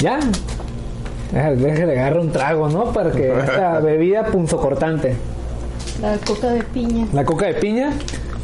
¿Ya? 0.00 0.18
Ah, 1.34 1.50
Déjale 1.50 1.98
agarrar 1.98 2.20
un 2.20 2.32
trago, 2.32 2.68
¿no? 2.68 2.86
Para 2.92 3.10
que 3.12 3.30
esta 3.38 3.80
bebida 3.80 4.24
punzocortante. 4.24 5.14
La 6.00 6.16
coca 6.18 6.48
de 6.50 6.62
piña. 6.62 7.06
La 7.12 7.24
coca 7.24 7.46
de 7.46 7.54
piña. 7.54 7.92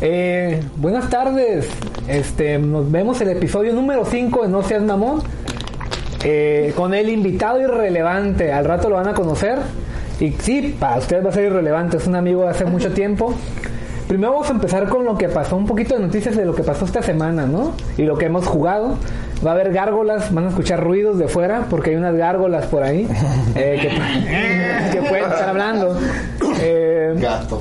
Eh, 0.00 0.62
buenas 0.76 1.08
tardes. 1.08 1.68
Este, 2.06 2.58
nos 2.58 2.90
vemos 2.90 3.20
el 3.20 3.30
episodio 3.30 3.72
número 3.72 4.04
5 4.04 4.42
de 4.42 4.48
No 4.48 4.62
Seas 4.62 4.82
Mamón. 4.82 5.22
Eh, 6.22 6.72
con 6.76 6.92
el 6.94 7.08
invitado 7.08 7.60
irrelevante. 7.60 8.52
Al 8.52 8.64
rato 8.66 8.88
lo 8.88 8.96
van 8.96 9.08
a 9.08 9.14
conocer. 9.14 9.58
Y 10.20 10.32
sí, 10.32 10.76
para 10.78 10.98
ustedes 10.98 11.24
va 11.24 11.30
a 11.30 11.32
ser 11.32 11.44
irrelevante. 11.44 11.96
Es 11.96 12.06
un 12.06 12.16
amigo 12.16 12.42
de 12.42 12.50
hace 12.50 12.64
mucho 12.66 12.92
tiempo. 12.92 13.34
Primero 14.06 14.32
vamos 14.32 14.48
a 14.50 14.52
empezar 14.52 14.88
con 14.88 15.04
lo 15.04 15.18
que 15.18 15.28
pasó, 15.28 15.56
un 15.56 15.66
poquito 15.66 15.96
de 15.96 16.00
noticias 16.00 16.36
de 16.36 16.44
lo 16.44 16.54
que 16.54 16.62
pasó 16.62 16.84
esta 16.84 17.02
semana, 17.02 17.44
¿no? 17.46 17.72
Y 17.96 18.02
lo 18.02 18.16
que 18.16 18.26
hemos 18.26 18.46
jugado. 18.46 18.94
Va 19.44 19.50
a 19.50 19.54
haber 19.54 19.72
gárgolas, 19.72 20.32
van 20.32 20.46
a 20.46 20.48
escuchar 20.48 20.82
ruidos 20.82 21.18
de 21.18 21.28
fuera, 21.28 21.66
porque 21.68 21.90
hay 21.90 21.96
unas 21.96 22.14
gárgolas 22.16 22.66
por 22.66 22.82
ahí 22.82 23.06
eh, 23.54 23.78
que, 23.82 24.90
que 25.00 25.06
pueden 25.08 25.24
estar 25.24 25.48
hablando. 25.50 25.98
Eh, 26.60 27.14
Gato. 27.18 27.60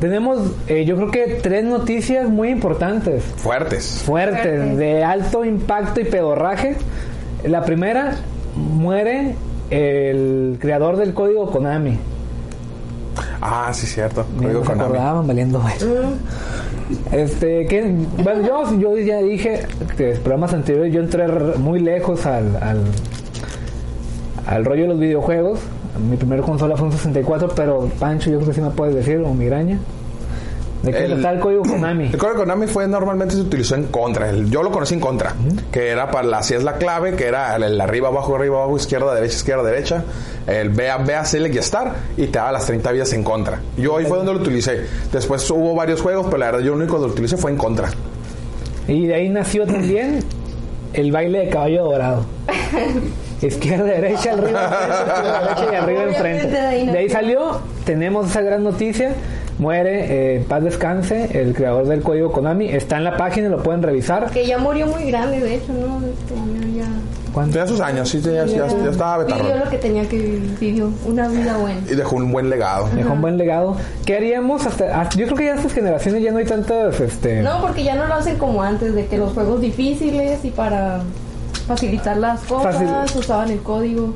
tenemos, 0.00 0.38
eh, 0.66 0.84
yo 0.84 0.96
creo 0.96 1.10
que 1.10 1.38
tres 1.42 1.64
noticias 1.64 2.28
muy 2.28 2.48
importantes, 2.48 3.22
Fuertes. 3.36 4.02
fuertes, 4.04 4.42
Fuertes. 4.42 4.76
de 4.78 5.04
alto 5.04 5.44
impacto 5.44 6.00
y 6.00 6.04
pedorraje. 6.04 6.76
La 7.44 7.62
primera, 7.64 8.14
muere 8.56 9.34
el 9.70 10.56
creador 10.60 10.96
del 10.96 11.12
código 11.14 11.50
Konami. 11.50 11.98
Ah, 13.40 13.70
sí, 13.72 13.86
cierto. 13.86 14.24
Código 14.38 14.62
Konami. 14.62 14.82
acordaban 14.84 15.26
valiendo. 15.26 15.62
Este, 17.12 17.66
que, 17.66 17.94
bueno, 18.22 18.46
yo, 18.46 18.78
yo 18.78 18.98
ya 18.98 19.18
dije 19.18 19.62
que 19.96 20.12
en 20.12 20.20
programas 20.20 20.54
anteriores 20.54 20.92
yo 20.92 21.00
entré 21.00 21.26
muy 21.58 21.80
lejos 21.80 22.24
al, 22.26 22.56
al, 22.56 22.82
al 24.46 24.64
rollo 24.64 24.82
de 24.82 24.88
los 24.88 24.98
videojuegos. 24.98 25.60
Mi 26.08 26.16
primera 26.16 26.42
consola 26.42 26.76
fue 26.76 26.86
un 26.86 26.92
64, 26.92 27.50
pero 27.54 27.90
Pancho, 27.98 28.30
yo 28.30 28.36
creo 28.38 28.48
que 28.48 28.54
sí 28.54 28.60
me 28.60 28.70
puedes 28.70 28.94
decir, 28.94 29.18
o 29.18 29.34
migraña. 29.34 29.78
¿De 30.82 30.92
qué 30.92 31.04
El- 31.06 31.12
está 31.14 31.32
el 31.32 31.40
código 31.40 31.62
Konami? 31.62 32.04
El 32.06 32.16
código 32.18 32.36
Konami 32.38 32.66
fue 32.68 32.86
normalmente 32.86 33.34
se 33.34 33.40
utilizó 33.40 33.74
en 33.74 33.84
contra. 33.86 34.30
El- 34.30 34.48
Yo 34.48 34.62
lo 34.62 34.70
conocí 34.70 34.94
en 34.94 35.00
contra. 35.00 35.34
Que 35.72 35.88
era 35.88 36.10
para 36.10 36.26
la, 36.28 36.38
hacías 36.38 36.62
la 36.62 36.74
clave, 36.74 37.16
que 37.16 37.26
era 37.26 37.56
el, 37.56 37.64
el 37.64 37.80
arriba, 37.80 38.08
abajo, 38.08 38.36
arriba, 38.36 38.58
abajo, 38.58 38.76
izquierda, 38.76 39.14
derecha, 39.14 39.34
izquierda, 39.36 39.62
derecha. 39.64 40.04
El 40.46 40.70
B 40.70 40.88
a 40.88 40.98
B 40.98 41.14
a 41.14 41.24
select 41.24 41.54
y 41.56 41.62
start. 41.62 41.96
Y 42.16 42.26
te 42.28 42.38
daba 42.38 42.52
las 42.52 42.66
30 42.66 42.92
vidas 42.92 43.12
en 43.12 43.24
contra. 43.24 43.60
Yo 43.76 43.96
ahí 43.96 44.06
fue 44.06 44.18
donde 44.18 44.32
lo 44.34 44.38
utilicé. 44.40 44.86
Después 45.12 45.50
hubo 45.50 45.74
varios 45.74 46.00
juegos, 46.00 46.26
pero 46.26 46.38
la 46.38 46.46
verdad 46.46 46.60
yo 46.60 46.70
lo 46.70 46.76
único 46.76 46.94
que 46.96 47.06
lo 47.06 47.12
utilicé 47.12 47.36
fue 47.36 47.50
en 47.50 47.56
contra. 47.56 47.88
Y 48.86 49.06
de 49.06 49.14
ahí 49.16 49.28
nació 49.28 49.66
también 49.66 50.20
el 50.92 51.10
baile 51.12 51.40
de 51.40 51.48
caballo 51.50 51.84
dorado. 51.84 52.24
Izquierda, 53.42 53.84
derecha, 53.84 54.32
arriba, 54.32 54.48
izquierda, 54.70 55.40
derecha 55.42 55.72
y 55.72 55.76
arriba 55.76 56.02
enfrente. 56.04 56.46
de 56.90 56.98
ahí 56.98 57.08
salió, 57.08 57.60
tenemos 57.84 58.30
esa 58.30 58.40
gran 58.42 58.64
noticia. 58.64 59.12
Muere, 59.58 60.36
eh, 60.36 60.44
paz 60.48 60.62
descanse, 60.62 61.40
el 61.40 61.52
creador 61.52 61.86
del 61.88 62.00
código 62.02 62.30
Konami. 62.30 62.68
Está 62.68 62.98
en 62.98 63.04
la 63.04 63.16
página, 63.16 63.48
lo 63.48 63.62
pueden 63.62 63.82
revisar. 63.82 64.30
Que 64.30 64.46
ya 64.46 64.58
murió 64.58 64.86
muy 64.86 65.10
grande, 65.10 65.40
de 65.40 65.56
hecho, 65.56 65.72
¿no? 65.72 65.98
Este, 66.06 66.34
ya, 66.76 66.84
ya, 66.84 66.88
¿Cuánto? 67.32 67.52
Tenía 67.54 67.66
sus 67.66 67.80
años, 67.80 68.08
sí, 68.08 68.20
tenía- 68.20 68.46
ya, 68.46 68.66
ya 68.68 68.90
estaba 68.90 69.24
Vivió 69.24 69.36
betarro. 69.36 69.64
lo 69.64 69.70
que 69.70 69.78
tenía 69.78 70.08
que 70.08 70.16
vivir, 70.16 70.56
vivió 70.60 70.90
una 71.06 71.26
vida 71.28 71.56
buena. 71.58 71.80
Y 71.90 71.94
dejó 71.96 72.16
un 72.16 72.30
buen 72.32 72.48
legado. 72.48 72.88
Dejó 72.94 73.12
un 73.14 73.20
buen 73.20 73.36
legado. 73.36 73.76
¿Qué 74.06 74.16
haríamos 74.16 74.64
hasta, 74.64 75.00
hasta- 75.02 75.18
Yo 75.18 75.26
creo 75.26 75.36
que 75.36 75.44
ya 75.46 75.54
estas 75.56 75.72
generaciones 75.72 76.22
ya 76.22 76.30
no 76.30 76.38
hay 76.38 76.44
tantas. 76.46 77.00
Este, 77.00 77.42
No, 77.42 77.60
porque 77.60 77.82
ya 77.82 77.96
no 77.96 78.06
lo 78.06 78.14
hacen 78.14 78.38
como 78.38 78.62
antes, 78.62 78.94
de 78.94 79.06
que 79.06 79.18
los 79.18 79.32
juegos 79.32 79.60
difíciles 79.60 80.44
y 80.44 80.50
para 80.50 81.00
facilitar 81.66 82.16
las 82.16 82.40
cosas 82.42 82.76
Facil- 82.76 83.18
usaban 83.18 83.50
el 83.50 83.58
código. 83.60 84.14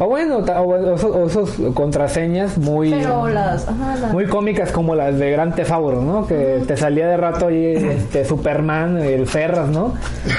O 0.00 0.06
bueno, 0.06 0.44
ta- 0.44 0.60
o, 0.62 0.68
o 0.68 0.94
esos, 0.94 1.10
o 1.14 1.26
esos 1.26 1.50
contraseñas 1.74 2.56
muy. 2.56 2.90
Pero 2.90 3.26
las, 3.28 3.66
ajá, 3.66 3.96
las 4.00 4.12
Muy 4.12 4.26
cómicas 4.26 4.70
como 4.70 4.94
las 4.94 5.18
de 5.18 5.30
Gran 5.32 5.52
Theft 5.54 5.72
Auto, 5.72 6.00
¿no? 6.00 6.26
Que 6.26 6.62
te 6.66 6.76
salía 6.76 7.08
de 7.08 7.16
rato 7.16 7.48
ahí 7.48 7.74
este, 7.74 8.24
Superman, 8.24 8.98
el 8.98 9.26
Ferras, 9.26 9.68
¿no? 9.68 9.94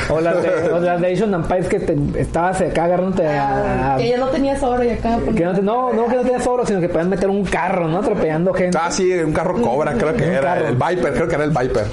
O 0.09 0.21
las 0.21 0.41
de, 0.41 0.49
o 0.71 0.79
las 0.79 1.01
de 1.01 1.11
Asian 1.13 1.33
Empires 1.33 1.67
que 1.67 1.79
te, 1.81 1.97
estabas 2.21 2.61
acá 2.61 2.85
agarrándote 2.85 3.27
a... 3.27 3.95
a- 3.95 3.97
que 3.97 4.09
ya 4.09 4.17
no 4.17 4.27
tenías 4.27 4.63
oro 4.63 4.83
y 4.83 4.89
acá 4.91 5.17
que 5.35 5.43
no, 5.43 5.53
te- 5.53 5.61
no, 5.61 5.91
no 5.93 6.05
que 6.07 6.15
no 6.15 6.21
tenías 6.21 6.47
oro, 6.47 6.65
sino 6.65 6.79
que 6.79 6.87
podían 6.87 7.09
meter 7.09 7.29
un 7.29 7.43
carro, 7.43 7.87
¿no? 7.89 7.97
Atropellando 7.99 8.53
gente. 8.53 8.77
Ah, 8.81 8.89
sí, 8.89 9.11
un 9.13 9.33
carro 9.33 9.61
cobra, 9.61 9.93
creo 9.93 10.13
que 10.15 10.23
Un 10.23 10.29
era. 10.31 10.53
carro. 10.55 10.67
El 10.67 10.75
Viper, 10.75 11.13
creo 11.13 11.27
que 11.27 11.35
era 11.35 11.43
el 11.43 11.51
Viper. 11.51 11.85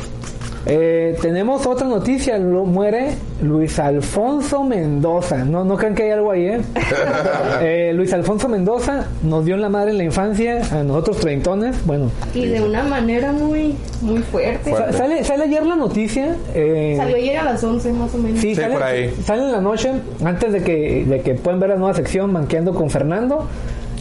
Eh, 0.69 1.17
tenemos 1.23 1.65
otra 1.65 1.87
noticia, 1.87 2.39
lo, 2.39 2.65
muere 2.65 3.11
Luis 3.41 3.79
Alfonso 3.79 4.65
Mendoza. 4.65 5.45
No, 5.45 5.65
no 5.65 5.77
crean 5.77 5.95
que 5.95 6.03
hay 6.03 6.11
algo 6.11 6.33
ahí, 6.33 6.47
¿eh? 6.47 6.61
Eh, 7.63 7.93
Luis 7.95 8.13
Alfonso 8.13 8.49
Mendoza 8.49 9.07
nos 9.23 9.45
dio 9.45 9.55
en 9.55 9.61
la 9.63 9.69
madre 9.69 9.93
en 9.93 9.99
la 9.99 10.05
infancia, 10.05 10.61
a 10.73 10.83
nosotros 10.83 11.19
treintones. 11.19 11.77
Bueno, 11.87 12.11
y 12.35 12.47
de 12.47 12.61
una 12.61 12.83
manera 12.83 13.31
muy 13.33 13.77
muy 14.03 14.19
fuerte. 14.23 14.73
sa- 14.73 14.93
sale, 14.93 15.23
sale 15.25 15.45
ayer 15.45 15.65
la 15.65 15.77
noticia. 15.77 16.35
eh, 16.55 16.95
Salió 16.97 17.17
ayer 17.17 17.37
a 17.39 17.45
las 17.45 17.63
11 17.63 17.93
más 17.93 18.13
o 18.15 18.19
menos. 18.19 18.41
Sí, 18.41 18.55
Sí, 18.55 18.61
sale, 18.61 18.75
por 18.75 18.83
ahí. 18.83 19.15
sale 19.25 19.43
en 19.43 19.53
la 19.53 19.61
noche, 19.61 19.93
antes 20.25 20.53
de 20.53 20.63
que, 20.65 21.05
de 21.07 21.21
que 21.21 21.35
puedan 21.35 21.61
ver 21.61 21.71
la 21.71 21.77
nueva 21.77 21.95
sección 21.95 22.33
Manqueando 22.33 22.75
con 22.75 22.91
Fernando. 22.91 23.47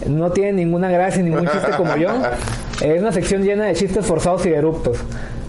No 0.10 0.32
tiene 0.32 0.54
ninguna 0.54 0.90
gracia, 0.90 1.22
ningún 1.24 1.48
chiste 1.48 1.72
como 1.78 1.96
yo. 1.96 2.10
Es 2.82 3.00
una 3.02 3.12
sección 3.12 3.44
llena 3.44 3.66
de 3.66 3.74
chistes 3.74 4.06
forzados 4.06 4.46
y 4.46 4.50
eruptos, 4.50 4.98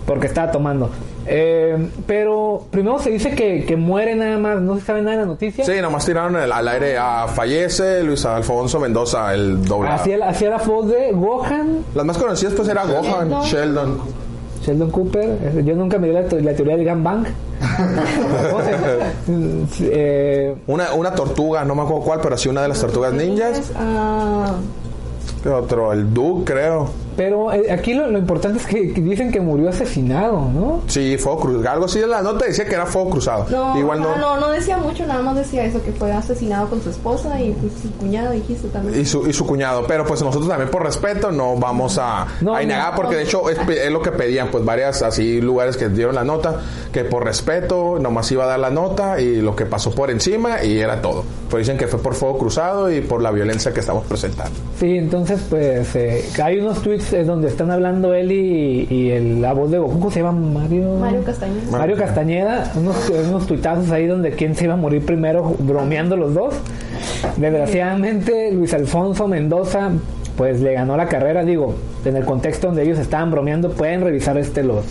porque 0.07 0.29
estaba 0.29 0.53
tomando. 0.53 0.89
Eh, 1.27 1.89
pero 2.07 2.63
primero 2.71 2.99
se 3.01 3.11
dice 3.11 3.33
que, 3.35 3.65
que 3.65 3.77
muere 3.77 4.15
nada 4.15 4.39
más, 4.39 4.61
no 4.61 4.77
se 4.77 4.83
sabe 4.83 5.01
nada 5.03 5.17
de 5.17 5.23
la 5.23 5.27
noticia. 5.27 5.65
Sí, 5.65 5.73
nomás 5.83 6.07
tiraron 6.07 6.37
el- 6.37 6.53
al 6.53 6.69
aire 6.69 6.97
a 6.97 7.27
fallece 7.27 8.03
Luis 8.05 8.25
Alfonso 8.25 8.79
Mendoza, 8.79 9.35
el 9.35 9.65
doble. 9.65 9.89
Hacía, 9.91 10.17
la- 10.19 10.31
la 10.33 10.59
voz 10.59 10.89
de 10.89 11.11
Gohan, 11.13 11.79
Las 11.95 12.07
más 12.07 12.17
conocidas 12.19 12.55
pues 12.55 12.69
era 12.69 12.85
Gohan, 12.85 13.31
Sheldon. 13.31 13.43
Sheldon. 13.45 13.99
Sheldon 14.65 14.91
Cooper. 14.91 15.65
Yo 15.65 15.75
nunca 15.75 15.99
me 15.99 16.09
di 16.09 16.13
la, 16.15 16.23
la 16.23 16.55
teoría 16.55 16.77
del 16.77 16.85
gangbang. 16.85 17.25
eh, 19.81 20.55
Una, 20.67 20.93
una 20.95 21.15
tortuga, 21.15 21.65
no 21.65 21.75
me 21.75 21.83
acuerdo 21.83 22.03
cuál, 22.05 22.21
pero 22.23 22.37
sí 22.37 22.49
una 22.49 22.63
de 22.63 22.69
las 22.69 22.81
tortugas 22.81 23.13
ninjas. 23.13 23.71
Ah, 23.77 24.53
¿Qué 25.43 25.49
otro? 25.49 25.93
El 25.93 26.13
Duke, 26.13 26.53
creo. 26.53 26.91
Pero 27.17 27.53
eh, 27.53 27.71
aquí 27.73 27.95
lo, 27.95 28.07
lo 28.09 28.19
importante 28.19 28.59
es 28.59 28.67
que, 28.67 28.93
que 28.93 29.01
dicen 29.01 29.31
que 29.33 29.41
murió 29.41 29.69
asesinado, 29.71 30.49
¿no? 30.53 30.83
Sí, 30.87 31.17
fuego 31.19 31.41
cruzado. 31.41 31.71
Algo 31.71 31.85
así 31.87 31.99
de 32.01 32.07
la 32.07 32.23
nota 32.23 32.45
decía 32.47 32.65
que 32.67 32.75
era 32.75 32.87
fuego 32.87 33.11
cruzado. 33.11 33.47
no, 33.51 33.79
Igual 33.79 34.01
no. 34.03 34.17
no, 34.17 34.39
no 34.41 34.51
decía 34.51 34.77
mucho, 34.79 35.07
nada 35.07 35.23
más 35.23 35.37
decía 35.37 35.65
eso, 35.65 35.83
que 35.83 35.93
fue 35.93 36.13
asesinado 36.13 36.69
con 36.69 36.83
su 36.83 36.91
esposa 36.91 37.41
y 37.41 37.53
pues, 37.53 37.73
su 37.83 37.91
cuñado, 37.93 38.33
dijiste 38.33 38.69
también. 38.69 39.01
Y 39.01 39.05
su, 39.05 39.27
y 39.27 39.33
su 39.33 39.47
cuñado. 39.47 39.85
Pero 39.87 40.05
pues 40.05 40.23
nosotros 40.23 40.49
también 40.49 40.71
por 40.71 40.83
respeto 40.85 41.31
no 41.33 41.57
vamos 41.57 41.99
a, 41.99 42.27
No, 42.41 42.55
a 42.55 42.63
no, 42.63 42.75
porque 42.95 43.13
no. 43.13 43.19
de 43.19 43.25
hecho 43.25 43.49
es, 43.51 43.59
pe- 43.61 43.87
es 43.87 43.91
lo 43.93 44.03
que 44.03 44.11
pedían 44.13 44.49
pues 44.51 44.65
varias 44.65 45.03
así 45.03 45.41
lugares 45.41 45.77
que 45.77 45.89
dieron 45.89 46.15
la 46.15 46.25
nota 46.25 46.61
que 46.93 47.05
por 47.05 47.25
respeto 47.25 47.99
nomás 48.01 48.31
iba 48.33 48.45
a 48.45 48.47
dar 48.49 48.59
la 48.59 48.71
nota 48.71 49.21
y 49.21 49.37
lo 49.41 49.55
que 49.57 49.67
pasó 49.67 49.91
por 49.91 50.11
encima 50.11 50.63
y 50.65 50.79
era 50.79 51.01
todo. 51.01 51.25
Pues 51.51 51.67
dicen 51.67 51.79
que 51.79 51.87
fue 51.87 52.01
por 52.01 52.15
fuego 52.15 52.39
cruzado 52.39 52.91
y 52.91 53.01
por 53.01 53.23
la 53.23 53.31
violencia 53.31 53.73
que 53.73 53.81
estamos 53.81 54.05
presentando. 54.07 54.53
Sí, 54.81 54.97
entonces 54.97 55.41
pues 55.49 55.95
eh, 55.95 56.25
hay 56.43 56.59
unos 56.59 56.83
tweets 56.83 57.06
eh, 57.13 57.25
donde 57.25 57.49
están 57.49 57.71
hablando 57.71 58.15
él 58.15 58.33
y, 58.33 58.87
y 58.91 59.11
el, 59.11 59.43
la 59.43 59.53
voz 59.53 59.71
de 59.71 59.79
Goku, 59.79 59.99
¿cómo 59.99 60.11
se 60.11 60.21
llama? 60.21 60.33
Mario... 60.33 60.95
Mario 61.01 61.25
Castañeda. 61.25 61.71
Mario 61.71 61.97
Castañeda, 61.97 62.73
unos, 62.77 63.11
unos 63.29 63.47
tuitazos 63.47 63.91
ahí 63.91 64.07
donde 64.07 64.33
quién 64.33 64.55
se 64.55 64.65
iba 64.65 64.75
a 64.75 64.77
morir 64.77 65.05
primero 65.05 65.55
bromeando 65.59 66.17
los 66.17 66.35
dos. 66.35 66.55
Desgraciadamente 67.37 68.53
Luis 68.53 68.73
Alfonso 68.75 69.29
Mendoza 69.29 69.91
pues 70.37 70.61
le 70.61 70.75
ganó 70.75 70.97
la 70.97 71.07
carrera, 71.07 71.45
digo, 71.45 71.75
en 72.05 72.17
el 72.17 72.25
contexto 72.25 72.67
donde 72.67 72.83
ellos 72.83 72.99
estaban 72.99 73.31
bromeando, 73.31 73.71
pueden 73.71 74.03
revisar 74.03 74.37
este 74.37 74.63
los 74.63 74.85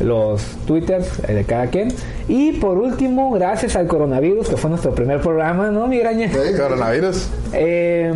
los 0.00 0.42
twitters 0.66 1.20
eh, 1.28 1.34
de 1.34 1.44
cada 1.44 1.68
quien. 1.68 1.88
Y 2.28 2.52
por 2.54 2.78
último, 2.78 3.30
gracias 3.30 3.76
al 3.76 3.86
coronavirus, 3.86 4.48
que 4.48 4.56
fue 4.56 4.70
nuestro 4.70 4.94
primer 4.94 5.20
programa, 5.20 5.70
¿no, 5.70 5.86
migraña? 5.86 6.30
Coronavirus. 6.56 7.28
Eh, 7.52 8.12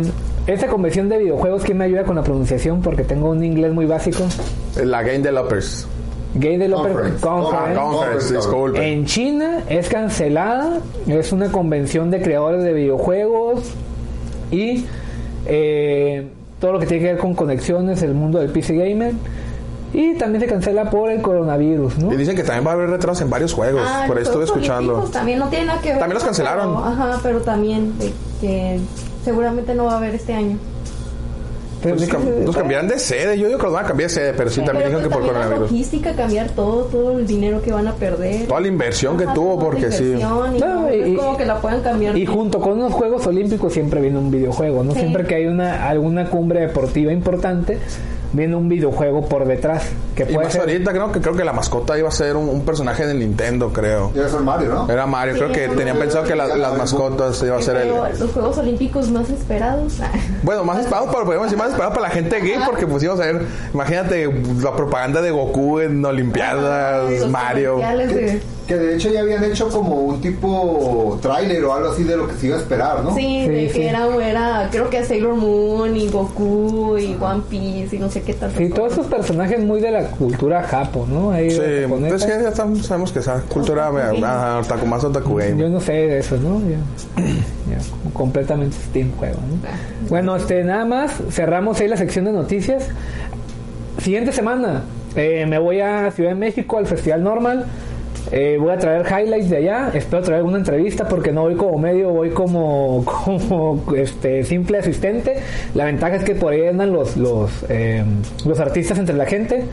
esta 0.53 0.67
convención 0.67 1.09
de 1.09 1.17
videojuegos, 1.17 1.63
¿quién 1.63 1.77
me 1.77 1.85
ayuda 1.85 2.03
con 2.03 2.15
la 2.15 2.23
pronunciación? 2.23 2.81
Porque 2.81 3.03
tengo 3.03 3.29
un 3.29 3.43
inglés 3.43 3.71
muy 3.73 3.85
básico. 3.85 4.23
La 4.83 5.01
Game 5.03 5.19
Developers. 5.19 5.87
Gay 6.35 6.57
Developer 6.57 6.91
Conference. 6.93 7.21
Conference. 7.25 7.79
Ah, 7.79 7.81
conference, 7.83 8.35
disculpe. 8.35 8.91
En 8.93 9.05
China 9.05 9.63
es 9.67 9.89
cancelada, 9.89 10.77
es 11.07 11.31
una 11.31 11.51
convención 11.51 12.11
de 12.11 12.21
creadores 12.21 12.63
de 12.63 12.71
videojuegos 12.73 13.63
y 14.51 14.85
eh, 15.47 16.27
todo 16.59 16.73
lo 16.73 16.79
que 16.79 16.85
tiene 16.85 17.03
que 17.03 17.09
ver 17.13 17.17
con 17.21 17.33
conexiones, 17.33 18.03
el 18.03 18.13
mundo 18.13 18.39
del 18.39 18.51
PC 18.51 18.75
Gamer. 18.75 19.13
Y 19.91 20.13
también 20.19 20.41
se 20.41 20.47
cancela 20.47 20.91
por 20.91 21.09
el 21.09 21.19
coronavirus, 21.23 21.97
¿no? 21.97 22.13
Y 22.13 22.17
dicen 22.17 22.35
que 22.35 22.43
también 22.43 22.67
va 22.67 22.71
a 22.71 22.73
haber 22.75 22.91
retrasos 22.91 23.23
en 23.23 23.31
varios 23.31 23.53
juegos. 23.53 23.81
Ah, 23.83 24.03
por 24.05 24.17
ahí 24.17 24.23
estuve 24.23 24.43
escuchando. 24.43 24.99
También 25.11 25.39
no 25.39 25.47
tiene 25.49 25.65
nada 25.65 25.81
que 25.81 25.89
ver. 25.89 25.97
También 25.97 26.13
los 26.13 26.23
cancelaron. 26.23 26.75
pero- 26.75 26.85
ajá, 26.85 27.19
pero 27.23 27.41
también 27.41 27.97
de 27.97 28.13
que 28.39 28.79
seguramente 29.23 29.73
no 29.75 29.85
va 29.85 29.93
a 29.93 29.97
haber 29.97 30.15
este 30.15 30.33
año. 30.33 30.57
Pero 31.81 31.95
Pues 31.95 32.07
¿de 32.09 32.11
qué 32.17 32.17
cam- 32.21 32.23
se- 32.39 32.43
los 32.45 32.57
cambiarán 32.57 32.87
de 32.89 32.99
sede. 32.99 33.39
Yo 33.39 33.47
digo 33.47 33.57
que 33.57 33.63
los 33.63 33.73
van 33.73 33.85
a 33.85 33.87
cambiar 33.87 34.09
de 34.09 34.15
sede, 34.15 34.33
pero 34.33 34.49
sí 34.49 34.57
también 34.57 34.89
Pero 34.89 34.99
dijeron 34.99 35.03
que 35.03 35.09
pues 35.09 35.15
por 35.15 35.27
también 35.27 35.39
la 35.39 35.45
coronavirus. 35.55 35.71
logística, 35.71 36.13
cambiar 36.13 36.49
todo, 36.49 36.83
todo 36.85 37.19
el 37.19 37.25
dinero 37.25 37.61
que 37.61 37.71
van 37.71 37.87
a 37.87 37.93
perder. 37.95 38.47
Toda 38.47 38.59
la 38.59 38.67
inversión 38.67 39.15
que 39.17 39.25
tuvo, 39.27 39.57
porque 39.57 39.89
sí. 39.89 40.03
y 40.17 40.21
No, 40.21 40.53
y- 40.93 41.15
como 41.15 41.37
que 41.37 41.45
la 41.45 41.61
puedan 41.61 41.81
cambiar. 41.81 42.17
Y 42.17 42.25
junto 42.25 42.59
con 42.59 42.77
los 42.79 42.91
Juegos 42.91 43.25
Olímpicos 43.27 43.71
siempre 43.71 44.01
viene 44.01 44.17
un 44.19 44.29
videojuego, 44.29 44.83
¿no? 44.83 44.91
Sí. 44.91 44.99
Siempre 44.99 45.23
que 45.25 45.35
hay 45.35 45.45
una 45.45 45.87
alguna 45.87 46.29
cumbre 46.29 46.59
deportiva 46.59 47.13
importante, 47.13 47.77
viene 48.33 48.55
un 48.55 48.69
videojuego 48.69 49.27
por 49.27 49.45
detrás. 49.45 49.83
Que 50.15 50.23
Y 50.23 50.25
puede 50.33 50.45
más 50.45 50.51
ser... 50.53 50.61
ahorita 50.61 50.91
creo 50.91 51.11
que 51.11 51.21
creo 51.21 51.35
que 51.35 51.43
la 51.43 51.53
mascota 51.53 51.97
iba 51.97 52.09
a 52.09 52.11
ser 52.11 52.35
un, 52.35 52.49
un 52.49 52.61
personaje 52.65 53.05
de 53.07 53.13
Nintendo, 53.13 53.71
creo. 53.73 54.11
Debe 54.13 54.29
ser 54.29 54.41
Mario, 54.41 54.73
¿no? 54.73 54.89
Era 54.89 55.05
Mario, 55.05 55.33
Sí, 55.35 55.39
creo 55.39 55.51
que 55.51 55.75
tenían 55.75 55.97
pensado 55.97 56.23
que 56.25 56.35
la- 56.35 56.55
las 56.55 56.77
mascotas 56.77 57.41
iba 57.43 57.57
a 57.57 57.61
ser 57.61 57.77
el... 57.77 57.89
Pero 57.89 58.07
los 58.19 58.31
Juegos 58.31 58.57
Olímpicos 58.57 59.09
más 59.11 59.29
esperados. 59.29 59.99
Bueno, 60.41 60.63
más 60.63 60.79
esperado, 60.79 61.11
para, 61.11 61.25
podemos 61.25 61.47
decir 61.47 61.57
más 61.57 61.69
esperado 61.69 61.93
para 61.93 62.07
la 62.07 62.13
gente 62.13 62.39
gay, 62.39 62.55
porque 62.65 62.87
pues 62.87 63.03
íbamos 63.03 63.21
a 63.21 63.25
ver, 63.25 63.41
imagínate 63.73 64.25
la 64.63 64.73
propaganda 64.73 65.21
de 65.21 65.31
Goku 65.31 65.79
en 65.81 66.03
Olimpiadas, 66.05 67.27
Mario. 67.27 67.77
de- 67.77 68.41
Que 68.65 68.75
de 68.77 68.95
hecho 68.95 69.09
ya 69.09 69.21
habían 69.21 69.43
hecho 69.43 69.67
como 69.69 69.95
un 69.95 70.21
tipo 70.21 71.17
tráiler 71.21 71.63
o 71.65 71.73
algo 71.73 71.89
así 71.89 72.03
de 72.03 72.15
lo 72.15 72.27
que 72.27 72.35
se 72.35 72.47
iba 72.47 72.55
a 72.55 72.59
esperar, 72.59 73.03
¿no? 73.03 73.15
Sí, 73.15 73.43
Sí, 73.45 73.49
de 73.49 73.67
sí. 73.69 73.73
que 73.79 73.89
era, 73.89 74.05
era, 74.23 74.67
creo 74.71 74.89
que 74.89 75.03
Sailor 75.03 75.35
Moon 75.35 75.95
y 75.97 76.07
Goku 76.07 76.97
y 76.97 77.17
One 77.19 77.41
Piece 77.49 77.95
y 77.95 77.99
no 77.99 78.09
sé 78.09 78.18
qué 78.21 78.33
tanto. 78.33 78.57
Sí, 78.57 78.69
todos 78.69 78.93
esos 78.93 79.07
personajes 79.07 79.59
muy 79.63 79.79
de 79.81 79.91
la 79.91 80.03
cultura 80.11 80.63
japo, 80.63 81.05
¿no? 81.09 81.31
Ahí 81.31 81.49
Sí, 81.51 81.57
pues 81.87 82.25
que 82.25 82.31
ya 82.43 82.49
estamos- 82.49 82.85
sabemos 82.85 83.11
que 83.11 83.19
esa 83.19 83.41
cultura 83.49 83.89
Otaku 83.89 84.25
ajá, 84.25 84.59
otaku 84.59 84.85
más 84.85 85.03
otaku 85.03 85.35
game. 85.35 85.57
Yo 85.61 85.69
no 85.69 85.79
sé 85.79 85.93
de 85.93 86.19
eso, 86.19 86.37
¿no? 86.37 86.59
Ya, 86.69 87.77
completamente 88.13 88.75
Steam 88.89 89.11
juego, 89.17 89.35
¿no? 89.37 90.07
Bueno, 90.09 90.35
este, 90.35 90.63
nada 90.63 90.85
más, 90.85 91.11
cerramos 91.29 91.79
ahí 91.79 91.87
la 91.87 91.97
sección 91.97 92.25
de 92.25 92.31
noticias. 92.31 92.87
Siguiente 94.01 94.31
semana, 94.31 94.83
eh, 95.15 95.45
me 95.47 95.59
voy 95.59 95.81
a 95.81 96.09
Ciudad 96.11 96.29
de 96.31 96.35
México 96.35 96.77
al 96.77 96.87
Festival 96.87 97.23
Normal. 97.23 97.65
Eh, 98.31 98.57
voy 98.59 98.71
a 98.71 98.77
traer 98.77 99.05
highlights 99.05 99.49
de 99.49 99.57
allá. 99.57 99.91
Espero 99.93 100.21
traer 100.23 100.39
alguna 100.39 100.57
entrevista 100.57 101.07
porque 101.07 101.31
no 101.31 101.41
voy 101.43 101.55
como 101.55 101.77
medio, 101.77 102.09
voy 102.11 102.29
como, 102.29 103.03
como 103.25 103.83
este, 103.95 104.43
simple 104.43 104.79
asistente. 104.79 105.37
La 105.75 105.85
ventaja 105.85 106.15
es 106.15 106.23
que 106.23 106.35
por 106.35 106.53
ahí 106.53 106.67
andan 106.67 106.91
los, 106.91 107.17
los, 107.17 107.65
eh, 107.69 108.03
los 108.45 108.59
artistas 108.59 108.99
entre 108.99 109.15
la 109.15 109.25
gente. 109.25 109.65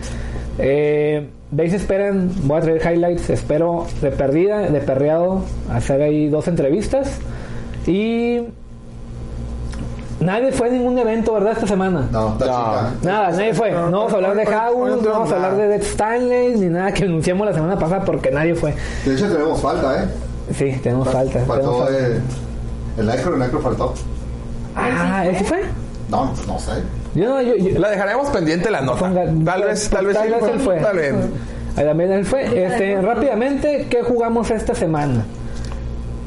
Eh, 0.58 1.26
esperan, 1.58 2.31
voy 2.44 2.58
a 2.58 2.60
traer 2.60 2.82
highlights. 2.82 3.31
Espero 3.31 3.87
de 4.00 4.10
perdida, 4.10 4.69
de 4.70 4.81
perreado, 4.81 5.42
hacer 5.70 6.02
ahí 6.02 6.28
dos 6.28 6.49
entrevistas. 6.49 7.19
Y 7.87 8.40
nadie 10.26 10.52
fue 10.52 10.69
a 10.69 10.70
ningún 10.73 10.99
evento, 10.99 11.32
¿verdad? 11.32 11.52
Esta 11.52 11.67
semana. 11.67 12.08
No, 12.12 12.32
está 12.32 12.46
No. 12.46 12.52
chica. 12.52 12.90
Nada, 13.02 13.31
nadie 13.31 13.55
fue. 13.55 13.70
No 13.70 13.90
vamos 13.90 14.12
a 14.12 14.17
hablar 14.17 14.37
de 14.37 14.46
House, 14.46 14.90
no 14.90 14.96
no 14.96 15.11
vamos 15.11 15.32
a 15.32 15.37
hablar 15.37 15.56
de 15.56 15.69
Death 15.69 15.82
Stanley, 15.84 16.56
ni 16.56 16.67
nada 16.67 16.93
que 16.93 17.05
anunciamos 17.05 17.46
la 17.46 17.55
semana 17.55 17.78
pasada 17.78 18.05
porque 18.05 18.31
nadie 18.31 18.55
fue. 18.55 18.75
De 19.05 19.14
hecho 19.14 19.28
tenemos 19.32 19.61
falta, 19.61 20.02
¿eh? 20.02 20.08
Sí, 20.55 20.78
tenemos 20.82 21.08
falta. 21.08 21.32
tenemos 21.40 21.78
falta. 21.78 21.99
el, 22.99 23.06
Necro, 23.06 23.32
el 23.34 23.38
Necro 23.40 23.61
faltó. 23.61 23.94
Ah, 24.76 25.25
¿ese 25.26 25.44
fue? 25.44 25.62
No, 26.11 26.32
no 26.46 26.58
sé. 26.58 26.73
Yo 27.14 27.28
no, 27.31 27.40
yo, 27.43 27.56
yo- 27.56 27.78
La 27.78 27.88
dejaremos 27.90 28.28
pendiente 28.28 28.70
la 28.70 28.81
nota. 28.82 29.00
ponga- 29.06 29.44
Tal 29.44 29.62
vez, 29.62 29.88
tal 29.88 30.06
vez, 30.06 30.14
tal 30.17 30.28
sí, 30.28 30.34
vez 30.34 30.43
él 30.52 30.61
fue. 30.61 30.76
Tal 30.81 30.96
vez. 30.96 31.14
Ahí 31.76 31.84
también 31.84 32.12
él 32.12 32.25
fue. 32.25 32.64
Este, 32.67 33.00
rápidamente, 33.00 33.87
¿qué 33.90 34.02
jugamos 34.02 34.50
esta 34.50 34.75
semana? 34.75 35.25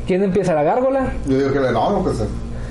¿Quién 0.07 0.24
empieza 0.24 0.54
la 0.56 0.63
gárgola? 0.63 1.12
Yo 1.28 1.38
digo 1.38 1.51
que 1.54 1.60
le 1.60 1.72
no, 1.72 2.01
pues 2.04 2.18
Nadie. 2.18 2.30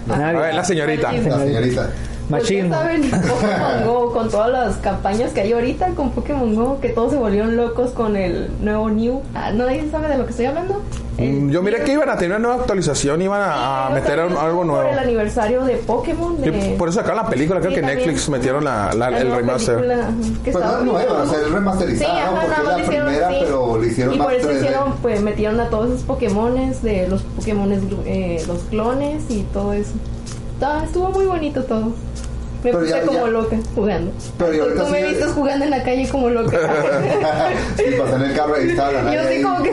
A 0.09 0.33
ver, 0.33 0.55
la 0.55 0.65
señorita. 0.65 1.13
La 1.13 1.39
señorita. 1.39 1.91
Pues 2.29 2.43
Machín. 2.43 2.69
ya 2.71 2.79
saben, 2.79 3.11
Pokémon 3.11 3.87
Go, 3.87 4.13
con 4.13 4.29
todas 4.31 4.51
las 4.51 4.77
campañas 4.77 5.33
que 5.33 5.41
hay 5.41 5.53
ahorita 5.53 5.89
con 5.95 6.11
Pokémon 6.11 6.55
Go, 6.55 6.79
que 6.81 6.91
todos 6.91 7.13
se 7.13 7.19
volvieron 7.19 7.57
locos 7.57 7.91
con 7.93 8.17
el 8.17 8.51
nuevo 8.61 8.91
New. 8.91 9.23
Ah, 9.35 9.51
¿No 9.53 9.65
nadie 9.65 9.91
sabe 9.91 10.09
de 10.09 10.19
lo 10.19 10.25
que 10.25 10.31
estoy 10.33 10.47
hablando? 10.47 10.83
Mm, 11.17 11.51
Yo 11.51 11.63
miré 11.63 11.83
que 11.83 11.93
iban 11.95 12.09
a 12.11 12.17
tener 12.17 12.37
una 12.37 12.39
nueva 12.49 12.61
actualización, 12.61 13.21
iban 13.23 13.41
a, 13.41 13.87
a 13.87 13.91
meter 13.91 14.19
también 14.19 14.39
algo 14.39 14.59
Por 14.59 14.67
nuevo. 14.67 14.89
el 14.91 14.99
aniversario 14.99 15.65
de 15.65 15.77
Pokémon. 15.77 16.37
Sí, 16.45 16.51
De... 16.51 16.77
por 16.79 16.89
eso 16.91 16.99
sacaron 17.01 17.25
la 17.25 17.29
película, 17.31 17.61
creo 17.61 17.71
Sí, 17.73 17.77
que. 17.81 17.83
Netflix 17.87 18.29
metieron 18.29 18.63
la, 18.65 18.93
la- 18.95 19.11
La 19.11 19.19
el 19.21 19.33
remaster. 19.35 19.77
película, 19.77 20.03
ajá, 20.05 20.13
que 20.45 20.53
Pues 20.53 20.65
está 20.65 20.77
no 20.77 20.79
es 20.79 20.85
nueva, 20.85 21.13
o 21.13 21.25
¿no? 21.25 21.31
sea, 21.31 21.41
es 21.41 21.51
remasterizada, 21.51 22.11
Sí, 22.15 22.21
¿no? 22.21 22.23
ajá, 22.23 22.31
Porque 22.43 22.49
nada 22.49 22.61
es 22.61 22.65
más 22.65 22.67
la 22.69 22.77
le 22.77 22.83
hicieron, 22.85 23.07
primera, 23.09 23.29
sí. 23.31 23.37
pero 23.41 23.79
le 23.81 23.87
hicieron 23.89 24.15
Y 24.15 24.19
por 24.19 24.27
más 24.27 24.35
eso 24.37 24.49
3D. 24.51 24.57
hicieron, 24.59 24.93
pues 25.03 25.23
metieron 25.23 25.61
a 25.61 25.71
todos 25.71 25.89
esos 25.91 26.03
Pokémones 26.03 26.83
de 26.83 27.09
los 27.09 27.23
Pokémones, 27.23 27.81
eh, 28.05 28.45
los 28.47 28.59
clones 28.65 29.23
y 29.31 29.43
todo 29.53 29.73
eso. 29.73 29.93
Ah, 30.61 30.83
estuvo 30.85 31.09
muy 31.11 31.25
bonito 31.27 31.65
todo. 31.65 31.93
Me 32.65 32.73
Pero 32.73 32.79
puse 32.81 32.91
ya- 32.91 33.03
como 33.07 33.27
ya- 33.27 33.33
loca 33.33 33.57
jugando. 33.75 34.11
Pero 34.37 34.53
y 34.53 34.57
Tú- 34.57 34.63
ahorita 34.65 34.85
Tú 34.85 34.91
me 34.91 35.01
sí- 35.03 35.09
viste 35.09 35.25
jugando 35.27 35.65
en 35.65 35.71
la 35.71 35.83
calle 35.85 36.09
como 36.09 36.29
loca. 36.31 36.59
sí, 37.77 37.85
pasé 37.99 38.15
en 38.17 38.23
el 38.23 38.35
carro 38.37 38.61
y 38.65 38.69
estaba 38.71 38.93
la 38.93 39.15
Yo 39.15 39.21
sí 39.23 39.27
ahí. 39.29 39.43
como 39.43 39.63
que... 39.63 39.73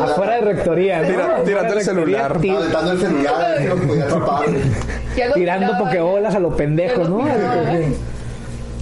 Afuera 0.00 0.34
de 0.36 0.40
rectoría, 0.42 1.02
¿no? 1.02 1.08
Tira- 1.08 1.24
Afuera 1.24 1.44
tirando 1.44 1.62
de 1.74 1.80
el 1.80 1.86
rectoría, 1.86 2.18
celular. 2.28 2.40
ti- 2.40 2.50
Aventando 2.50 2.92
el 2.92 3.00
celular, 3.00 3.60
no 3.68 3.74
podía 3.88 4.04
atrapar. 4.04 4.44
Ya 5.16 5.28
lo 5.28 5.34
tirando 5.34 5.66
tiraba, 5.66 5.84
pokebolas 5.84 6.34
a 6.34 6.38
los 6.38 6.54
pendejos, 6.54 7.08
lo 7.08 7.18
¿no? 7.18 7.24
tiraba. 7.24 7.64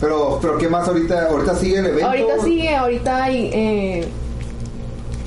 Pero, 0.00 0.38
pero 0.40 0.58
¿qué 0.58 0.68
más 0.68 0.86
ahorita? 0.86 1.26
Ahorita 1.28 1.54
sigue 1.56 1.78
el 1.78 1.86
evento. 1.86 2.06
Ahorita 2.06 2.38
sigue, 2.44 2.76
ahorita 2.76 3.24
hay... 3.24 3.50
Eh, 3.52 4.08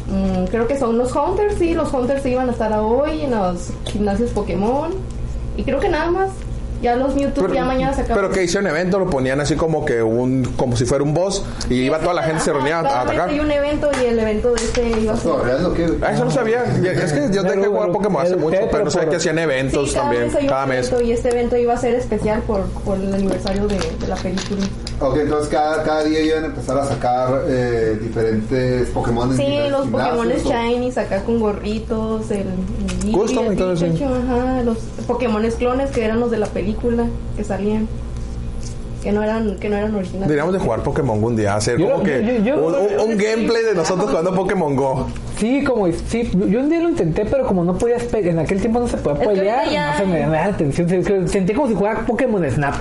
mm, 0.09 0.45
creo 0.45 0.67
que 0.67 0.77
son 0.77 0.97
los 0.97 1.13
Hunters, 1.15 1.55
sí, 1.59 1.73
los 1.73 1.91
Hunters 1.93 2.25
iban 2.25 2.47
a 2.49 2.51
estar 2.53 2.71
hoy 2.79 3.21
en 3.21 3.31
los 3.31 3.69
gimnasios 3.85 4.29
Pokémon. 4.31 4.91
Y 5.57 5.63
creo 5.63 5.79
que 5.79 5.89
nada 5.89 6.09
más. 6.11 6.29
Ya 6.83 6.95
los 6.97 7.15
Mewtwo 7.15 7.47
ya 7.47 7.63
mañana 7.65 7.93
se 7.93 8.01
acaban. 8.01 8.21
pero 8.23 8.33
que 8.33 8.43
hicieron 8.43 8.67
evento, 8.69 8.99
lo 8.99 9.09
ponían 9.09 9.39
así 9.39 9.55
como 9.55 9.85
que 9.85 10.03
un, 10.03 10.43
como 10.57 10.75
si 10.75 10.85
fuera 10.85 11.03
un 11.03 11.13
boss 11.13 11.43
y 11.69 11.75
iba 11.75 11.97
toda 11.99 12.13
la 12.13 12.23
gente 12.23 12.41
se 12.43 12.49
Ajá, 12.51 12.59
reunía 12.59 12.79
a, 12.79 13.01
atacar. 13.01 13.29
Hay 13.29 13.39
un 13.39 13.49
evento 13.49 13.89
y 14.01 14.05
el 14.05 14.19
evento 14.19 14.53
de 14.53 14.61
este 14.61 14.89
iba 15.01 15.13
a 15.13 15.17
ser. 15.17 15.31
No, 15.31 15.37
¿real 15.43 15.65
o 15.65 15.73
qué? 15.73 15.87
Ah, 16.01 16.11
eso 16.11 16.25
no 16.25 16.31
sabía. 16.31 16.63
Es 16.65 17.13
que 17.13 17.29
yo 17.31 17.41
dejé 17.43 17.55
de 17.61 17.67
jugar 17.67 17.91
Pokémon 17.91 18.21
hace 18.21 18.35
mucho, 18.35 18.51
Tetro, 18.57 18.69
pero 18.71 18.83
no 18.83 18.91
sabía 18.91 19.01
pero- 19.05 19.11
que 19.11 19.17
hacían 19.17 19.39
eventos 19.39 19.89
Sí, 19.89 19.95
cada 19.95 20.05
también, 20.09 20.25
mes 20.27 20.35
hay 20.35 20.43
un 20.43 20.49
cada 20.49 20.65
mes. 20.65 20.93
y 21.03 21.11
este 21.13 21.29
evento 21.29 21.55
iba 21.57 21.73
a 21.73 21.77
ser 21.77 21.95
especial 21.95 22.41
por, 22.41 22.61
por 22.83 22.97
el 22.97 23.13
aniversario 23.13 23.65
de, 23.67 23.77
de 23.79 24.07
la 24.07 24.15
película. 24.17 24.61
Ok, 25.05 25.17
entonces 25.17 25.49
cada, 25.49 25.83
cada 25.83 26.03
día 26.05 26.21
iban 26.21 26.43
a 26.43 26.47
empezar 26.47 26.77
a 26.77 26.85
sacar 26.85 27.41
eh, 27.47 27.97
diferentes 28.01 28.89
Pokémon 28.89 29.29
en 29.31 29.37
Sí, 29.37 29.57
los 29.69 29.87
Pokémon 29.87 30.27
Shinies 30.29 30.97
acá 30.97 31.23
con 31.23 31.39
gorritos, 31.39 32.31
el, 32.31 32.47
el 33.05 33.11
Custom 33.11 33.45
ajá, 33.49 34.61
los 34.63 34.77
Pokémon 35.05 35.43
clones 35.57 35.91
que 35.91 36.05
eran 36.05 36.19
los 36.19 36.31
de 36.31 36.37
la 36.37 36.47
película 36.47 37.05
que 37.35 37.43
salían, 37.43 37.87
que 39.03 39.11
no 39.11 39.21
eran 39.23 39.57
que 39.57 39.67
no 39.69 39.75
eran 39.75 39.93
originales. 39.93 40.27
Deberíamos 40.29 40.53
de 40.53 40.59
jugar 40.59 40.83
Pokémon 40.83 41.21
un 41.21 41.35
día, 41.35 41.55
hacer 41.55 41.77
Yo- 41.77 41.91
como 41.91 42.03
que 42.03 42.23
yo- 42.25 42.33
yo- 42.33 42.43
yo- 42.55 42.65
un, 42.67 42.73
un- 42.75 43.11
un 43.11 43.17
gameplay 43.17 43.63
de 43.63 43.75
nosotros 43.75 44.09
jugando 44.09 44.33
Pokémon 44.33 44.75
Go. 44.75 45.07
Sí, 45.37 45.63
como 45.65 45.87
sí, 45.91 46.31
yo 46.33 46.59
un 46.61 46.69
día 46.69 46.79
lo 46.79 46.89
intenté, 46.89 47.25
pero 47.25 47.45
como 47.45 47.65
no 47.65 47.77
podías 47.77 48.03
en 48.13 48.39
aquel 48.39 48.61
tiempo 48.61 48.79
no 48.79 48.87
se 48.87 48.95
podía 48.97 49.21
Es 49.23 49.27
que 49.29 49.35
pelear, 49.35 49.65
no 49.91 49.97
se 49.97 50.05
me, 50.05 50.25
me 50.27 50.37
da 50.37 50.45
atención, 50.45 50.87
se- 50.87 51.03
se- 51.03 51.27
sentí 51.27 51.53
como 51.53 51.67
si 51.67 51.73
jugara 51.75 52.05
Pokémon 52.05 52.49
Snap, 52.49 52.75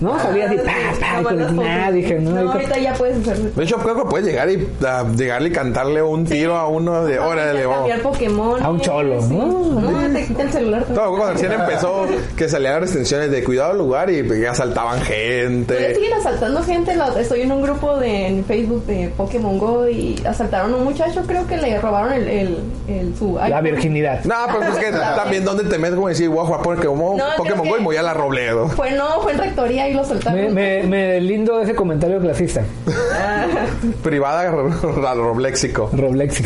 ¿no? 0.00 0.18
Salía 0.20 0.46
así, 0.46 0.56
pa, 0.58 0.72
pa, 1.00 1.22
con 1.22 1.56
nada, 1.56 1.90
dije, 1.92 2.14
no, 2.18 2.30
No, 2.30 2.36
ahorita- 2.36 2.52
ahorita 2.54 2.78
ya 2.78 2.94
puedes 2.94 3.18
hacerlo. 3.18 3.50
De 3.54 3.64
hecho, 3.64 3.76
creo 3.78 3.96
que 3.96 4.04
puedes 4.10 4.26
llegar 4.26 4.48
y 4.50 4.66
ah, 4.86 5.04
llegarle 5.16 5.48
y 5.48 5.52
cantarle 5.52 6.02
un 6.02 6.24
tiro 6.24 6.56
a 6.56 6.68
uno 6.68 7.04
de 7.04 7.18
órale, 7.18 7.66
oh. 7.66 7.70
cambiar 7.72 8.00
Pokémon 8.00 8.62
A 8.62 8.70
un 8.70 8.80
cholo, 8.80 9.20
¿no? 9.22 9.80
no 9.80 10.12
te 10.12 10.24
quita 10.26 10.42
el 10.42 10.50
celular 10.52 10.84
No, 10.90 11.08
cuando 11.10 11.32
recién 11.32 11.52
empezó 11.52 12.06
que 12.36 12.48
salían 12.48 12.80
restricciones 12.80 13.30
de 13.30 13.42
cuidado 13.44 13.72
al 13.72 13.78
lugar 13.78 14.10
y 14.10 14.22
pues, 14.22 14.40
ya 14.40 14.50
asaltaban 14.52 15.00
gente. 15.00 15.94
siguen 15.94 16.12
asaltando 16.14 16.62
gente. 16.62 16.96
Estoy 17.18 17.42
en 17.42 17.52
un 17.52 17.62
grupo 17.62 17.96
de 17.98 18.26
en 18.26 18.44
Facebook 18.44 18.84
de 18.86 19.08
Pokémon 19.16 19.58
Go 19.58 19.88
y 19.88 20.22
asaltaron 20.26 20.72
a 20.74 20.76
un 20.76 20.84
muchacho. 20.84 21.22
Creo 21.26 21.46
que 21.46 21.56
le 21.56 21.78
robaron 21.80 22.12
el, 22.12 22.28
el, 22.28 22.58
el- 22.88 23.16
su 23.16 23.36
la 23.36 23.60
virginidad. 23.60 24.24
No, 24.24 24.34
pues 24.52 24.68
es 24.70 24.76
que 24.76 24.90
también 25.16 25.44
donde 25.44 25.64
te 25.64 25.78
metes 25.78 25.94
como 25.96 26.08
decir, 26.08 26.28
voy 26.28 26.40
a 26.40 26.44
jugar 26.46 26.62
Pokémon, 26.62 27.16
No, 27.16 27.24
Pokémon 27.36 27.60
creo 27.62 27.74
Go 27.76 27.80
y 27.80 27.84
voy 27.84 27.96
a 27.96 28.02
la 28.02 28.14
Robledo. 28.14 28.68
Fue 28.68 28.90
no, 28.92 29.20
fue 29.22 29.32
en 29.32 29.38
rectoría 29.38 29.85
y 29.88 29.94
lo 29.94 30.04
soltaron. 30.04 30.40
Me, 30.40 30.50
me, 30.50 30.82
me 30.84 31.20
lindo 31.20 31.60
ese 31.60 31.74
comentario 31.74 32.18
clasista, 32.20 32.62
Privada 34.02 34.50
ro- 34.50 34.70
Roblexico. 34.70 35.90
Roblex. 35.92 36.42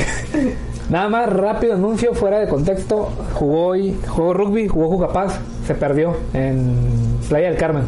Nada 0.88 1.08
más 1.08 1.32
rápido 1.32 1.74
anuncio 1.74 2.14
fuera 2.14 2.38
de 2.40 2.48
contexto. 2.48 3.10
Jugó 3.34 3.66
hoy, 3.68 3.96
jugó 4.08 4.34
rugby, 4.34 4.66
jugó 4.68 4.88
Jugapaz, 4.88 5.38
se 5.66 5.74
perdió 5.74 6.16
en 6.34 6.76
Playa 7.28 7.48
del 7.48 7.56
Carmen, 7.56 7.84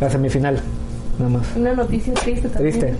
la 0.00 0.08
semifinal. 0.10 0.60
Nada 1.18 1.30
más. 1.30 1.46
Una 1.56 1.72
noticia 1.74 2.12
triste 2.14 2.48
también. 2.48 2.78
Triste. 2.78 2.94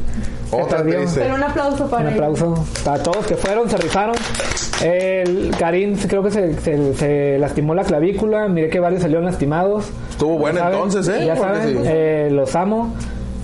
Otra 0.50 0.82
triste. 0.82 1.20
Pero 1.20 1.34
un 1.34 1.42
aplauso 1.42 1.86
para 1.90 2.08
Un 2.08 2.14
aplauso 2.14 2.64
a 2.88 2.98
todos 2.98 3.26
que 3.26 3.36
fueron, 3.36 3.68
se 3.68 3.76
rifaron. 3.76 4.14
El 4.82 5.54
Karim 5.58 5.96
creo 6.08 6.22
que 6.22 6.30
se, 6.30 6.58
se- 6.60 6.94
se 6.94 7.38
lastimó 7.38 7.74
la 7.74 7.84
clavícula. 7.84 8.48
Miré 8.48 8.68
que 8.70 8.80
varios 8.80 9.02
salieron 9.02 9.24
lastimados. 9.24 9.86
Estuvo 10.10 10.38
bueno 10.38 10.58
saben, 10.60 10.74
entonces, 10.74 11.08
¿eh? 11.08 11.26
Ya 11.26 11.36
saben, 11.36 11.68
sí. 11.68 11.76
eh, 11.84 12.28
los 12.32 12.54
amo. 12.56 12.94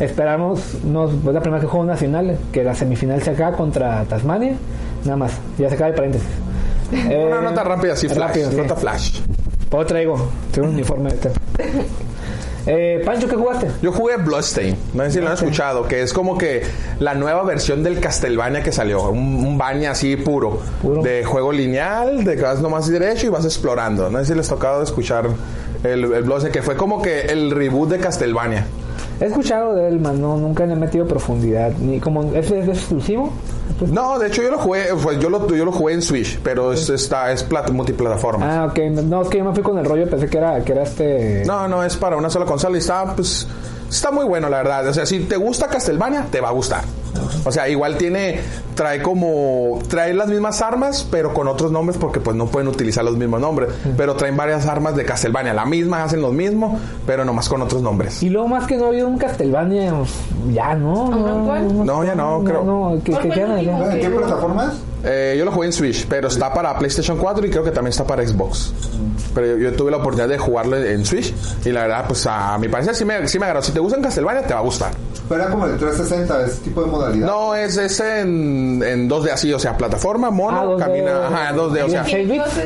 Esperamos, 0.01 0.79
nos, 0.85 1.13
es 1.13 1.25
la 1.25 1.41
primera 1.41 1.61
que 1.61 1.67
juego 1.69 1.85
nacional, 1.87 2.37
que 2.51 2.65
la 2.65 2.75
semifinal 2.75 3.23
se 3.23 3.31
acaba 3.31 3.57
contra 3.57 4.05
Tasmania. 4.05 4.55
Nada 5.05 5.17
más, 5.17 5.33
ya 5.59 5.69
se 5.69 5.75
acaba 5.75 5.91
el 5.91 5.95
paréntesis. 5.95 6.29
Eh, 6.93 7.25
Una 7.31 7.41
nota 7.41 7.63
rápida, 7.63 7.93
así 7.93 8.09
flash. 8.09 8.19
rápido, 8.29 8.51
sí. 8.51 8.57
Nota 8.57 8.75
flash. 8.77 9.21
Pues 9.69 9.87
traigo, 9.87 10.29
traigo 10.51 10.69
un 10.69 10.75
uniforme 10.77 11.11
de 11.13 11.17
Eh, 12.67 13.03
Pancho, 13.05 13.29
¿qué 13.29 13.35
jugaste? 13.37 13.69
Yo 13.83 13.93
jugué 13.93 14.17
Bloodstain, 14.19 14.77
no 14.95 15.03
sé 15.05 15.11
si 15.13 15.21
lo 15.21 15.27
han 15.29 15.35
escuchado, 15.35 15.89
que 15.89 16.03
es 16.03 16.13
como 16.13 16.39
que 16.39 16.63
la 17.01 17.15
nueva 17.15 17.43
versión 17.43 17.83
del 17.83 17.99
Castlevania 17.99 18.63
que 18.63 18.71
salió, 18.71 19.11
un, 19.11 19.45
un 19.45 19.59
baña 19.59 19.91
así 19.91 20.17
puro, 20.17 20.61
Puro. 20.81 21.03
de 21.03 21.25
juego 21.25 21.51
lineal, 21.53 22.25
de 22.25 22.37
que 22.37 22.43
vas 22.43 22.61
nomás 22.61 22.89
derecho 22.89 23.27
y 23.27 23.31
vas 23.31 23.45
explorando. 23.45 24.11
No 24.11 24.19
sé 24.21 24.27
si 24.27 24.35
les 24.35 24.47
ha 24.51 24.55
tocado 24.55 24.83
escuchar 24.83 25.27
el, 25.83 26.05
el 26.05 26.23
Bloodstain, 26.23 26.53
que 26.53 26.63
fue 26.63 26.77
como 26.77 27.03
que 27.03 27.23
el 27.23 27.51
reboot 27.51 27.91
de 27.91 27.99
Castlevania. 27.99 28.67
He 29.23 29.27
escuchado 29.27 29.75
de 29.75 29.87
él, 29.87 30.01
man, 30.01 30.21
no, 30.21 30.37
nunca 30.37 30.67
le 30.67 30.73
he 30.73 30.77
metido 30.77 31.07
profundidad. 31.07 31.71
Ni 31.79 32.01
como, 32.01 32.25
¿es, 32.35 32.51
es 32.51 32.67
exclusivo? 32.69 33.31
No, 33.87 34.19
de 34.19 34.27
hecho 34.29 34.43
yo 34.43 34.51
lo 34.51 34.59
jugué, 34.59 34.87
pues 35.01 35.19
yo 35.21 35.31
lo, 35.31 35.47
yo 35.49 35.65
lo 35.65 35.71
jugué 35.73 35.95
en 35.95 36.03
Switch, 36.03 36.39
pero 36.43 36.73
es, 36.73 36.91
está, 36.91 37.31
es 37.33 37.49
plat- 37.49 37.71
multiplataforma. 37.71 38.63
Ah, 38.63 38.67
ok. 38.67 38.79
No, 39.05 39.23
es 39.23 39.29
que 39.29 39.39
yo 39.39 39.45
me 39.45 39.55
fui 39.55 39.63
con 39.63 39.79
el 39.79 39.85
rollo, 39.85 40.09
pensé 40.11 40.29
que 40.29 40.39
era, 40.39 40.63
que 40.65 40.73
era 40.73 40.83
este... 40.83 41.45
No, 41.47 41.69
no, 41.69 41.85
es 41.85 41.97
para 41.97 42.17
una 42.17 42.29
sola 42.31 42.45
consola 42.47 42.77
y 42.77 42.81
está, 42.81 43.15
pues, 43.15 43.47
está 43.89 44.11
muy 44.11 44.25
bueno, 44.25 44.49
la 44.49 44.59
verdad. 44.59 44.89
O 44.89 44.93
sea, 44.93 45.07
si 45.07 45.21
te 45.21 45.37
gusta 45.37 45.69
Castlevania, 45.69 46.27
te 46.31 46.41
va 46.41 46.49
a 46.49 46.53
gustar. 46.53 46.83
O 47.45 47.53
sea, 47.53 47.69
igual 47.69 47.97
tiene, 47.97 48.41
trae 48.75 49.03
como, 49.03 49.81
trae 49.89 50.15
las 50.15 50.29
mismas 50.29 50.63
armas, 50.63 51.07
pero 51.11 51.35
con 51.35 51.49
otros 51.49 51.73
nombres 51.73 51.99
porque 51.99 52.21
pues 52.21 52.37
no 52.37 52.47
pueden 52.47 52.69
utilizar 52.69 53.05
los 53.05 53.17
mismos 53.17 53.41
nombres. 53.41 53.71
Pero 53.97 54.15
traen 54.15 54.37
varias 54.37 54.67
armas 54.67 54.97
de 54.97 55.05
Castlevania, 55.05 55.53
la 55.55 55.67
misma, 55.67 56.05
hacen 56.05 56.23
lo 56.23 56.33
mismo, 56.33 56.79
pero 57.07 57.25
nomás 57.25 57.49
con 57.49 57.63
otros 57.63 57.83
nombres. 57.83 58.23
Y 58.23 58.31
luego 58.31 58.49
más 58.49 58.67
que 58.67 58.77
no 58.77 58.87
ha 58.87 58.89
habido 58.89 59.09
un 59.09 59.19
Castlevania, 59.19 59.95
pues, 59.95 60.11
ya 60.55 60.75
no. 60.75 61.11
No, 61.85 62.05
ya 62.05 62.15
no, 62.15 62.43
creo. 62.45 62.65
No, 62.65 62.99
que. 63.03 63.13
¿En 63.13 64.01
qué 64.01 64.11
plataformas? 64.11 64.75
Eh, 65.05 65.35
yo 65.37 65.45
lo 65.45 65.51
jugué 65.51 65.67
en 65.67 65.73
Switch, 65.73 66.07
pero 66.07 66.29
está 66.29 66.53
para 66.55 66.79
PlayStation 66.79 67.19
4 67.19 67.47
y 67.47 67.51
creo 67.51 67.65
que 67.65 67.73
también 67.73 67.91
está 67.91 68.07
para 68.07 68.25
Xbox. 68.25 68.73
Pero 69.35 69.47
yo, 69.49 69.57
yo 69.57 69.73
tuve 69.75 69.91
la 69.91 69.97
oportunidad 69.97 70.29
de 70.29 70.39
jugarlo 70.39 70.77
en 70.77 71.05
Switch 71.05 71.35
y 71.65 71.71
la 71.71 71.83
verdad, 71.83 72.05
pues 72.07 72.25
a 72.27 72.57
mi 72.59 72.69
parecer 72.69 72.95
sí 72.95 73.05
me, 73.05 73.27
sí 73.27 73.39
me 73.39 73.47
agarró. 73.47 73.63
Si 73.63 73.73
te 73.73 73.81
gusta 73.81 73.97
en 73.97 74.05
Castlevania, 74.05 74.47
te 74.47 74.55
va 74.55 74.61
a 74.61 74.63
gustar. 74.63 74.93
Pero 75.29 75.41
era 75.43 75.51
como 75.51 75.67
el 75.67 75.79
360, 75.79 76.47
ese 76.47 76.61
tipo 76.63 76.83
de 76.83 76.91
modalidad. 76.91 77.27
No, 77.27 77.55
es, 77.55 77.77
es 77.77 78.01
en, 78.01 78.83
en 78.85 79.09
2D 79.09 79.31
así, 79.31 79.53
o 79.53 79.59
sea, 79.59 79.77
plataforma, 79.77 80.31
mono, 80.31 80.61
Ah, 80.61 80.65
2D. 80.65 80.79
camina, 80.79 81.27
ajá, 81.29 81.55
2D, 81.55 81.85
o 81.85 81.89
sea, 81.89 82.05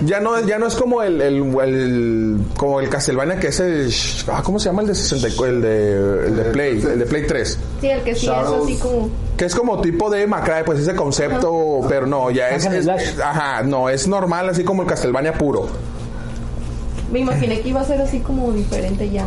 ya 0.05 0.21
no, 0.21 0.41
ya 0.41 0.59
no 0.59 0.67
es 0.67 0.75
como 0.75 1.03
el, 1.03 1.21
el, 1.21 1.55
el- 1.61 2.39
como 2.57 2.81
el 2.81 2.89
Castlevania 2.89 3.39
que 3.39 3.49
es 3.49 3.61
el, 3.61 3.93
ah, 4.33 4.43
¿cómo 4.43 4.59
se 4.59 4.71
llama 4.71 4.83
el 4.83 4.89
de 4.89 4.95
64, 4.95 5.55
el 5.55 5.63
de, 5.63 6.27
el 6.29 6.37
de 6.37 6.45
Play, 6.45 6.81
el 6.83 6.99
de 6.99 7.07
Play 7.07 7.27
3? 7.27 7.59
Sí, 7.81 7.89
el 7.89 8.03
que 8.03 8.15
sí 8.15 8.27
Shadows. 8.27 8.57
es 8.69 8.75
así 8.75 8.77
como. 8.83 9.11
Que 9.37 9.45
es 9.45 9.55
como 9.55 9.81
tipo 9.83 10.09
de 10.11 10.27
Macrae, 10.27 10.65
pues 10.65 10.81
ese 10.81 10.95
concepto, 10.97 11.81
pero 11.89 12.07
no, 12.07 12.31
ya 12.31 12.49
es, 12.51 12.65
es- 12.65 12.85
slash. 12.85 13.21
ajá, 13.23 13.63
no, 13.63 13.89
es 13.91 14.09
normal, 14.09 14.49
así 14.49 14.65
como 14.65 14.83
el 14.83 14.89
Castlevania 14.89 15.35
puro. 15.35 15.69
Me 17.13 17.21
imaginé 17.21 17.61
que 17.61 17.69
iba 17.69 17.81
a 17.83 17.85
ser 17.85 18.01
así 18.01 18.19
como 18.21 18.51
diferente 18.53 19.09
ya. 19.11 19.27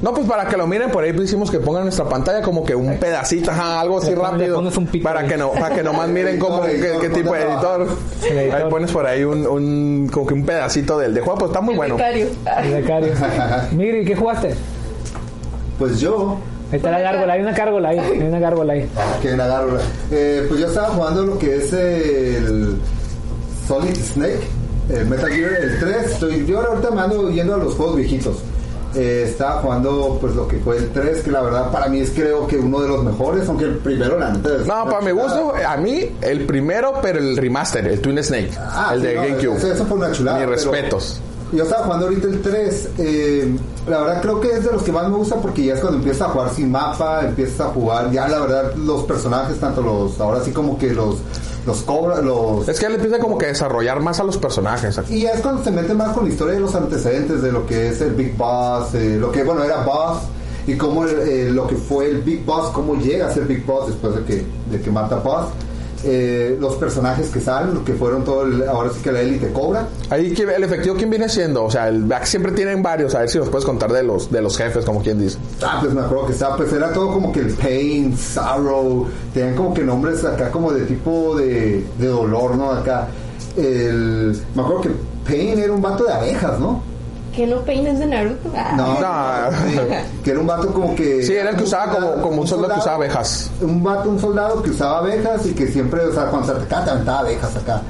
No, 0.00 0.14
pues 0.14 0.26
para 0.28 0.46
que 0.46 0.56
lo 0.56 0.66
miren, 0.68 0.90
por 0.90 1.02
ahí 1.02 1.10
hicimos 1.20 1.50
que 1.50 1.58
pongan 1.58 1.80
en 1.80 1.86
nuestra 1.86 2.08
pantalla 2.08 2.40
como 2.40 2.64
que 2.64 2.74
un 2.74 2.98
pedacito, 2.98 3.50
ajá, 3.50 3.80
algo 3.80 3.98
así 3.98 4.14
rápido. 4.14 4.54
pones 4.56 4.76
un 4.76 4.86
pico 4.86 5.02
Para 5.02 5.26
que 5.26 5.36
no, 5.36 5.50
para 5.52 5.74
que 5.74 5.82
nomás 5.82 6.08
miren 6.08 6.38
cómo, 6.40 6.62
qué, 6.62 6.70
Editor, 6.76 7.00
qué 7.00 7.08
tipo 7.08 7.32
de 7.34 7.42
editor. 7.42 7.88
Ahí 8.54 8.70
pones 8.70 8.92
por 8.92 9.06
ahí 9.06 9.24
un, 9.24 9.44
un, 9.46 10.08
como 10.12 10.26
que 10.26 10.34
un 10.34 10.46
pedacito 10.46 10.98
del 10.98 11.14
de 11.14 11.20
juego, 11.20 11.38
pues 11.40 11.48
está 11.50 11.60
muy 11.60 11.72
El 11.74 11.78
bueno. 11.78 11.96
becario. 11.96 12.28
El 12.62 12.74
becario. 12.82 13.12
Miri, 13.72 14.04
¿qué 14.04 14.14
jugaste? 14.14 14.54
Pues 15.80 15.98
yo, 16.00 16.38
Ahí 16.70 16.76
está 16.76 16.90
la 16.90 17.00
gárgola, 17.00 17.32
hay 17.32 17.40
una 17.40 17.52
gárgola 17.52 17.88
ahí, 17.88 17.98
hay 17.98 18.18
una 18.20 18.38
gárgola 18.38 18.72
ahí. 18.74 18.88
que 19.22 19.30
en 19.30 19.40
agarro. 19.40 19.78
Eh, 20.10 20.44
pues 20.48 20.60
yo 20.60 20.66
estaba 20.68 20.88
jugando 20.90 21.22
lo 21.24 21.38
que 21.38 21.56
es 21.56 21.72
el 21.72 22.76
Solid 23.66 23.96
Snake, 23.96 24.40
el 24.90 25.06
Metal 25.06 25.30
Gear, 25.30 25.50
el 25.62 25.78
3. 25.80 25.96
Estoy, 26.12 26.46
yo 26.46 26.60
ahorita 26.60 26.90
me 26.90 27.00
ando 27.00 27.30
yendo 27.30 27.54
a 27.54 27.58
los 27.58 27.74
juegos 27.74 27.96
viejitos. 27.96 28.36
Eh, 28.94 29.24
estaba 29.28 29.60
jugando 29.60 30.16
pues 30.20 30.34
lo 30.34 30.48
que 30.48 30.56
fue 30.58 30.78
el 30.78 30.90
3, 30.90 31.22
que 31.22 31.30
la 31.30 31.42
verdad 31.42 31.70
para 31.70 31.88
mí 31.88 32.00
es 32.00 32.10
creo 32.10 32.46
que 32.46 32.56
uno 32.56 32.80
de 32.80 32.88
los 32.88 33.04
mejores, 33.04 33.46
aunque 33.48 33.64
el 33.66 33.76
primero 33.78 34.18
la 34.18 34.30
neta 34.30 34.56
es 34.56 34.66
No, 34.66 34.84
para 34.86 35.00
mi 35.02 35.10
gusto, 35.10 35.52
a 35.66 35.76
mí 35.76 36.10
el 36.22 36.46
primero, 36.46 36.94
pero 37.02 37.18
el 37.18 37.36
remaster, 37.36 37.86
el 37.86 38.00
Twin 38.00 38.22
Snake, 38.24 38.50
Ah, 38.58 38.92
el 38.94 39.00
sí, 39.02 39.06
de 39.08 39.14
no, 39.14 39.22
GameCube. 39.22 39.56
Eso, 39.72 39.84
fue 39.86 39.98
una 39.98 40.10
chulada. 40.12 40.38
Mis 40.38 40.48
respetos. 40.48 41.20
Yo 41.52 41.64
estaba 41.64 41.84
jugando 41.84 42.06
ahorita 42.06 42.26
el 42.28 42.42
3. 42.42 42.88
eh, 42.98 43.56
la 43.86 44.00
verdad 44.00 44.20
creo 44.22 44.40
que 44.40 44.50
es 44.52 44.64
de 44.64 44.72
los 44.72 44.82
que 44.82 44.92
más 44.92 45.08
me 45.08 45.16
gusta 45.16 45.36
porque 45.36 45.64
ya 45.64 45.74
es 45.74 45.80
cuando 45.80 45.98
empiezas 45.98 46.28
a 46.28 46.30
jugar 46.32 46.50
sin 46.54 46.70
mapa, 46.70 47.22
empiezas 47.26 47.60
a 47.60 47.64
jugar, 47.70 48.10
ya 48.10 48.28
la 48.28 48.38
verdad 48.40 48.74
los 48.74 49.04
personajes, 49.04 49.58
tanto 49.58 49.80
los, 49.80 50.20
ahora 50.20 50.42
sí 50.44 50.50
como 50.50 50.76
que 50.78 50.92
los, 50.92 51.16
los 51.68 51.82
cobra, 51.82 52.20
los... 52.20 52.66
Es 52.68 52.80
que 52.80 52.86
él 52.86 52.94
empieza 52.96 53.18
como 53.20 53.38
que 53.38 53.44
a 53.46 53.48
desarrollar 53.50 54.00
más 54.00 54.18
a 54.18 54.24
los 54.24 54.36
personajes. 54.38 54.98
Y 55.08 55.24
es 55.26 55.40
cuando 55.40 55.62
se 55.62 55.70
mete 55.70 55.94
más 55.94 56.12
con 56.16 56.24
la 56.24 56.30
historia 56.30 56.54
de 56.54 56.60
los 56.60 56.74
antecedentes 56.74 57.40
de 57.42 57.52
lo 57.52 57.64
que 57.66 57.88
es 57.90 58.00
el 58.00 58.14
Big 58.14 58.36
Boss, 58.36 58.94
eh, 58.94 59.16
lo 59.20 59.30
que 59.30 59.44
bueno 59.44 59.62
era 59.62 59.82
Boss 59.84 60.18
y 60.66 60.76
cómo 60.76 61.04
el- 61.04 61.18
eh, 61.28 61.50
lo 61.50 61.66
que 61.66 61.76
fue 61.76 62.10
el 62.10 62.22
Big 62.22 62.44
Boss, 62.44 62.70
cómo 62.72 62.94
llega 62.96 63.28
a 63.28 63.32
ser 63.32 63.44
Big 63.44 63.64
Boss 63.64 63.88
después 63.88 64.14
de 64.16 64.24
que, 64.24 64.46
de 64.70 64.80
que 64.82 64.90
mata 64.90 65.16
a 65.16 65.20
Boss. 65.20 65.46
Eh, 66.04 66.56
los 66.60 66.76
personajes 66.76 67.28
que 67.28 67.40
salen, 67.40 67.84
que 67.84 67.92
fueron 67.94 68.22
todo 68.24 68.44
el- 68.44 68.68
ahora 68.68 68.88
sí 68.90 69.00
que 69.02 69.10
la 69.10 69.20
élite 69.20 69.50
cobra. 69.52 69.88
Ahí 70.10 70.32
¿quién- 70.32 70.48
el 70.50 70.62
efectivo 70.62 70.94
quién 70.96 71.10
viene 71.10 71.28
siendo, 71.28 71.64
o 71.64 71.70
sea, 71.72 71.88
el 71.88 72.04
back 72.04 72.24
siempre 72.24 72.52
tienen 72.52 72.82
varios, 72.84 73.16
a 73.16 73.20
ver 73.20 73.28
si 73.28 73.38
nos 73.38 73.48
puedes 73.48 73.64
contar 73.64 73.90
de 73.92 74.04
los 74.04 74.30
de 74.30 74.40
los 74.40 74.56
jefes, 74.56 74.84
como 74.84 75.02
quien 75.02 75.18
dice. 75.18 75.38
Ah, 75.60 75.78
pues 75.80 75.92
me 75.92 76.00
acuerdo 76.00 76.26
que 76.26 76.32
estaba, 76.34 76.56
pues 76.56 76.72
era 76.72 76.92
todo 76.92 77.10
como 77.12 77.32
que 77.32 77.40
el 77.40 77.52
pain, 77.54 78.16
sorrow, 78.16 79.06
tenían 79.34 79.56
como 79.56 79.74
que 79.74 79.82
nombres 79.82 80.24
acá 80.24 80.52
como 80.52 80.70
de 80.72 80.82
tipo 80.84 81.34
de, 81.36 81.84
de 81.98 82.06
dolor, 82.06 82.54
¿no? 82.56 82.70
Acá, 82.70 83.08
el, 83.56 84.38
me 84.54 84.62
acuerdo 84.62 84.82
que 84.82 84.90
Pain 85.26 85.58
era 85.58 85.72
un 85.72 85.82
vato 85.82 86.04
de 86.04 86.12
abejas, 86.12 86.58
¿no? 86.60 86.82
Que 87.38 87.46
no 87.46 87.58
peines 87.60 88.00
de 88.00 88.06
Naruto. 88.06 88.50
Ah. 88.56 88.74
No, 88.76 88.94
No. 89.00 89.86
que 90.24 90.30
era 90.32 90.40
un 90.40 90.46
vato 90.48 90.72
como 90.72 90.92
que... 90.96 91.22
Sí, 91.22 91.34
era 91.34 91.50
el 91.50 91.56
que 91.56 91.62
usaba 91.62 91.92
como, 91.94 92.14
como 92.20 92.40
un 92.42 92.48
soldado 92.48 92.74
que 92.74 92.80
usaba 92.80 92.96
abejas. 92.96 93.48
Un 93.60 93.80
vato, 93.80 94.10
un 94.10 94.18
soldado 94.18 94.60
que 94.60 94.70
usaba 94.70 94.98
abejas 94.98 95.46
y 95.46 95.52
que 95.52 95.68
siempre, 95.68 96.00
o 96.00 96.12
sea, 96.12 96.24
cuando 96.30 96.48
se 96.48 96.52
atacaba, 96.58 96.84
te 96.84 96.90
aventaba 96.90 97.18
abejas 97.20 97.54
acá. 97.54 97.80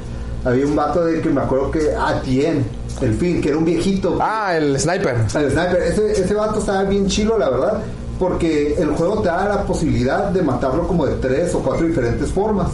Había 0.44 0.66
un 0.66 0.76
vato 0.76 1.02
de 1.02 1.22
que 1.22 1.30
me 1.30 1.40
acuerdo 1.40 1.70
que, 1.70 1.80
ah, 1.98 2.20
Tien, 2.22 2.62
el 3.00 3.14
fin, 3.14 3.40
que 3.40 3.48
era 3.48 3.56
un 3.56 3.64
viejito. 3.64 4.18
Ah, 4.20 4.54
el 4.54 4.78
sniper. 4.78 5.14
El 5.16 5.50
sniper, 5.50 5.82
ese, 5.82 6.12
ese 6.12 6.34
vato 6.34 6.58
estaba 6.58 6.82
bien 6.82 7.06
chilo, 7.06 7.38
la 7.38 7.48
verdad, 7.48 7.78
porque 8.18 8.74
el 8.74 8.90
juego 8.90 9.22
te 9.22 9.28
da 9.28 9.48
la 9.48 9.62
posibilidad 9.62 10.24
de 10.28 10.42
matarlo 10.42 10.86
como 10.86 11.06
de 11.06 11.14
tres 11.14 11.54
o 11.54 11.60
cuatro 11.60 11.86
diferentes 11.86 12.30
formas. 12.30 12.68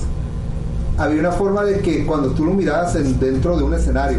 Había 0.98 1.20
una 1.20 1.30
forma 1.30 1.62
de 1.62 1.78
que 1.78 2.04
cuando 2.04 2.30
tú 2.30 2.44
lo 2.44 2.50
mirabas 2.52 2.96
en- 2.96 3.18
dentro 3.20 3.56
de 3.56 3.62
un 3.62 3.74
escenario, 3.74 4.18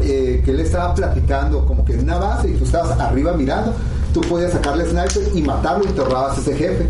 eh, 0.00 0.42
que 0.44 0.50
él 0.50 0.60
estaba 0.60 0.94
platicando 0.94 1.64
como 1.66 1.84
que 1.84 1.94
en 1.94 2.00
una 2.00 2.18
base 2.18 2.50
y 2.50 2.54
tú 2.54 2.64
estabas 2.64 2.98
arriba 3.00 3.32
mirando, 3.32 3.72
tú 4.12 4.20
podías 4.22 4.52
sacarle 4.52 4.84
sniper 4.86 5.22
y 5.34 5.42
matarlo 5.42 5.84
y 5.84 5.88
te 5.88 6.00
ahorrabas 6.00 6.38
ese 6.38 6.54
jefe. 6.54 6.88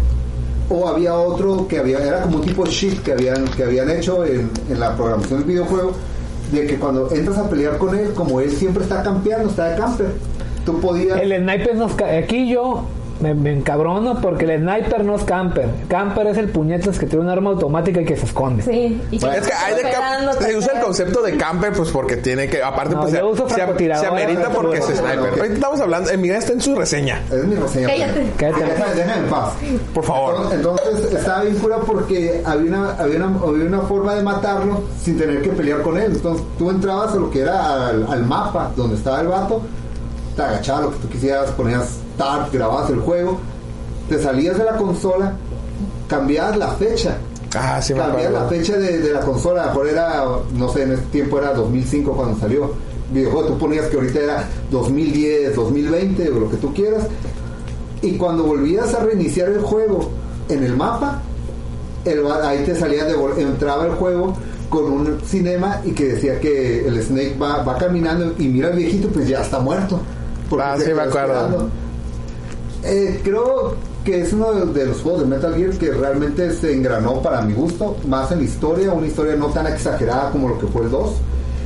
O 0.69 0.89
había 0.89 1.15
otro 1.15 1.69
que 1.69 1.79
había, 1.79 1.99
era 1.99 2.23
como 2.23 2.39
un 2.39 2.43
tipo 2.43 2.65
de 2.65 2.71
cheat 2.71 2.99
que 3.03 3.13
habían, 3.13 3.45
que 3.49 3.63
habían 3.65 3.89
hecho 3.89 4.25
en, 4.25 4.51
en 4.69 4.81
la 4.81 4.97
programación 4.97 5.41
del 5.41 5.49
videojuego, 5.49 5.93
de 6.51 6.67
que 6.67 6.77
cuando 6.77 7.09
entras 7.13 7.39
a 7.39 7.49
pelear 7.49 7.79
con 7.79 7.97
él, 7.97 8.13
como 8.15 8.41
él 8.41 8.51
siempre 8.51 8.83
está 8.83 9.03
campeando, 9.03 9.49
está 9.49 9.69
de 9.71 9.77
camper, 9.79 10.07
tú 10.65 10.81
podías... 10.81 11.21
El 11.21 11.37
sniper 11.41 11.77
nos... 11.77 11.93
ca- 11.95 12.17
Aquí 12.19 12.49
yo 12.49 12.85
me, 13.21 13.35
me 13.35 13.53
encabrono 13.53 14.21
porque 14.21 14.45
el 14.45 14.61
sniper 14.61 15.05
no 15.05 15.17
es 15.17 15.25
camper. 15.25 15.69
Camper 15.89 16.27
es 16.29 16.39
el 16.39 16.49
puñetas 16.51 16.99
que 16.99 17.07
tiene 17.07 17.25
un 17.25 17.31
arma 17.31 17.51
automática 17.51 18.01
y 18.01 18.05
que 18.05 18.17
se 18.17 18.27
esconde. 18.27 18.63
Sí. 18.63 19.01
Y 19.11 19.17
Es 19.17 19.23
que 19.25 19.53
hay 19.53 19.75
de 19.75 19.83
se 20.47 20.57
usa 20.57 20.73
el 20.75 20.79
te- 20.81 20.85
concepto 20.85 21.23
de 21.23 21.37
camper 21.37 21.73
pues 21.73 21.91
porque 21.91 22.17
tiene 22.17 22.49
que 22.49 22.63
aparte 22.63 22.95
No, 22.95 23.03
pues 23.03 23.13
yo 23.13 23.19
se, 23.21 23.25
uso 23.25 23.49
se- 23.49 23.55
se 23.55 24.07
amerita 24.07 24.51
porque 24.51 24.79
es 24.79 24.85
sniper. 24.87 25.19
Ahorita 25.31 25.55
estamos 25.55 25.81
hablando, 25.81 26.11
eh, 26.11 26.17
Miguel 26.17 26.37
está 26.39 26.53
en 26.53 26.61
su 26.61 26.75
reseña, 26.75 27.21
Es 27.31 27.45
mi 27.45 27.55
reseña. 27.57 27.89
Cállate. 27.89 28.27
Cállate. 28.37 28.65
Déjame, 28.65 28.95
déjame 28.95 29.23
en 29.25 29.31
paz. 29.31 29.53
por 29.95 30.05
favor. 30.05 30.53
Entonces 30.53 31.13
estaba 31.13 31.43
bien 31.43 31.57
cura 31.57 31.79
porque 31.87 32.43
había 32.45 32.69
una, 32.71 32.91
había, 32.93 33.17
una, 33.25 33.39
había 33.47 33.65
una 33.67 33.81
forma 33.83 34.15
de 34.15 34.23
matarlo 34.23 34.83
sin 35.03 35.19
tener 35.19 35.43
que 35.43 35.51
pelear 35.51 35.83
con 35.83 35.97
él. 35.97 36.13
Entonces 36.15 36.45
tú 36.59 36.71
entrabas 36.71 37.13
a 37.13 37.17
lo 37.17 37.31
que 37.31 37.41
era 37.41 37.89
al, 37.89 38.07
al 38.11 38.25
mapa 38.27 38.71
donde 38.77 38.97
estaba 38.97 39.21
el 39.21 39.29
vato, 39.29 39.63
te 40.37 40.43
agachabas 40.43 40.85
lo 40.85 40.91
que 40.93 40.99
tú 40.99 41.09
quisieras, 41.09 41.51
ponías 41.53 41.89
start, 42.15 42.53
grababas 42.53 42.91
el 42.91 43.01
juego, 43.01 43.41
te 44.09 44.23
salías 44.23 44.59
de 44.59 44.65
la 44.65 44.77
consola, 44.77 45.35
cambiabas 46.09 46.57
la 46.57 46.69
fecha. 46.73 47.17
Ah, 47.55 47.81
sí 47.81 47.95
me 47.95 48.01
cambiabas 48.01 48.33
la 48.33 48.49
fecha 48.49 48.77
de, 48.77 48.99
de 48.99 49.13
la 49.13 49.21
consola, 49.21 49.63
a 49.63 49.67
lo 49.67 49.71
mejor 49.73 49.89
era, 49.89 50.25
no 50.53 50.69
sé, 50.69 50.83
en 50.83 50.93
ese 50.93 51.03
tiempo 51.05 51.39
era 51.39 51.55
2005 51.55 52.13
cuando 52.13 52.39
salió. 52.39 52.71
Videojuego, 53.11 53.49
tú 53.49 53.59
ponías 53.59 53.87
que 53.87 53.97
ahorita 53.97 54.19
era 54.19 54.49
2010, 54.71 55.55
2020 55.55 56.29
o 56.29 56.41
lo 56.41 56.51
que 56.51 56.57
tú 56.57 56.75
quieras. 56.75 57.05
Y 58.03 58.17
cuando 58.17 58.45
volvías 58.45 58.93
a 58.95 59.01
reiniciar 59.01 59.49
el 59.49 59.61
juego 59.61 60.11
en 60.49 60.65
el 60.65 60.77
mapa, 60.77 61.23
el 62.05 62.25
ahí 62.27 62.65
te 62.65 62.75
salía 62.75 63.05
de 63.05 63.15
entraba 63.41 63.87
el 63.87 63.93
juego 63.93 64.35
con 64.69 64.85
un 64.85 65.21
cinema 65.25 65.81
y 65.85 65.93
que 65.93 66.09
decía 66.09 66.41
que 66.41 66.87
el 66.87 67.01
Snake 67.03 67.37
va, 67.41 67.63
va 67.63 67.77
caminando 67.79 68.35
y 68.39 68.49
mira 68.49 68.69
al 68.69 68.77
viejito, 68.77 69.09
pues 69.09 69.29
ya 69.29 69.41
está 69.41 69.61
muerto. 69.61 70.01
Ah, 70.61 70.77
sí 70.83 70.93
me 70.93 71.03
acuerdo. 71.03 71.69
Eh, 72.85 73.21
creo 73.25 73.75
que 74.05 74.21
es 74.21 74.33
uno 74.33 74.53
de, 74.53 74.67
de 74.81 74.87
los 74.87 74.99
juegos 75.03 75.23
de 75.23 75.27
Metal 75.27 75.55
Gear 75.55 75.71
que 75.73 75.91
realmente 75.91 76.53
se 76.53 76.73
engranó 76.73 77.21
para 77.21 77.43
mi 77.43 77.55
gusto, 77.55 77.97
más 78.07 78.31
en 78.31 78.39
la 78.39 78.45
historia, 78.45 78.93
una 78.93 79.07
historia 79.07 79.35
no 79.35 79.47
tan 79.49 79.67
exagerada 79.67 80.31
como 80.31 80.49
lo 80.51 80.59
que 80.59 80.67
fue 80.69 80.83
el 80.83 80.91
2, 80.91 81.11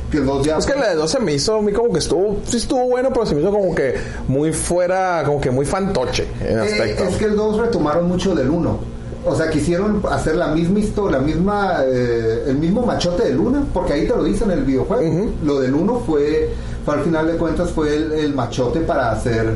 que 0.09 0.17
el 0.17 0.25
2 0.25 0.45
ya... 0.47 0.57
Es 0.57 0.65
que 0.65 0.73
la 0.73 0.89
de 0.89 0.95
2 0.95 1.11
se 1.11 1.19
me 1.19 1.33
hizo 1.33 1.57
a 1.57 1.61
mí 1.61 1.71
como 1.71 1.93
que 1.93 1.99
estuvo, 1.99 2.37
sí 2.45 2.57
estuvo 2.57 2.87
bueno, 2.87 3.09
pero 3.13 3.27
se 3.27 3.35
me 3.35 3.41
hizo 3.41 3.51
como 3.51 3.75
que 3.75 3.93
muy 4.27 4.51
fuera, 4.51 5.21
como 5.23 5.39
que 5.39 5.51
muy 5.51 5.65
fantoche 5.67 6.25
en 6.41 6.57
Eh, 6.57 6.61
aspecto. 6.61 7.03
es 7.03 7.15
que 7.17 7.25
el 7.25 7.35
2 7.35 7.57
retomaron 7.59 8.07
mucho 8.07 8.33
del 8.33 8.49
1. 8.49 8.79
O 9.23 9.35
sea, 9.35 9.51
quisieron 9.51 10.01
hacer 10.09 10.35
la 10.35 10.47
misma 10.47 10.79
historia, 10.79 11.19
la 11.19 11.23
misma, 11.23 11.75
eh, 11.85 12.45
el 12.47 12.57
mismo 12.57 12.83
machote 12.83 13.25
del 13.25 13.39
1, 13.39 13.67
porque 13.71 13.93
ahí 13.93 14.07
te 14.07 14.15
lo 14.15 14.23
dicen 14.23 14.49
en 14.49 14.57
el 14.57 14.63
videojuego. 14.65 15.29
Lo 15.45 15.59
del 15.59 15.75
1 15.75 15.99
fue, 16.07 16.49
fue, 16.85 16.95
al 16.95 17.01
final 17.01 17.27
de 17.27 17.37
cuentas, 17.37 17.71
fue 17.71 17.95
el, 17.95 18.33
machote 18.33 18.81
para 18.81 19.11
hacer 19.11 19.55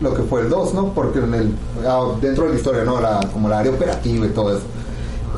lo 0.00 0.14
que 0.14 0.22
fue 0.22 0.42
el 0.42 0.50
2, 0.50 0.74
¿no? 0.74 0.92
Porque 0.92 1.18
en 1.18 1.34
el, 1.34 1.52
ah, 1.86 2.12
dentro 2.20 2.44
de 2.44 2.50
la 2.50 2.56
historia, 2.56 2.84
¿no? 2.84 2.98
Como 3.32 3.48
la 3.48 3.60
área 3.60 3.72
operativa 3.72 4.26
y 4.26 4.30
todo 4.30 4.56
eso. 4.56 4.66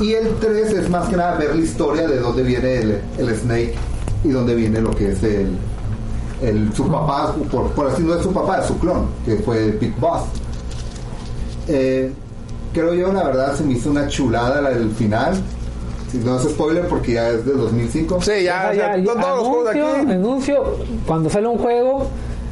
Y 0.01 0.13
el 0.13 0.35
3 0.37 0.73
es 0.75 0.91
más 0.91 1.09
que 1.09 1.17
nada 1.17 1.37
ver 1.37 1.57
la 1.57 1.63
historia 1.63 2.07
de 2.07 2.21
dónde 2.21 2.43
viene 2.43 3.03
el, 3.19 3.37
Snake 3.37 3.75
y 4.23 4.29
dónde 4.29 4.55
viene 4.55 4.81
lo 4.81 4.91
que 4.91 5.13
es 5.13 5.23
el, 5.23 5.57
el 6.41 6.73
su 6.73 6.89
papá, 6.89 7.35
por, 7.51 7.71
por 7.73 7.89
así 7.89 8.03
no 8.03 8.15
es 8.15 8.23
su 8.23 8.33
papá, 8.33 8.59
es 8.59 8.67
su 8.67 8.79
clon, 8.79 9.09
que 9.25 9.37
fue 9.37 9.73
Big 9.73 9.99
Boss. 9.99 10.23
Eh, 11.67 12.13
creo 12.73 12.95
yo, 12.95 13.13
la 13.13 13.25
verdad, 13.25 13.57
se 13.57 13.65
me 13.65 13.75
hizo 13.75 13.91
una 13.91 14.07
chulada 14.09 14.61
la 14.61 14.71
del 14.71 14.91
final. 14.93 15.35
Si 16.11 16.19
no 16.19 16.37
es 16.37 16.43
spoiler 16.45 16.87
porque 16.89 17.13
ya 17.13 17.29
es 17.31 17.45
de 17.45 17.53
2005. 17.53 18.23
Sí, 18.23 18.31
ya, 18.45 18.71
sea, 18.73 18.75
ya, 18.75 18.97
ya- 18.97 19.05
todos 19.05 19.39
los 19.39 19.47
juegos 19.49 19.65
de 19.75 19.81
anuncio, 19.81 20.03
aquí. 20.03 20.13
anuncio, 20.13 20.65
cuando 21.07 21.31
sale 21.31 21.47
un 21.49 21.59
juego, 21.59 22.07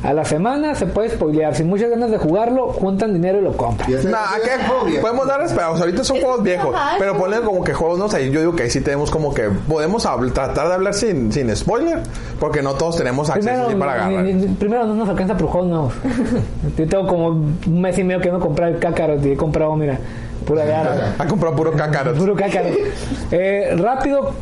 a 0.07 0.13
la 0.13 0.25
semana 0.25 0.75
se 0.75 0.87
puede 0.87 1.11
spoilear. 1.11 1.55
Sin 1.57 1.69
muchas 1.69 1.91
ganas 1.91 2.11
de 2.11 2.19
jugarlo, 2.19 2.69
juntan 2.69 3.13
dinero 3.13 3.39
y 3.39 3.43
lo 3.43 3.57
compran. 3.57 3.91
Nah, 3.91 4.37
ese 4.41 4.51
¿qué? 4.93 4.99
Podemos 5.01 5.27
dar 5.27 5.43
esperanza. 5.43 5.81
Ahorita 5.83 6.05
son 6.05 6.21
juegos 6.21 6.43
viejos. 6.43 6.75
Pero 6.99 7.17
ponen 7.19 7.43
como 7.43 7.65
que 7.65 7.75
juegos, 7.75 7.99
no 7.99 8.09
sé. 8.09 8.31
Yo 8.31 8.41
digo 8.41 8.55
que 8.55 8.63
ahí 8.65 8.71
sí 8.71 8.81
tenemos 8.81 9.11
como 9.11 9.35
que. 9.35 9.49
Podemos 9.69 10.07
habl- 10.07 10.33
tratar 10.33 10.69
de 10.69 10.75
hablar 10.75 10.95
sin, 10.95 11.33
sin 11.33 11.55
spoiler. 11.57 12.01
Porque 12.39 12.63
no 12.63 12.75
todos 12.75 12.97
tenemos 12.97 13.29
acceso 13.31 13.67
Primero, 13.67 13.79
para 13.79 13.93
agarrar. 13.95 14.25
ni- 14.25 14.33
ni- 14.35 14.47
primero 14.55 14.87
no 14.87 14.95
nos 14.95 15.09
alcanza 15.09 15.37
por 15.37 15.49
juegos 15.49 15.69
nuevos. 15.71 15.93
Yo 16.79 16.87
tengo 16.89 17.07
como 17.07 17.27
un 17.29 17.81
mes 17.81 17.99
y 17.99 18.05
medio 18.05 18.21
que 18.21 18.31
no 18.31 18.39
comprar 18.41 18.69
el 18.71 18.79
cácaro 18.79 19.17
y 19.23 19.33
he 19.33 19.37
comprado, 19.37 19.75
mira, 19.77 19.99
pura 20.47 20.65
gara. 20.67 21.15
Ha 21.19 21.27
comprado 21.27 21.57
puro 21.57 21.73
cácaro. 21.73 22.15
Puro 22.15 22.35
cácaro. 22.37 22.69
Eh, 23.33 23.75
rápido, 23.77 24.33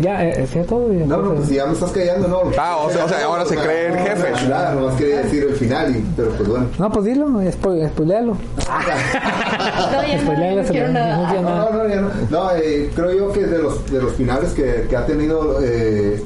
ya, 0.00 0.24
eh, 0.24 0.42
¿es 0.42 0.50
cierto? 0.50 0.78
No, 1.06 1.16
no, 1.18 1.34
pues 1.34 1.48
si 1.48 1.54
ya 1.56 1.66
me 1.66 1.72
estás 1.72 1.90
callando, 1.92 2.28
no. 2.28 2.42
Ah, 2.58 2.76
o 2.84 2.90
sea- 2.90 3.04
o 3.04 3.08
sea, 3.08 3.24
ahora 3.24 3.44
se 3.46 3.56
cree 3.56 3.88
el 3.88 3.98
jefe. 3.98 4.32
Chulada, 4.42 4.74
nomás 4.74 4.94
quería 4.96 5.18
decir 5.22 5.44
el 5.48 5.54
final, 5.54 5.96
y, 5.96 6.04
pero 6.16 6.30
pues 6.30 6.48
bueno. 6.48 6.66
No, 6.78 6.90
pues 6.90 7.04
dilo, 7.04 7.26
spo- 7.28 7.88
spoilealo. 7.88 8.36
No, 8.36 8.36
no, 10.02 10.82
no 10.82 10.92
nada. 10.92 11.70
nada. 11.70 11.88
ya 11.88 12.00
no. 12.00 12.10
No, 12.30 12.50
eh, 12.56 12.90
creo 12.94 13.12
yo 13.12 13.32
que 13.32 13.44
de 13.46 13.58
los, 13.58 13.90
de 13.90 14.02
los 14.02 14.12
finales 14.14 14.52
que, 14.52 14.86
que 14.88 14.96
ha 14.96 15.06
tenido 15.06 15.58
eh, 15.62 16.22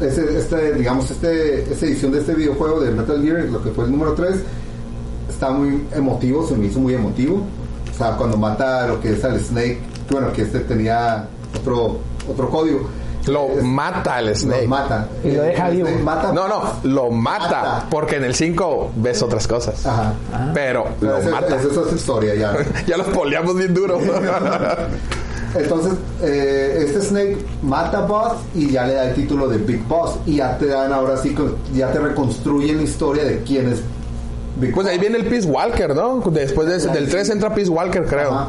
ese, 0.00 0.38
este, 0.38 0.72
digamos, 0.74 1.10
este, 1.10 1.62
esta 1.72 1.86
edición 1.86 2.12
de 2.12 2.20
este 2.20 2.34
videojuego 2.34 2.80
de 2.80 2.90
Metal 2.90 3.22
Gear, 3.22 3.44
lo 3.44 3.62
que 3.62 3.70
fue 3.70 3.84
el 3.84 3.92
número 3.92 4.12
3, 4.14 4.36
está 5.28 5.50
muy 5.50 5.82
emotivo, 5.94 6.46
se 6.46 6.54
me 6.54 6.66
hizo 6.66 6.80
muy 6.80 6.94
emotivo. 6.94 7.42
O 7.94 7.98
sea, 7.98 8.16
cuando 8.16 8.36
mata 8.36 8.86
lo 8.86 9.00
que 9.00 9.12
es 9.12 9.24
al 9.24 9.40
Snake, 9.40 9.78
bueno, 10.10 10.32
que 10.32 10.42
este 10.42 10.60
tenía 10.60 11.26
otro, 11.58 11.98
otro 12.30 12.50
código. 12.50 12.88
Lo 13.26 13.48
mata 13.62 14.20
el 14.20 14.34
Snake. 14.36 14.62
Lo 14.62 14.68
mata. 14.68 15.08
Y 15.24 15.32
lo 15.32 15.42
deja 15.42 15.68
vivo. 15.70 15.88
Mata, 16.02 16.32
No, 16.32 16.46
no, 16.48 16.62
lo 16.84 17.10
mata. 17.10 17.44
Mata. 17.62 17.86
Porque 17.90 18.16
en 18.16 18.24
el 18.24 18.34
5 18.34 18.92
ves 18.96 19.22
otras 19.22 19.46
cosas. 19.48 19.84
Ajá. 19.84 20.12
Pero 20.54 20.86
Pero 21.00 21.12
lo 21.12 21.18
esa- 21.18 21.30
mata. 21.30 21.56
esa 21.56 21.68
es 21.68 21.76
otra 21.76 21.96
historia 21.96 22.34
ya. 22.34 22.56
ya 22.86 22.96
los 22.96 23.08
poleamos 23.08 23.56
bien 23.56 23.74
duro. 23.74 23.98
Entonces, 25.54 25.94
eh, 26.22 26.82
este 26.86 27.00
Snake 27.00 27.38
mata 27.62 27.98
a 27.98 28.06
Boss 28.06 28.32
y 28.54 28.70
ya 28.70 28.86
le 28.86 28.94
da 28.94 29.08
el 29.08 29.14
título 29.14 29.48
de 29.48 29.58
Big 29.58 29.82
Boss. 29.86 30.16
Y 30.26 30.36
ya 30.36 30.58
te 30.58 30.66
dan 30.66 30.92
ahora 30.92 31.16
sí, 31.16 31.34
ya 31.74 31.90
te 31.92 31.98
reconstruyen 31.98 32.76
la 32.76 32.82
historia 32.82 33.24
de 33.24 33.42
quién 33.42 33.72
es 33.72 33.80
Big 34.58 34.74
pues 34.74 34.86
ahí 34.86 34.98
viene 34.98 35.18
el 35.18 35.26
Peace 35.26 35.46
Walker, 35.46 35.94
¿no? 35.94 36.22
Después 36.30 36.66
de- 36.68 36.90
del 36.92 37.08
3 37.10 37.28
entra 37.30 37.54
Peace 37.54 37.68
Walker, 37.70 38.04
creo. 38.06 38.32
Ajá. 38.32 38.48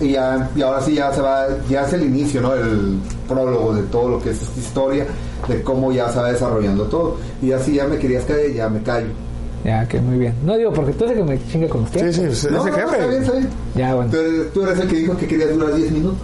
Y, 0.00 0.10
ya, 0.12 0.50
y 0.54 0.60
ahora 0.62 0.80
sí 0.82 0.94
ya 0.94 1.10
se 1.12 1.22
va, 1.22 1.46
ya 1.70 1.82
es 1.86 1.92
el 1.94 2.02
inicio, 2.04 2.40
¿no? 2.42 2.54
El 2.54 2.98
prólogo 3.26 3.74
de 3.74 3.82
todo 3.84 4.08
lo 4.10 4.22
que 4.22 4.30
es 4.30 4.42
esta 4.42 4.60
historia, 4.60 5.06
de 5.48 5.62
cómo 5.62 5.90
ya 5.92 6.08
se 6.10 6.18
va 6.20 6.30
desarrollando 6.32 6.84
todo. 6.84 7.16
Y 7.42 7.52
así 7.52 7.74
ya 7.74 7.86
me 7.86 7.96
querías 7.98 8.24
caer, 8.24 8.52
ya 8.52 8.68
me 8.68 8.82
callo. 8.82 9.08
Ya, 9.64 9.88
que 9.88 9.98
muy 10.00 10.18
bien. 10.18 10.34
No 10.44 10.56
digo 10.56 10.72
porque 10.72 10.92
tú 10.92 11.04
eres 11.04 11.16
el 11.18 11.24
que 11.24 11.30
me 11.32 11.46
chinga 11.48 11.68
con 11.68 11.82
usted. 11.84 12.12
Sí, 12.12 12.20
sí, 12.20 12.24
ese 12.26 12.50
No, 12.50 12.58
no, 12.58 12.64
jefe. 12.64 12.80
está 12.82 13.06
bien, 13.06 13.22
está 13.22 13.32
bien. 13.32 13.48
Ya, 13.74 13.94
bueno. 13.94 14.10
Tú 14.10 14.16
eres, 14.18 14.52
tú 14.52 14.62
eres 14.64 14.78
el 14.80 14.88
que 14.88 14.96
dijo 14.96 15.16
que 15.16 15.26
querías 15.26 15.50
durar 15.54 15.74
10 15.74 15.90
minutos. 15.92 16.18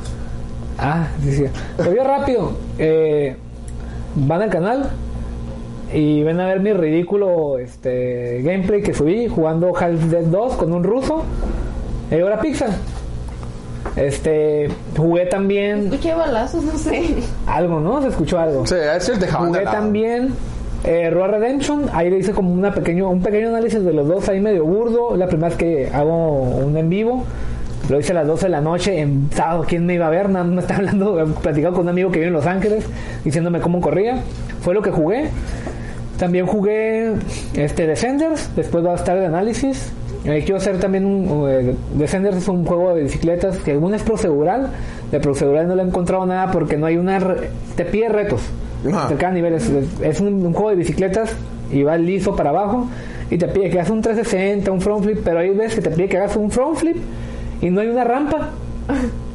Ah, 0.79 1.09
sí, 1.25 1.33
sí. 1.35 1.45
Pues 1.77 1.89
yo 1.95 2.05
rápido. 2.05 2.53
Eh, 2.79 3.37
van 4.15 4.43
al 4.43 4.51
canal 4.51 4.91
y 5.95 6.23
ven 6.23 6.39
a 6.41 6.47
ver 6.47 6.61
mi 6.61 6.73
ridículo 6.73 7.59
este 7.59 8.43
gameplay 8.43 8.83
que 8.83 8.93
subí 8.95 9.29
jugando 9.29 9.77
Half 9.77 10.05
Dead 10.05 10.25
2 10.25 10.55
con 10.57 10.73
un 10.73 10.85
ruso. 10.85 11.23
Y 12.11 12.21
ahora 12.21 12.39
Pizza. 12.41 12.67
Este, 13.96 14.68
jugué 14.96 15.26
también 15.26 15.85
Escuché 15.85 16.14
balazos, 16.14 16.64
no 16.64 16.78
sé. 16.78 17.14
algo, 17.46 17.81
¿no? 17.81 18.00
Se 18.02 18.09
escuchó 18.09 18.38
algo. 18.38 18.66
Sí, 18.66 18.74
es 18.74 19.09
el 19.09 19.18
dejaban 19.18 19.52
de 19.52 19.59
Jugué 19.61 19.70
también 19.70 20.35
eh, 20.85 21.11
Road 21.11 21.31
Redemption. 21.31 21.90
Ahí 21.92 22.11
le 22.11 22.18
hice 22.18 22.33
como 22.33 22.52
una 22.52 22.72
pequeño, 22.72 23.09
un 23.11 23.22
pequeño 23.22 23.48
análisis 23.48 23.85
de 23.85 23.92
los 23.92 24.09
dos 24.09 24.28
ahí 24.28 24.40
medio 24.40 24.64
burdo. 24.64 25.16
La 25.16 25.26
primera 25.26 25.48
vez 25.48 25.59
que 25.59 25.90
hago 25.92 26.40
un 26.40 26.76
en 26.76 26.88
vivo. 26.88 27.24
Lo 27.88 27.98
hice 27.98 28.12
a 28.12 28.14
las 28.14 28.26
12 28.26 28.46
de 28.46 28.50
la 28.50 28.61
noche 28.61 29.00
en 29.00 29.28
sábado. 29.33 29.64
¿Quién 29.68 29.85
me 29.87 29.94
iba 29.94 30.07
a 30.07 30.11
ver? 30.11 30.31
Nada 30.31 30.44
más 30.44 30.55
me 30.55 30.61
estaba 30.62 30.78
hablando, 30.78 31.35
platicando 31.42 31.76
con 31.76 31.87
un 31.87 31.90
amigo 31.90 32.11
que 32.11 32.18
vive 32.18 32.28
en 32.28 32.33
Los 32.33 32.46
Ángeles, 32.46 32.85
diciéndome 33.24 33.61
cómo 33.61 33.81
corría. 33.81 34.22
Fue 34.62 34.72
lo 34.72 34.83
que 34.83 34.90
jugué. 34.90 35.28
También 36.18 36.46
jugué 36.46 37.14
este 37.55 37.87
Descenders. 37.87 38.55
Después 38.55 38.85
va 38.85 38.92
a 38.92 38.94
estar 38.94 39.16
el 39.18 39.24
análisis. 39.24 39.92
Eh, 40.25 40.43
quiero 40.45 40.57
hacer 40.59 40.79
también 40.79 41.05
un. 41.05 41.47
eh, 41.51 41.75
Descenders 41.95 42.37
es 42.37 42.49
un 42.49 42.65
juego 42.65 42.95
de 42.95 43.03
bicicletas 43.05 43.59
que 43.59 43.77
uno 43.77 43.95
es 43.97 44.03
procedural. 44.03 44.69
De 45.11 45.19
procedural 45.21 45.67
no 45.67 45.75
le 45.75 45.83
he 45.83 45.87
encontrado 45.87 46.25
nada 46.27 46.51
porque 46.53 46.77
no 46.77 46.87
hay 46.87 46.97
una. 46.97 47.19
re- 47.19 47.51
Te 47.77 47.85
pide 47.85 48.09
retos. 48.09 48.41
Ajá. 48.89 49.09
De 49.09 49.17
cada 49.17 49.33
nivel. 49.33 49.55
Es, 49.55 49.69
es- 49.69 50.01
es 50.01 50.21
un, 50.21 50.47
un 50.47 50.53
juego 50.53 50.71
de 50.71 50.77
bicicletas 50.77 51.35
y 51.73 51.83
va 51.83 51.97
liso 51.99 52.37
para 52.37 52.51
abajo. 52.51 52.87
Y 53.31 53.39
te 53.39 53.49
pide 53.49 53.71
que 53.71 53.79
hagas 53.81 53.91
un 53.91 54.01
360, 54.01 54.71
un 54.71 54.81
front 54.81 55.03
flip. 55.05 55.19
Pero 55.25 55.41
ahí 55.41 55.51
ves 55.51 55.75
que 55.75 55.81
te 55.81 55.91
pide 55.91 56.09
que 56.09 56.19
hagas 56.19 56.37
un 56.37 56.51
front 56.51 56.77
flip 56.77 56.97
y 57.61 57.71
no 57.71 57.81
hay 57.81 57.89
una 57.89 58.05
rampa. 58.05 58.51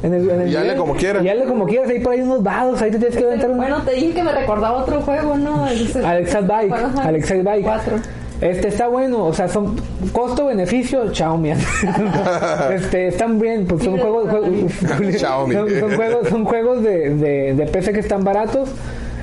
En 0.02 0.14
el, 0.14 0.30
en 0.30 0.40
el 0.42 0.48
Y 0.52 0.56
hazle 0.56 0.76
como 0.76 0.94
quieras. 0.94 1.24
Y 1.24 1.28
hazle 1.28 1.44
como 1.46 1.66
quieras. 1.66 1.90
Ahí 1.90 1.98
por 2.00 2.12
ahí 2.12 2.20
unos 2.20 2.42
vados. 2.42 2.80
Ahí 2.80 2.90
te 2.90 2.98
tienes 2.98 3.16
que 3.16 3.24
aventar 3.24 3.50
un. 3.50 3.56
Bueno, 3.56 3.82
te 3.82 3.92
dije 3.92 4.12
que 4.14 4.22
me 4.22 4.32
recordaba 4.32 4.76
otro 4.78 5.00
juego, 5.02 5.36
¿no? 5.36 5.64
Alexa 6.04 6.40
Bike. 6.40 6.72
Alexa 7.02 7.34
Bike. 7.42 7.62
Cuatro. 7.64 7.96
Este 8.40 8.68
está 8.68 8.86
bueno, 8.86 9.24
o 9.24 9.32
sea, 9.32 9.48
son 9.48 9.76
costo-beneficio, 10.12 11.12
Xiaomi. 11.12 11.50
este, 12.72 13.08
están 13.08 13.40
bien, 13.40 13.66
pues 13.66 13.82
son 13.82 13.98
juegos, 13.98 14.30
son, 14.30 15.52
son 15.52 15.96
juegos, 15.96 16.28
son 16.28 16.44
juegos 16.44 16.82
de, 16.82 17.14
de, 17.14 17.54
de 17.54 17.66
PC 17.66 17.92
que 17.92 18.00
están 18.00 18.22
baratos. 18.22 18.70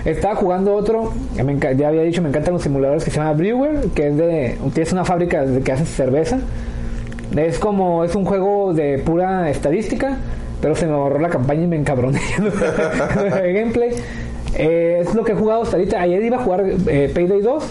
Estaba 0.04 0.36
jugando 0.36 0.76
otro, 0.76 1.14
que 1.36 1.44
me 1.44 1.58
ya 1.58 1.88
había 1.88 2.04
dicho, 2.04 2.22
me 2.22 2.30
encantan 2.30 2.54
los 2.54 2.62
simuladores 2.62 3.04
que 3.04 3.10
se 3.10 3.18
llama 3.18 3.34
Brewer, 3.34 3.88
que 3.96 4.10
es 4.10 4.18
de, 4.18 4.58
es 4.76 4.94
una 4.94 5.04
fábrica 5.04 5.44
de 5.44 5.62
que 5.62 5.72
hace 5.72 5.86
cerveza. 5.86 6.40
Es 7.36 7.58
como, 7.58 8.04
es 8.04 8.14
un 8.16 8.24
juego 8.24 8.74
de 8.74 9.00
pura 9.00 9.50
estadística, 9.50 10.18
pero 10.62 10.76
se 10.76 10.86
me 10.86 10.94
borró 10.94 11.20
la 11.20 11.30
campaña 11.30 11.64
y 11.64 11.68
me 11.68 11.78
encabroné 11.78 12.20
el 13.44 13.54
gameplay. 13.54 13.94
Eh, 14.58 15.00
es 15.02 15.16
lo 15.16 15.24
que 15.24 15.32
he 15.32 15.36
jugado 15.36 15.64
hasta 15.64 15.78
ahorita. 15.78 16.00
Ayer 16.00 16.24
iba 16.24 16.38
a 16.38 16.44
jugar 16.44 16.66
eh, 16.88 17.12
Payday 17.14 17.42
2. 17.42 17.64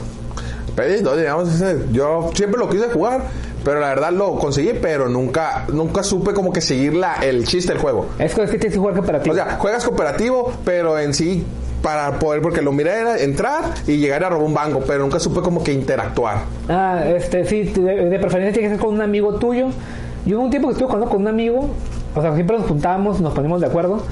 Pedí, 0.74 1.02
no, 1.02 1.14
digamos, 1.16 1.62
yo 1.92 2.30
siempre 2.34 2.58
lo 2.58 2.68
quise 2.68 2.88
jugar, 2.88 3.22
pero 3.64 3.80
la 3.80 3.88
verdad 3.88 4.12
lo 4.12 4.36
conseguí, 4.36 4.72
pero 4.80 5.08
nunca 5.08 5.66
nunca 5.72 6.02
supe 6.02 6.32
como 6.32 6.52
que 6.52 6.60
seguir 6.60 6.94
la, 6.94 7.14
el 7.22 7.46
chiste 7.46 7.72
del 7.72 7.80
juego. 7.80 8.06
Es 8.18 8.34
que 8.34 8.42
es 8.42 8.50
que 8.50 8.58
tienes 8.58 8.74
que 8.74 8.78
jugar 8.78 8.94
cooperativo. 8.94 9.32
O 9.32 9.36
sea, 9.36 9.56
juegas 9.56 9.84
cooperativo, 9.84 10.52
pero 10.64 10.98
en 10.98 11.14
sí 11.14 11.44
para 11.80 12.18
poder, 12.18 12.40
porque 12.40 12.62
lo 12.62 12.72
miré 12.72 12.98
era 12.98 13.18
entrar 13.18 13.62
y 13.86 13.98
llegar 13.98 14.24
a 14.24 14.30
robar 14.30 14.46
un 14.46 14.54
banco, 14.54 14.82
pero 14.86 15.00
nunca 15.00 15.20
supe 15.20 15.42
como 15.42 15.62
que 15.62 15.72
interactuar. 15.72 16.38
Ah, 16.68 17.04
este, 17.06 17.44
sí, 17.44 17.62
de, 17.64 18.08
de 18.08 18.18
preferencia 18.18 18.52
tiene 18.54 18.68
que 18.68 18.74
ser 18.76 18.84
con 18.84 18.94
un 18.94 19.02
amigo 19.02 19.34
tuyo. 19.34 19.68
Yo 20.24 20.38
hubo 20.38 20.44
un 20.44 20.50
tiempo 20.50 20.68
que 20.68 20.72
estuve 20.72 20.88
jugando 20.88 21.10
con 21.10 21.20
un 21.20 21.28
amigo, 21.28 21.68
o 22.14 22.22
sea, 22.22 22.34
siempre 22.34 22.56
nos 22.56 22.66
juntábamos, 22.66 23.20
nos 23.20 23.34
poníamos 23.34 23.60
de 23.60 23.66
acuerdo 23.66 24.02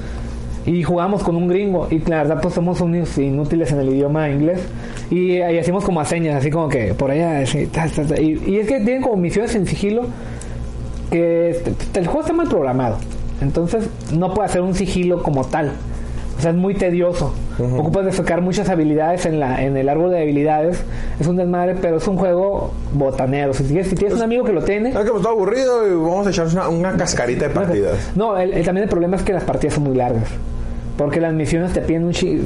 y 0.65 0.83
jugábamos 0.83 1.23
con 1.23 1.35
un 1.35 1.47
gringo. 1.47 1.87
Y 1.89 1.99
la 1.99 2.23
verdad, 2.23 2.39
pues 2.41 2.53
somos 2.53 2.81
unos 2.81 3.17
inútiles 3.17 3.71
en 3.71 3.79
el 3.79 3.89
idioma 3.89 4.29
inglés. 4.29 4.61
Y 5.09 5.41
ahí 5.41 5.57
hacemos 5.57 5.83
como 5.83 5.99
a 5.99 6.05
señas, 6.05 6.37
así 6.37 6.49
como 6.49 6.69
que 6.69 6.93
por 6.93 7.11
allá, 7.11 7.41
y 7.41 8.57
es 8.57 8.67
que 8.67 8.79
tienen 8.79 9.01
como 9.01 9.17
misiones 9.17 9.55
en 9.55 9.65
sigilo 9.65 10.03
que 11.11 11.49
este, 11.51 11.99
el 11.99 12.07
juego 12.07 12.21
está 12.21 12.33
mal 12.33 12.47
programado. 12.47 12.97
Entonces, 13.41 13.89
no 14.13 14.33
puede 14.33 14.47
hacer 14.47 14.61
un 14.61 14.73
sigilo 14.73 15.21
como 15.21 15.45
tal. 15.45 15.73
Sea, 16.43 16.51
es 16.51 16.57
muy 16.57 16.73
tedioso. 16.75 17.33
Ocupas 17.77 18.05
de 18.05 18.11
sacar 18.11 18.41
muchas 18.41 18.67
habilidades 18.69 19.25
en 19.25 19.39
la 19.39 19.63
en 19.63 19.77
el 19.77 19.87
árbol 19.89 20.11
de 20.11 20.21
habilidades. 20.21 20.83
Es 21.19 21.27
un 21.27 21.37
desmadre, 21.37 21.75
pero 21.81 21.97
es 21.97 22.07
un 22.07 22.17
juego 22.17 22.71
botanero. 22.93 23.53
Si 23.53 23.63
tienes, 23.63 23.87
si 23.87 23.95
tienes 23.95 24.15
un 24.17 24.21
amigo 24.23 24.43
que 24.43 24.51
lo 24.53 24.61
tiene... 24.63 24.89
Es 24.89 24.95
que 24.97 25.11
me 25.11 25.17
está 25.17 25.29
aburrido 25.29 25.87
y 25.87 25.91
vamos 25.91 26.27
a 26.27 26.29
echar 26.31 26.47
una, 26.47 26.67
una 26.69 26.91
cascarita 26.97 27.47
de 27.47 27.53
partidas. 27.53 28.11
No, 28.15 28.37
el- 28.37 28.53
el- 28.53 28.65
también 28.65 28.83
el 28.83 28.89
problema 28.89 29.15
es 29.17 29.23
que 29.23 29.33
las 29.33 29.43
partidas 29.43 29.75
son 29.75 29.83
muy 29.83 29.95
largas. 29.95 30.27
Porque 30.97 31.19
las 31.21 31.33
misiones 31.33 31.73
te 31.73 31.81
piden 31.81 32.03
un 32.03 32.11
chi- 32.11 32.41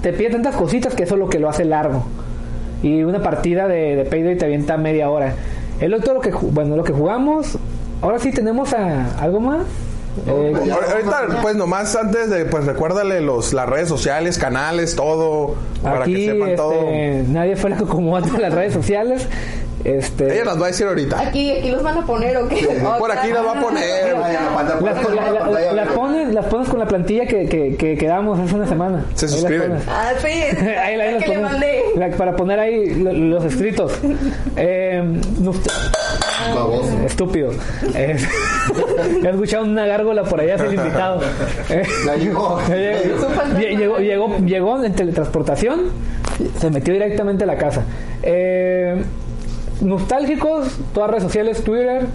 te 0.00 0.12
piden 0.12 0.32
tantas 0.32 0.56
cositas 0.56 0.94
que 0.94 1.02
eso 1.02 1.14
es 1.14 1.20
lo 1.20 1.28
que 1.28 1.38
lo 1.38 1.48
hace 1.48 1.64
largo. 1.64 2.04
Y 2.82 3.02
una 3.02 3.20
partida 3.22 3.68
de, 3.68 3.96
de 3.96 4.04
Payday 4.04 4.38
te 4.38 4.44
avienta 4.46 4.76
media 4.76 5.10
hora. 5.10 5.34
Es 5.80 5.90
lo, 5.90 6.00
todo 6.00 6.14
lo 6.14 6.20
que 6.20 6.30
bueno 6.30 6.76
lo 6.76 6.84
que 6.84 6.92
jugamos. 6.92 7.58
Ahora 8.00 8.18
sí 8.18 8.30
tenemos 8.32 8.72
a, 8.72 9.16
algo 9.20 9.40
más. 9.40 9.62
Eh, 10.26 10.52
Ahor- 10.54 10.90
Ahorita, 10.90 11.40
pues 11.42 11.54
nomás 11.56 11.94
antes 11.96 12.30
de, 12.30 12.44
pues 12.44 12.64
recuérdale 12.66 13.20
los, 13.20 13.52
las 13.52 13.68
redes 13.68 13.88
sociales, 13.88 14.38
canales, 14.38 14.96
todo, 14.96 15.54
para 15.82 16.04
que 16.04 16.26
sepan 16.26 16.56
todo. 16.56 16.72
este, 16.72 17.24
nadie 17.28 17.56
fue 17.56 17.70
la 17.70 17.76
que 17.76 17.84
acomodó 17.84 18.38
las 18.38 18.52
redes 18.54 18.72
sociales. 18.72 19.28
Este, 19.82 20.34
Ella 20.34 20.44
las 20.44 20.60
va 20.60 20.64
a 20.64 20.68
decir 20.68 20.86
ahorita. 20.86 21.18
Aquí, 21.18 21.52
aquí 21.52 21.70
los 21.70 21.82
van 21.82 21.96
a 21.96 22.04
poner, 22.04 22.36
¿o 22.36 22.46
qué? 22.48 22.68
Por 22.98 23.10
aquí 23.10 23.28
las 23.32 23.46
va 23.46 23.52
a 23.58 23.62
poner. 23.62 24.12
Las, 24.14 24.20
la 24.20 25.14
la- 25.14 25.30
la- 25.32 25.38
pantalla- 25.40 25.72
las 25.72 25.88
pones, 25.92 26.34
las 26.34 26.44
pones 26.46 26.68
con 26.68 26.78
la 26.80 26.86
plantilla 26.86 27.24
que, 27.26 27.48
que, 27.48 27.76
que, 27.76 27.96
que 27.96 28.06
damos 28.06 28.38
hace 28.38 28.54
una 28.56 28.66
semana. 28.68 29.06
Se 29.14 29.24
Ahí 29.24 29.32
suscriben. 29.32 29.78
Ah, 29.88 30.10
sí. 30.20 30.26
ahí, 30.66 31.00
ahí 31.00 31.18
que 31.22 31.28
le 31.28 31.38
mandé. 31.38 31.82
La- 31.96 32.10
para 32.10 32.36
poner 32.36 32.58
ahí 32.60 32.94
lo- 32.96 33.12
los 33.12 33.44
escritos. 33.44 33.92
Eh. 34.56 35.02
Estúpido. 37.06 37.50
Eh, 37.94 38.16
he 39.24 39.28
escuchado 39.28 39.64
una 39.64 39.86
gárgola 39.86 40.22
por 40.24 40.40
allá, 40.40 40.54
el 40.54 40.74
invitado. 40.74 41.20
Eh, 41.68 41.82
llegó. 42.18 42.58
Lle- 42.62 43.76
Llegó, 43.76 43.98
llegó, 43.98 44.36
llegó 44.38 44.84
en 44.84 44.92
teletransportación, 44.92 45.80
se 46.58 46.70
metió 46.70 46.94
directamente 46.94 47.44
a 47.44 47.46
la 47.46 47.56
casa. 47.56 47.84
Eh, 48.22 49.02
nostálgicos, 49.80 50.78
todas 50.92 51.10
redes 51.10 51.22
sociales, 51.24 51.62
Twitter, 51.64 52.06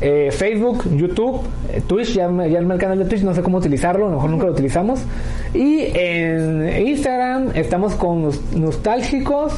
eh, 0.00 0.30
Facebook, 0.30 0.84
YouTube, 0.94 1.40
eh, 1.72 1.82
Twitch, 1.86 2.14
ya, 2.14 2.28
me- 2.28 2.48
ya 2.50 2.58
el 2.60 2.68
canal 2.78 2.98
de 2.98 3.04
Twitch, 3.06 3.22
no 3.22 3.34
sé 3.34 3.42
cómo 3.42 3.58
utilizarlo, 3.58 4.06
a 4.06 4.10
lo 4.10 4.14
mejor 4.16 4.30
nunca 4.30 4.46
lo 4.46 4.52
utilizamos. 4.52 5.00
Y 5.54 5.86
en 5.94 6.86
Instagram 6.86 7.50
estamos 7.54 7.94
con 7.94 8.22
nos- 8.22 8.40
nostálgicos, 8.52 9.52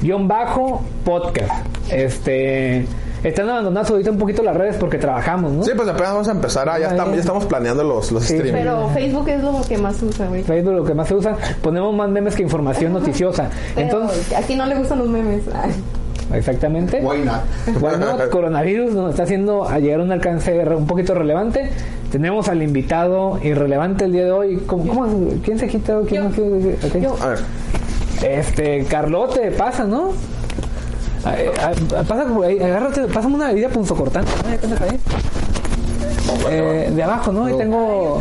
guion 0.00 0.28
bajo, 0.28 0.82
podcast. 1.04 1.66
Este, 1.90 2.86
están 3.22 3.48
abandonadas 3.48 3.90
ahorita 3.90 4.10
un 4.10 4.18
poquito 4.18 4.42
las 4.42 4.56
redes 4.56 4.76
porque 4.76 4.98
trabajamos, 4.98 5.52
¿no? 5.52 5.62
Sí, 5.62 5.70
pues 5.76 5.88
apenas 5.88 6.12
vamos 6.12 6.28
a 6.28 6.32
empezar. 6.32 6.68
ah, 6.68 6.78
ya, 6.78 6.88
estamos, 6.88 7.14
ya 7.14 7.20
estamos 7.20 7.44
planeando 7.46 7.84
los, 7.84 8.10
los 8.12 8.24
Sí, 8.24 8.34
streaming. 8.34 8.58
Pero 8.60 8.88
Facebook 8.90 9.28
es 9.28 9.42
lo 9.42 9.60
que 9.68 9.78
más 9.78 9.96
se 9.96 10.04
usa, 10.06 10.26
güey. 10.28 10.42
Facebook 10.42 10.74
lo 10.74 10.84
que 10.84 10.94
más 10.94 11.08
se 11.08 11.14
usa, 11.14 11.36
ponemos 11.62 11.94
más 11.94 12.08
memes 12.10 12.34
que 12.34 12.42
información 12.42 12.92
noticiosa. 12.92 13.48
Pero 13.74 13.86
Entonces, 13.86 14.32
aquí 14.34 14.56
no 14.56 14.66
le 14.66 14.74
gustan 14.76 14.98
los 14.98 15.08
memes. 15.08 15.42
Ay. 15.54 15.70
exactamente. 16.36 17.00
Why 17.02 17.18
not? 17.24 17.78
Bueno, 17.80 18.06
coronavirus 18.30 18.92
nos 18.94 19.10
está 19.10 19.22
haciendo 19.24 19.68
a 19.68 19.78
llegar 19.78 20.00
a 20.00 20.02
un 20.04 20.12
alcance 20.12 20.58
un 20.68 20.86
poquito 20.86 21.14
relevante. 21.14 21.70
Tenemos 22.10 22.48
al 22.48 22.62
invitado 22.62 23.38
irrelevante 23.42 24.04
el 24.04 24.12
día 24.12 24.24
de 24.24 24.32
hoy. 24.32 24.56
¿Cómo, 24.66 24.86
cómo- 24.86 25.28
quién 25.44 25.58
se 25.58 25.68
quita? 25.68 25.98
¿Quién 26.08 26.30
Yo. 26.32 26.44
no. 26.44 26.98
Yo. 26.98 27.16
A 27.22 27.28
ver. 27.28 27.38
Este, 28.22 28.84
Carlote, 28.84 29.50
pasa, 29.52 29.84
¿no? 29.84 30.10
Ah, 31.24 31.34
eh, 31.38 31.52
ah, 31.60 32.02
Pasa 32.06 32.24
por 32.26 32.44
ahí, 32.46 32.58
agárrate, 32.58 33.02
pásame 33.02 33.34
una 33.36 33.48
bebida 33.48 33.68
punzocortante. 33.68 34.30
ahí. 34.80 34.98
Eh, 36.50 36.90
de 36.94 37.02
abajo, 37.02 37.32
¿no? 37.32 37.44
Ahí 37.46 37.54
tengo. 37.56 38.20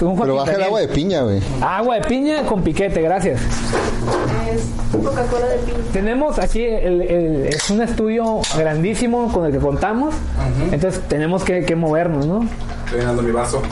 un 0.00 0.18
Pero 0.20 0.36
baja 0.36 0.52
el 0.52 0.62
agua 0.62 0.80
de 0.80 0.88
piña, 0.88 1.22
güey. 1.22 1.40
Agua 1.60 1.96
de 1.96 2.00
piña 2.02 2.42
con 2.44 2.62
piquete, 2.62 3.00
gracias. 3.02 3.40
Es 3.40 4.62
Coca-Cola 4.92 5.46
de 5.46 5.56
piña. 5.58 5.78
Tenemos 5.92 6.38
aquí, 6.38 6.64
el, 6.64 7.02
el- 7.02 7.46
es 7.46 7.68
un 7.70 7.82
estudio 7.82 8.40
grandísimo 8.56 9.32
con 9.32 9.46
el 9.46 9.52
que 9.52 9.58
contamos, 9.58 10.14
entonces 10.70 11.00
tenemos 11.08 11.42
que, 11.44 11.64
que 11.64 11.74
movernos, 11.76 12.26
¿no? 12.26 12.46
Estoy 12.84 13.00
llenando 13.00 13.22
mi 13.22 13.32
vaso. 13.32 13.62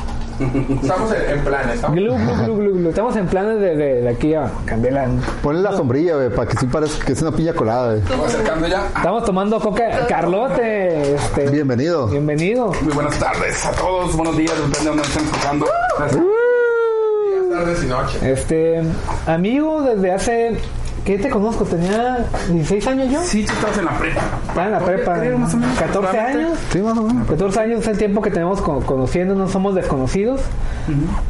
Estamos 0.83 1.12
en, 1.12 1.31
en 1.38 1.44
planes, 1.44 1.83
¿no? 1.83 1.90
Glu, 1.92 2.14
glu, 2.16 2.35
glu, 2.44 2.57
glu, 2.57 2.73
glu. 2.79 2.88
Estamos 2.88 3.16
en 3.16 3.27
planes 3.27 3.61
de, 3.61 3.77
de, 3.77 4.01
de 4.03 4.09
aquí 4.09 4.35
a 4.35 4.51
cambiarla. 4.64 5.09
Ponle 5.42 5.62
la 5.62 5.77
sombrilla, 5.77 6.16
güey, 6.16 6.31
para 6.31 6.51
que 6.51 6.57
sí 6.57 6.66
parezca 6.66 7.05
que 7.07 7.12
es 7.12 7.23
una 7.23 7.33
piña 7.33 7.53
colada, 7.53 7.90
güey. 7.90 7.99
Estamos 8.03 8.27
acercando 8.29 8.66
ya. 8.68 8.87
Estamos 8.97 9.25
tomando 9.25 9.61
coca. 9.61 10.07
Carlote, 10.09 11.14
este, 11.14 11.51
Bienvenido. 11.51 12.07
bienvenido. 12.09 12.73
Muy 12.83 12.92
buenas 12.94 13.18
tardes 13.18 13.64
a 13.64 13.73
todos. 13.73 14.16
Buenos 14.16 14.37
días, 14.37 14.53
depende 14.57 14.79
de 14.79 14.85
dónde 14.87 15.03
nos 15.03 15.09
estén 15.09 15.25
escuchando. 15.27 15.66
Gracias. 15.99 16.20
Días, 16.23 17.51
tardes 17.51 17.85
y 17.85 17.87
noches. 17.87 18.23
Este, 18.23 18.83
amigo, 19.27 19.83
desde 19.83 20.12
hace. 20.12 20.57
¿Qué 21.04 21.18
te 21.18 21.28
conozco? 21.28 21.64
Tenía 21.64 22.24
16 22.48 22.86
años 22.86 23.10
yo. 23.12 23.22
Sí, 23.22 23.44
tú 23.44 23.52
estabas 23.52 23.76
en 23.78 23.84
la 23.84 23.98
prepa. 23.98 24.20
Estaba 24.48 24.66
en 24.66 24.72
la 24.72 24.78
prepa. 24.80 25.18
creo, 25.20 25.38
más 25.38 25.52
o 25.52 25.56
menos, 25.58 25.78
14 25.78 25.98
aproximadamente. 25.98 26.44
años. 26.46 26.58
Sí, 26.72 26.78
más 26.80 26.98
o 26.98 27.02
menos. 27.02 27.28
14 27.28 27.60
años 27.60 27.80
es 27.82 27.88
el 27.88 27.98
tiempo 27.98 28.22
que 28.22 28.30
tenemos 28.30 28.62
co- 28.62 28.80
conociéndonos, 28.80 29.50
somos 29.50 29.74
desconocidos. 29.74 30.40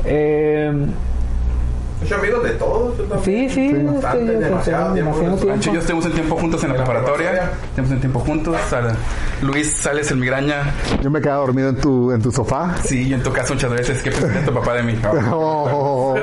Eh, 0.05 0.87
Yo 2.09 2.17
amigos 2.17 2.43
de 2.45 2.51
todos. 2.51 2.99
yo 2.99 3.05
también. 3.05 3.49
sí, 3.51 3.55
sí, 3.55 3.67
este, 3.67 3.83
Bastante, 3.85 4.19
yo 4.19 4.27
creo 4.27 4.39
que 4.39 4.45
demasiado 4.45 4.93
tiempo. 4.95 5.19
demasiado 5.19 5.37
tiempo. 5.37 5.71
Y 5.71 5.73
yo 5.75 5.81
estuvimos 5.81 6.07
en 6.07 6.13
tiempo 6.13 6.37
juntos 6.37 6.65
en 6.65 6.69
la 6.71 6.77
preparatoria. 6.77 7.51
Estuvimos 7.69 7.93
en 7.93 8.01
tiempo 8.01 8.21
juntos. 8.21 8.57
Luis 9.43 9.73
Sales 9.77 10.11
el 10.11 10.19
Migraña. 10.19 10.75
Yo 11.03 11.11
me 11.11 11.21
quedaba 11.21 11.41
dormido 11.41 11.71
en 11.71 11.77
tu, 11.77 12.13
en 12.13 12.21
tu 12.21 12.31
sofá. 12.31 12.75
Sí, 12.85 13.09
yo 13.09 13.17
en 13.17 13.23
tu 13.23 13.33
caso 13.33 13.55
muchas 13.55 13.71
veces. 13.71 14.03
¿Qué 14.03 14.11
pensaría 14.11 14.45
tu 14.45 14.53
papá 14.53 14.75
de 14.75 14.83
mí? 14.83 14.95
Oh. 15.37 16.15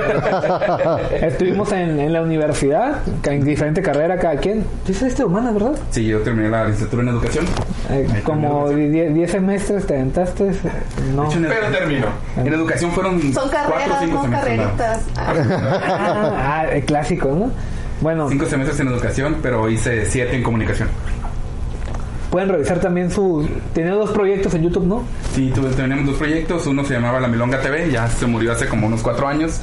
Estuvimos 1.12 1.72
en, 1.72 2.00
en 2.00 2.14
la 2.14 2.22
universidad, 2.22 3.00
en 3.24 3.44
diferente 3.44 3.82
carrera 3.82 4.18
cada 4.18 4.38
quien. 4.38 4.64
Tú 4.86 4.92
hiciste 4.92 5.24
humana, 5.24 5.52
¿verdad? 5.52 5.74
Sí, 5.90 6.06
yo 6.06 6.20
terminé 6.22 6.50
la 6.50 6.64
licenciatura 6.66 7.04
en 7.04 7.10
educación. 7.10 7.46
Eh, 7.92 8.22
como 8.24 8.68
terminé 8.70 9.10
10 9.10 9.32
semestres 9.32 9.86
te 9.86 9.96
aventaste. 9.96 10.52
No. 11.14 11.24
De 11.24 11.28
hecho, 11.28 11.38
en, 11.40 11.46
Pero 11.48 11.68
termino. 11.68 12.08
en 12.38 12.54
educación 12.54 12.92
fueron 12.92 13.34
Son 13.34 13.50
cuatro 13.50 13.70
o 13.70 13.74
carreras, 13.74 14.00
cinco 14.02 14.24
no 14.28 14.32
carreritas. 14.32 15.02
Ah, 15.18 16.64
ah, 16.64 16.80
clásicos, 16.86 17.38
¿no? 17.38 17.52
Bueno, 18.00 18.30
Cinco 18.30 18.46
semestres 18.46 18.80
en 18.80 18.88
educación, 18.88 19.38
pero 19.44 19.70
hice 19.70 20.06
siete 20.06 20.36
en 20.36 20.44
comunicación. 20.44 20.88
pueden 22.32 22.50
revisar 22.50 22.80
también 22.80 23.12
su. 23.12 23.48
Tiene 23.74 23.92
dos 23.92 24.12
proyectos 24.12 24.54
en 24.56 24.64
YouTube, 24.64 24.86
¿no? 24.86 25.04
Sí, 25.36 25.52
tuve, 25.54 25.70
tenemos 25.72 26.06
dos 26.06 26.16
proyectos. 26.16 26.66
Uno 26.68 26.86
se 26.86 26.94
llamaba 26.94 27.20
La 27.20 27.28
Milonga 27.28 27.60
TV, 27.62 27.92
ya 27.92 28.08
se 28.08 28.26
murió 28.26 28.54
hace 28.54 28.68
como 28.68 28.88
unos 28.88 29.02
cuatro 29.02 29.28
años. 29.28 29.60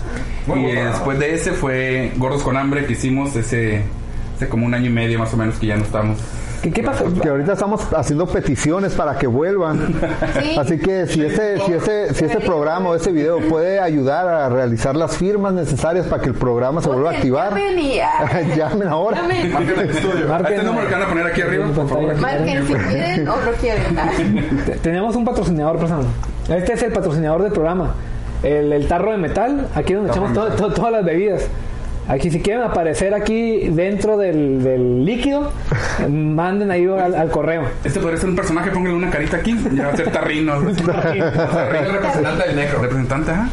Y 0.47 0.51
bueno. 0.51 0.91
después 0.91 1.19
de 1.19 1.35
ese 1.35 1.53
fue 1.53 2.13
Gordos 2.17 2.43
con 2.43 2.57
Hambre, 2.57 2.85
que 2.85 2.93
hicimos 2.93 3.35
ese, 3.37 3.83
hace 4.37 4.49
como 4.49 4.67
un 4.67 4.75
año 4.75 4.87
y 4.87 4.93
medio 4.93 5.19
más 5.19 5.33
o 5.33 5.37
menos 5.37 5.59
que 5.59 5.67
ya 5.67 5.77
no 5.77 5.85
estamos. 5.85 6.19
¿Qué, 6.63 6.71
qué 6.73 6.83
pasó? 6.83 7.05
Que 7.23 7.29
ahorita 7.29 7.53
estamos 7.53 7.83
haciendo 7.95 8.27
peticiones 8.27 8.95
para 8.95 9.17
que 9.17 9.27
vuelvan. 9.27 9.95
Sí. 10.43 10.57
Así 10.59 10.79
que 10.79 11.07
si 11.07 11.25
ese, 11.25 11.59
si 11.59 11.73
ese, 11.73 12.15
si 12.15 12.25
ese 12.25 12.41
programa 12.41 12.91
o 12.91 12.95
ese 12.95 13.13
video 13.13 13.39
puede 13.49 13.79
ayudar 13.81 14.27
a 14.29 14.49
realizar 14.49 14.97
las 14.97 15.17
firmas 15.17 15.53
necesarias 15.53 16.07
para 16.07 16.21
que 16.23 16.29
el 16.31 16.35
programa 16.35 16.83
se 16.83 16.89
vuelva 16.89 17.11
a 17.11 17.15
activar, 17.15 17.55
llamen 18.57 18.89
ahora. 18.89 19.23
Llamen. 19.23 19.53
Marquen 19.53 19.81
el 19.81 19.91
estudio. 19.91 20.29
Marquen- 20.29 20.47
A 20.47 20.51
este 20.57 20.63
número 20.65 20.89
que 20.89 20.95
van 20.95 21.03
a 21.03 21.09
poner 21.09 21.27
aquí 21.27 21.43
arriba, 21.43 21.67
por 21.67 21.89
favor. 21.89 22.17
Marquen 22.17 22.67
si 22.67 22.75
quieren 22.75 23.29
o 23.29 23.37
no 23.37 23.53
quieren. 23.61 24.81
Tenemos 24.83 25.17
un 25.17 25.25
patrocinador, 25.25 25.79
persona. 25.79 26.03
Este 26.49 26.73
es 26.73 26.83
el 26.83 26.93
patrocinador 26.93 27.43
del 27.43 27.53
programa. 27.53 27.95
El, 28.43 28.73
el 28.73 28.87
tarro 28.89 29.11
de 29.13 29.19
metal, 29.19 29.69
aquí 29.75 29.95
donde 29.95 30.11
echamos 30.11 30.33
to- 30.33 30.49
to- 30.51 30.73
todas 30.73 30.93
las 30.93 31.05
bebidas. 31.05 31.43
Aquí 32.09 32.31
si 32.31 32.41
quieren 32.41 32.63
aparecer 32.63 33.13
aquí 33.13 33.69
dentro 33.69 34.17
del, 34.17 34.63
del 34.63 35.05
líquido, 35.05 35.53
manden 36.09 36.71
ahí 36.71 36.87
al, 36.87 37.15
al 37.15 37.31
correo. 37.31 37.65
Este 37.85 38.01
podría 38.01 38.19
ser 38.19 38.31
un 38.31 38.37
personaje, 38.37 38.71
póngale 38.71 38.95
una 38.97 39.11
carita 39.11 39.37
aquí. 39.37 39.55
Ya 39.75 39.89
va 39.89 39.93
a 39.93 39.97
ser 39.97 40.11
Tarrino. 40.11 40.55
Tarrino, 40.87 41.93
representante 41.93 42.47
del 42.47 42.57
negro. 42.57 42.81
Representante, 42.81 43.31
ajá. 43.31 43.49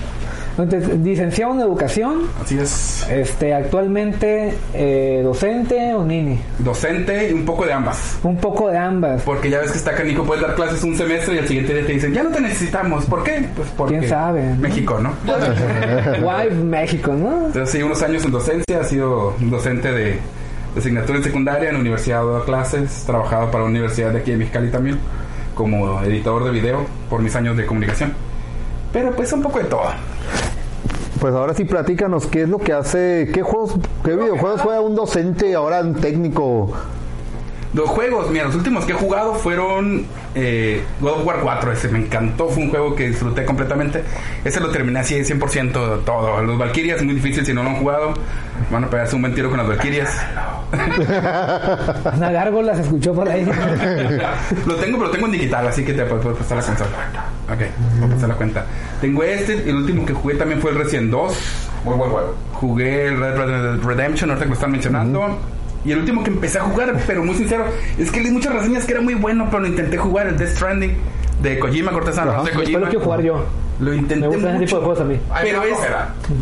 Entonces, 0.58 0.98
licenciado 1.00 1.54
en 1.54 1.60
educación, 1.60 2.22
Así 2.42 2.58
es. 2.58 3.06
este, 3.10 3.54
actualmente 3.54 4.54
eh, 4.74 5.22
docente 5.24 5.94
o 5.94 6.06
nini. 6.06 6.40
Docente 6.60 7.30
y 7.30 7.34
un 7.34 7.44
poco 7.46 7.66
de 7.66 7.74
ambas. 7.74 8.18
Un 8.24 8.38
poco 8.38 8.70
de 8.70 8.78
ambas. 8.78 9.22
Porque 9.24 9.50
ya 9.50 9.60
ves 9.60 9.72
que 9.72 9.78
está 9.78 9.94
canico, 9.94 10.24
puedes 10.24 10.42
dar 10.42 10.56
clases 10.56 10.82
un 10.84 10.96
semestre 10.96 11.36
y 11.36 11.40
al 11.40 11.48
siguiente 11.48 11.74
día 11.74 11.86
te 11.86 11.94
dicen, 11.94 12.14
ya 12.14 12.24
no 12.24 12.30
te 12.30 12.40
necesitamos. 12.40 13.06
¿Por 13.06 13.24
qué? 13.24 13.50
Pues 13.56 13.68
porque 13.76 13.98
¿Quién 13.98 14.10
sabe? 14.10 14.44
México, 14.56 14.98
¿no? 15.00 15.12
Guay, 16.22 16.52
México, 16.52 17.12
¿no? 17.14 17.48
Entonces, 17.48 17.70
sí, 17.72 17.84
unos 17.84 18.02
años 18.02 18.24
en 18.24 18.32
docencia, 18.32 18.80
ha 18.80 18.84
sido 18.86 19.34
docente 19.42 19.92
de, 19.92 20.04
de 20.06 20.20
asignatura 20.80 21.18
en 21.18 21.24
secundaria, 21.26 21.68
en 21.70 21.76
la 21.76 21.82
universidad 21.82 22.24
he 22.24 22.26
dado 22.28 22.46
clases, 22.46 23.04
trabajado 23.06 23.52
para 23.52 23.66
la 23.66 23.70
universidad 23.70 24.12
de 24.12 24.20
aquí 24.20 24.32
de 24.32 24.38
Mexicali 24.38 24.70
también, 24.72 25.00
como 25.54 26.02
editor 26.04 26.46
de 26.46 26.52
video 26.52 26.86
por 27.10 27.22
mis 27.22 27.36
años 27.36 27.58
de 27.58 27.66
comunicación. 27.66 28.14
Pero 28.94 29.12
pues 29.12 29.34
un 29.34 29.42
poco 29.42 29.60
de 29.60 29.66
todo. 29.66 29.84
Pues 31.26 31.34
ahora 31.34 31.56
sí 31.56 31.66
platícanos 31.66 32.28
qué 32.28 32.44
es 32.44 32.50
lo 32.50 32.60
que 32.60 32.72
hace, 32.72 33.32
qué 33.34 33.42
juegos, 33.42 33.78
qué 34.04 34.16
videojuegos 34.16 34.62
juega 34.62 34.80
un 34.82 34.94
docente 34.94 35.56
ahora 35.56 35.82
un 35.82 35.96
técnico. 35.96 36.72
Los 37.74 37.90
juegos, 37.90 38.30
mira, 38.30 38.46
los 38.46 38.54
últimos 38.54 38.86
que 38.86 38.92
he 38.92 38.96
jugado 38.96 39.34
fueron 39.34 40.06
eh, 40.36 40.84
God 41.00 41.22
of 41.22 41.26
War 41.26 41.40
4, 41.42 41.72
ese 41.72 41.88
me 41.88 42.00
encantó, 42.00 42.50
fue 42.50 42.64
un 42.64 42.70
juego 42.70 42.94
que 42.94 43.08
disfruté 43.08 43.46
completamente. 43.46 44.04
Ese 44.44 44.60
lo 44.60 44.70
terminé 44.70 45.00
así 45.00 45.16
100% 45.16 46.04
todo. 46.04 46.42
Los 46.44 46.58
Valkyrias 46.58 46.98
es 46.98 47.04
muy 47.04 47.16
difícil 47.16 47.46
si 47.46 47.54
no 47.54 47.64
lo 47.64 47.70
han 47.70 47.78
jugado. 47.78 48.14
Van 48.70 48.84
a 48.84 48.90
pegarse 48.90 49.16
un 49.16 49.22
buen 49.22 49.34
tiro 49.34 49.50
con 49.50 49.58
las 49.58 49.68
Valkyrias. 49.68 50.10
Una 52.18 52.32
gárgola 52.32 52.76
se 52.76 52.82
escuchó 52.82 53.14
por 53.14 53.30
ahí. 53.30 53.46
lo 54.66 54.76
tengo, 54.76 54.98
pero 54.98 55.06
lo 55.06 55.12
tengo 55.12 55.26
en 55.28 55.32
digital, 55.32 55.68
así 55.68 55.86
que 55.86 55.94
te 55.94 56.04
puedo 56.06 56.22
puedo 56.22 56.36
pasar 56.36 56.58
la 56.58 56.64
consola. 56.64 56.90
Ok, 57.50 57.62
voy 58.00 58.10
a 58.10 58.14
pasar 58.14 58.30
la 58.30 58.36
cuenta. 58.36 58.66
Tengo 59.00 59.24
este, 59.24 59.54
el 59.70 59.76
último 59.76 60.06
que 60.06 60.14
jugué 60.14 60.36
también 60.36 60.60
fue 60.60 60.72
el 60.72 60.78
Resident 60.78 61.12
2. 61.12 61.38
Muy 61.86 61.96
buen 61.96 62.12
juego. 62.12 62.36
Jugué 62.54 63.08
el 63.08 63.20
Red 63.20 63.36
Red 63.36 63.84
Redemption, 63.84 64.30
ahorita 64.32 64.46
que 64.46 64.50
lo 64.50 64.56
están 64.56 64.72
mencionando. 64.72 65.40
Y 65.86 65.92
el 65.92 66.00
último 66.00 66.24
que 66.24 66.32
empecé 66.32 66.58
a 66.60 66.64
jugar, 66.64 66.96
pero 67.06 67.24
muy 67.24 67.36
sincero, 67.36 67.66
es 67.98 68.12
que 68.12 68.22
leí 68.22 68.32
muchas 68.32 68.54
reseñas 68.54 68.86
que 68.86 68.94
era 68.94 69.02
muy 69.02 69.14
bueno, 69.14 69.46
pero 69.52 69.62
lo 69.62 69.68
intenté 69.68 69.98
jugar, 69.98 70.28
el 70.28 70.38
Death 70.38 70.50
Stranding 70.56 70.94
de 71.42 71.60
Kojima 71.60 71.92
Cortesano, 71.92 72.32
Ajá. 72.32 72.44
de 72.44 72.52
Kojima. 72.52 72.80
lo 72.80 72.86
quiero 72.88 73.06
jugar 73.06 73.22
yo. 73.22 73.46
Lo 73.80 73.92
Me 73.92 73.98
intenté 73.98 74.28
gustan 74.28 74.56
ese 74.56 74.66
tipo 74.66 74.78
de 74.78 74.84
juegos 74.86 75.02
a 75.02 75.04
mí. 75.06 75.20
Pero, 75.44 75.60
me 75.62 75.70
es, 75.70 75.78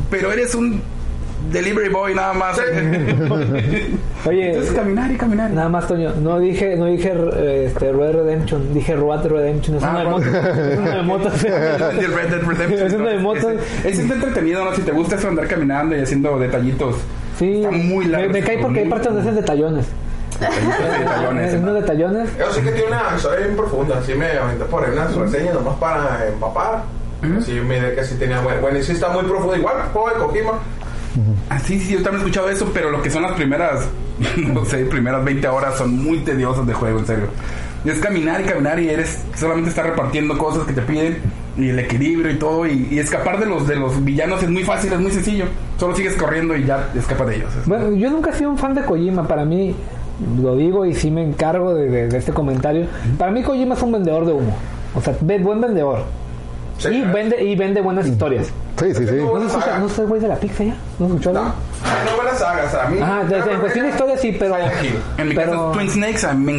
pero 0.09 0.31
eres 0.31 0.53
un 0.55 0.81
delivery 1.51 1.89
boy 1.89 2.13
nada 2.13 2.31
más. 2.33 2.57
Oye, 4.25 4.47
Entonces 4.49 4.73
caminar 4.73 5.11
y 5.11 5.15
caminar. 5.17 5.51
nada 5.51 5.67
más, 5.67 5.87
Toño. 5.87 6.13
No 6.21 6.39
dije, 6.39 6.75
no 6.77 6.85
dije 6.85 7.11
este, 7.65 7.91
Red 7.91 8.13
Redemption. 8.13 8.73
Dije 8.73 8.95
Road 8.95 9.25
Redemption. 9.27 9.77
Es 9.77 9.83
Ah, 9.83 9.89
una 9.91 9.99
de 10.03 10.09
motos. 10.09 10.27
Es 10.27 10.77
una 10.79 10.95
de 10.95 11.01
motos. 11.03 11.43
El 11.43 12.13
Red 12.13 12.29
Dead 12.29 12.41
Redemption. 12.47 12.87
Es 12.87 12.93
una 12.93 13.09
de 13.09 13.19
motos. 13.19 13.45
Ese, 13.79 13.89
ese 13.89 14.01
está 14.03 14.13
entretenido, 14.13 14.63
¿no? 14.63 14.73
Si 14.75 14.81
te 14.83 14.91
gusta 14.91 15.15
eso 15.15 15.27
andar 15.27 15.47
caminando 15.47 15.97
y 15.97 16.01
haciendo 16.01 16.37
detallitos. 16.39 16.95
Sí, 17.43 17.55
Está 17.63 17.71
muy 17.71 18.05
largo, 18.05 18.27
me, 18.27 18.33
me 18.39 18.45
cae 18.45 18.57
porque 18.59 18.79
hay 18.79 18.89
partes 18.89 19.07
donde 19.07 19.21
hacen 19.21 19.35
detallones. 19.35 19.85
detallones. 20.39 21.53
Es 21.53 21.59
unos 21.59 21.73
detallones. 21.75 22.29
Eso 22.39 22.53
sí 22.53 22.61
que 22.61 22.71
tiene 22.71 22.87
una 22.87 23.15
historia 23.15 23.39
bien 23.45 23.57
profunda. 23.57 23.97
Así 23.99 24.13
me 24.13 24.31
aventé 24.31 24.65
por 24.65 24.83
ahí 24.85 24.91
unas 24.93 25.13
reseñas 25.15 25.53
nomás 25.53 25.75
para 25.75 26.27
empapar. 26.27 26.83
Sí, 27.45 27.53
miré 27.53 27.95
que 27.95 28.03
sí 28.03 28.15
tenía 28.15 28.41
bueno. 28.41 28.61
Bueno, 28.61 28.79
y 28.79 28.83
sí 28.83 28.93
está 28.93 29.09
muy 29.09 29.23
profundo. 29.23 29.55
Igual, 29.55 29.75
juego 29.93 30.09
de 30.09 30.15
Kojima. 30.15 30.51
Ah, 31.49 31.59
sí, 31.59 31.79
sí, 31.79 31.93
yo 31.93 31.97
también 32.03 32.15
he 32.15 32.17
escuchado 32.25 32.49
eso, 32.49 32.69
pero 32.73 32.89
lo 32.89 33.01
que 33.01 33.09
son 33.09 33.23
las 33.23 33.33
primeras, 33.33 33.87
no 34.37 34.65
sé, 34.65 34.85
primeras 34.85 35.23
20 35.23 35.47
horas 35.47 35.77
son 35.77 35.95
muy 36.03 36.19
tediosas 36.19 36.65
de 36.65 36.73
juego, 36.73 36.99
en 36.99 37.05
serio. 37.05 37.25
Y 37.85 37.89
es 37.89 37.99
caminar 37.99 38.41
y 38.41 38.45
caminar 38.45 38.79
y 38.79 38.89
eres 38.89 39.21
solamente 39.35 39.69
estar 39.69 39.85
repartiendo 39.85 40.37
cosas 40.37 40.65
que 40.65 40.73
te 40.73 40.81
piden 40.81 41.17
y 41.57 41.69
el 41.69 41.79
equilibrio 41.79 42.31
y 42.31 42.39
todo 42.39 42.65
y, 42.65 42.87
y 42.91 42.99
escapar 42.99 43.39
de 43.39 43.45
los 43.45 43.67
de 43.67 43.75
los 43.75 44.03
villanos 44.03 44.41
es 44.41 44.49
muy 44.49 44.63
fácil, 44.63 44.91
es 44.93 44.99
muy 44.99 45.11
sencillo. 45.11 45.45
Solo 45.77 45.95
sigues 45.95 46.15
corriendo 46.15 46.55
y 46.55 46.65
ya 46.65 46.89
escapa 46.95 47.25
de 47.25 47.35
ellos. 47.37 47.49
Bueno, 47.65 47.91
yo 47.95 48.09
nunca 48.09 48.31
he 48.31 48.33
sido 48.33 48.49
un 48.49 48.57
fan 48.57 48.73
de 48.73 48.81
Kojima. 48.83 49.27
Para 49.27 49.45
mí, 49.45 49.75
lo 50.41 50.55
digo 50.55 50.85
y 50.85 50.93
sí 50.93 51.11
me 51.11 51.23
encargo 51.23 51.73
de, 51.73 51.89
de- 51.89 52.07
de 52.07 52.17
este 52.17 52.31
comentario. 52.31 52.85
Para 53.17 53.31
mí, 53.31 53.43
Kojima 53.43 53.75
es 53.75 53.81
un 53.81 53.91
vendedor 53.91 54.25
de 54.25 54.33
humo. 54.33 54.55
O 54.95 55.01
sea, 55.01 55.15
ve- 55.21 55.39
buen 55.39 55.59
vendedor. 55.61 56.03
Sí, 56.79 56.89
y, 56.89 57.01
claro. 57.01 57.13
vende, 57.13 57.43
y 57.43 57.55
vende 57.55 57.81
buenas 57.81 58.07
historias. 58.07 58.47
Sí, 58.79 58.93
sí, 58.95 59.05
sí. 59.07 59.15
¿No 59.15 59.39
se 59.41 59.45
escucha, 59.47 59.77
¿no 59.79 59.89
se 59.89 60.01
el 60.01 60.07
güey 60.07 60.21
de 60.21 60.27
la 60.27 60.35
pizza 60.35 60.63
ya? 60.63 60.75
¿No 60.99 61.05
escuchó 61.05 61.31
No, 61.31 61.39
algo? 61.41 61.53
no 62.11 62.17
me 62.17 62.23
las 62.31 62.41
hagas. 62.41 62.73
A 62.73 62.89
mí. 62.89 62.97
De- 63.29 63.53
en 63.53 63.59
cuestión 63.59 63.85
de 63.85 63.91
historia 63.91 64.17
sí, 64.17 64.35
pero... 64.37 64.55
En 65.19 65.29
mi 65.29 65.35
pero- 65.35 65.51
caso, 65.51 65.71
Twin 65.73 65.89
Snakes, 65.89 66.25
a 66.25 66.33
mí 66.33 66.45
me 66.45 66.53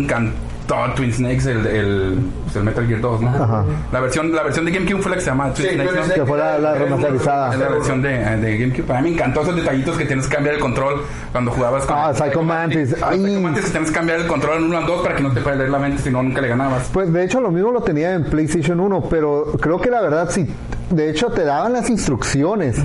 encantó 0.67 0.95
Twin 0.95 1.13
Snakes, 1.13 1.47
el, 1.51 1.67
el, 1.67 2.19
el 2.55 2.63
Metal 2.65 2.87
Gear 2.87 3.01
2, 3.01 3.21
¿no? 3.21 3.29
Ajá. 3.29 3.65
La 3.93 4.01
versión, 4.01 4.33
la 4.33 4.43
versión 4.43 4.65
de 4.65 4.71
GameCube 4.73 5.03
fue 5.03 5.11
la 5.11 5.17
que 5.17 5.23
se 5.23 5.31
llama 5.31 5.53
Twin 5.53 5.69
Sí, 5.69 5.75
Snakes, 5.75 5.93
¿no? 6.09 6.15
Que 6.15 6.25
fue 6.27 6.39
la- 6.39 6.59
la 6.59 6.75
remasterizada. 6.75 7.53
Es 7.53 7.59
la 7.59 7.69
versión 7.69 8.01
de, 8.03 8.09
de 8.37 8.59
GameCube. 8.59 8.93
A 8.97 9.01
mí 9.01 9.09
me 9.11 9.15
encantó 9.15 9.43
esos 9.43 9.57
detallitos 9.57 9.97
que 9.99 10.05
tienes 10.07 10.27
que 10.27 10.35
cambiar 10.35 10.55
el 10.55 10.61
control 10.61 11.03
cuando 11.33 11.51
jugabas 11.51 11.85
con. 11.85 11.97
Ah, 11.99 12.13
Psycho 12.15 12.43
Mantis. 12.43 12.95
Ah, 13.03 13.13
Psycho 13.13 13.27
Ay. 13.27 13.41
Mantis 13.43 13.65
que 13.67 13.71
tienes 13.73 13.91
que 13.91 13.95
cambiar 13.95 14.21
el 14.21 14.27
control 14.27 14.59
en 14.59 14.65
uno 14.65 14.79
al 14.79 14.87
dos 14.87 15.03
para 15.03 15.17
que 15.17 15.23
no 15.23 15.33
te 15.33 15.41
leer 15.59 15.71
la 15.71 15.79
mente, 15.79 16.03
si 16.03 16.11
no 16.11 16.23
nunca 16.23 16.41
le 16.41 16.49
ganabas. 16.49 16.89
Pues 16.93 17.13
de 17.13 17.25
hecho 17.25 17.41
lo 17.41 17.51
mismo 17.51 17.71
lo 17.71 17.83
tenía 17.83 18.15
en 18.15 18.25
PlayStation 18.25 18.81
1, 18.81 19.03
pero 19.11 19.45
creo 19.61 19.81
que 19.81 19.91
la 19.91 20.01
verdad 20.01 20.29
sí, 20.31 20.47
de 20.91 21.11
hecho 21.11 21.29
te 21.31 21.45
daban 21.45 21.73
las 21.75 21.91
instrucciones 21.91 22.77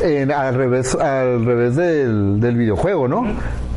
en- 0.00 0.32
al 0.32 0.54
revés, 0.54 0.94
al 0.94 1.44
revés 1.44 1.76
del, 1.76 2.40
del 2.40 2.56
videojuego, 2.56 3.08
¿no? 3.08 3.26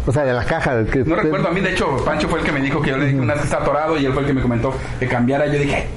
O 0.08 0.12
sea, 0.12 0.24
de 0.24 0.34
la 0.34 0.44
caja. 0.46 0.84
Que 0.86 1.04
No 1.04 1.16
recuerdo, 1.16 1.48
a 1.50 1.52
mí 1.52 1.62
de 1.62 1.72
hecho 1.72 1.98
Pancho 2.06 2.28
fue 2.28 2.40
el 2.40 2.46
que 2.46 2.52
me 2.52 2.62
dijo 2.62 2.82
que 2.82 2.90
yo 2.92 2.98
le 2.98 3.06
dije 3.08 3.20
una 3.20 3.34
vez 3.34 3.42
que 3.44 3.48
está 3.48 3.58
atorado 3.62 3.98
y 3.98 4.06
él 4.06 4.14
fue 4.14 4.22
el 4.22 4.28
que 4.28 4.34
me 4.34 4.42
comentó 4.42 4.74
que 5.00 5.08
cambiara. 5.08 5.46
Yo 5.48 5.60
dije, 5.60 5.88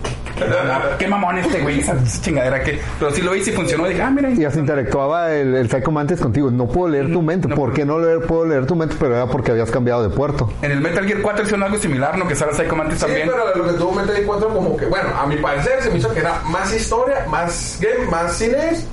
¿qué, 0.98 1.06
mamón 1.08 1.38
este 1.38 1.60
güey, 1.60 1.80
esa 1.80 1.96
chingadera 2.20 2.62
que. 2.62 2.80
Pero 2.98 3.10
sí 3.12 3.22
lo 3.22 3.34
hice 3.34 3.50
y 3.50 3.54
funcionó. 3.54 3.86
Dije, 3.86 4.02
ah, 4.02 4.10
mira. 4.10 4.30
Y 4.30 4.44
así 4.44 4.58
interactuaba 4.58 5.32
el, 5.32 5.54
el 5.54 5.70
Psycho 5.70 5.90
Mantis 5.90 6.20
contigo. 6.20 6.50
No 6.50 6.66
puedo 6.66 6.88
leer 6.88 7.12
tu 7.12 7.22
mente. 7.22 7.48
no 7.48 7.54
¿Por 7.54 7.72
qué 7.72 7.84
no 7.84 7.98
leer, 7.98 8.20
puedo 8.22 8.44
leer 8.46 8.66
tu 8.66 8.74
mente? 8.76 8.96
Pero 8.98 9.14
era 9.14 9.26
porque 9.26 9.52
habías 9.52 9.70
cambiado 9.70 10.02
de 10.08 10.14
puerto. 10.14 10.52
En 10.62 10.72
el 10.72 10.80
Metal 10.80 11.06
Gear 11.06 11.20
4 11.22 11.42
hicieron 11.44 11.62
algo 11.62 11.78
similar, 11.78 12.18
¿no? 12.18 12.26
Que 12.26 12.34
sale 12.34 12.52
Psycho 12.54 12.76
Mantis 12.76 12.98
Sí, 12.98 13.06
también. 13.06 13.28
pero 13.30 13.56
lo 13.56 13.72
que 13.72 13.78
tuvo 13.78 13.92
Metal 13.92 14.14
Gear 14.14 14.26
4 14.26 14.48
como 14.48 14.76
que, 14.76 14.86
bueno, 14.86 15.08
a 15.16 15.26
mi 15.26 15.36
parecer 15.36 15.80
se 15.82 15.90
me 15.90 15.98
hizo 15.98 16.12
que 16.12 16.20
era 16.20 16.40
más 16.50 16.74
historia, 16.74 17.24
más 17.30 17.78
game, 17.80 18.10
más 18.10 18.36
cines, 18.36 18.86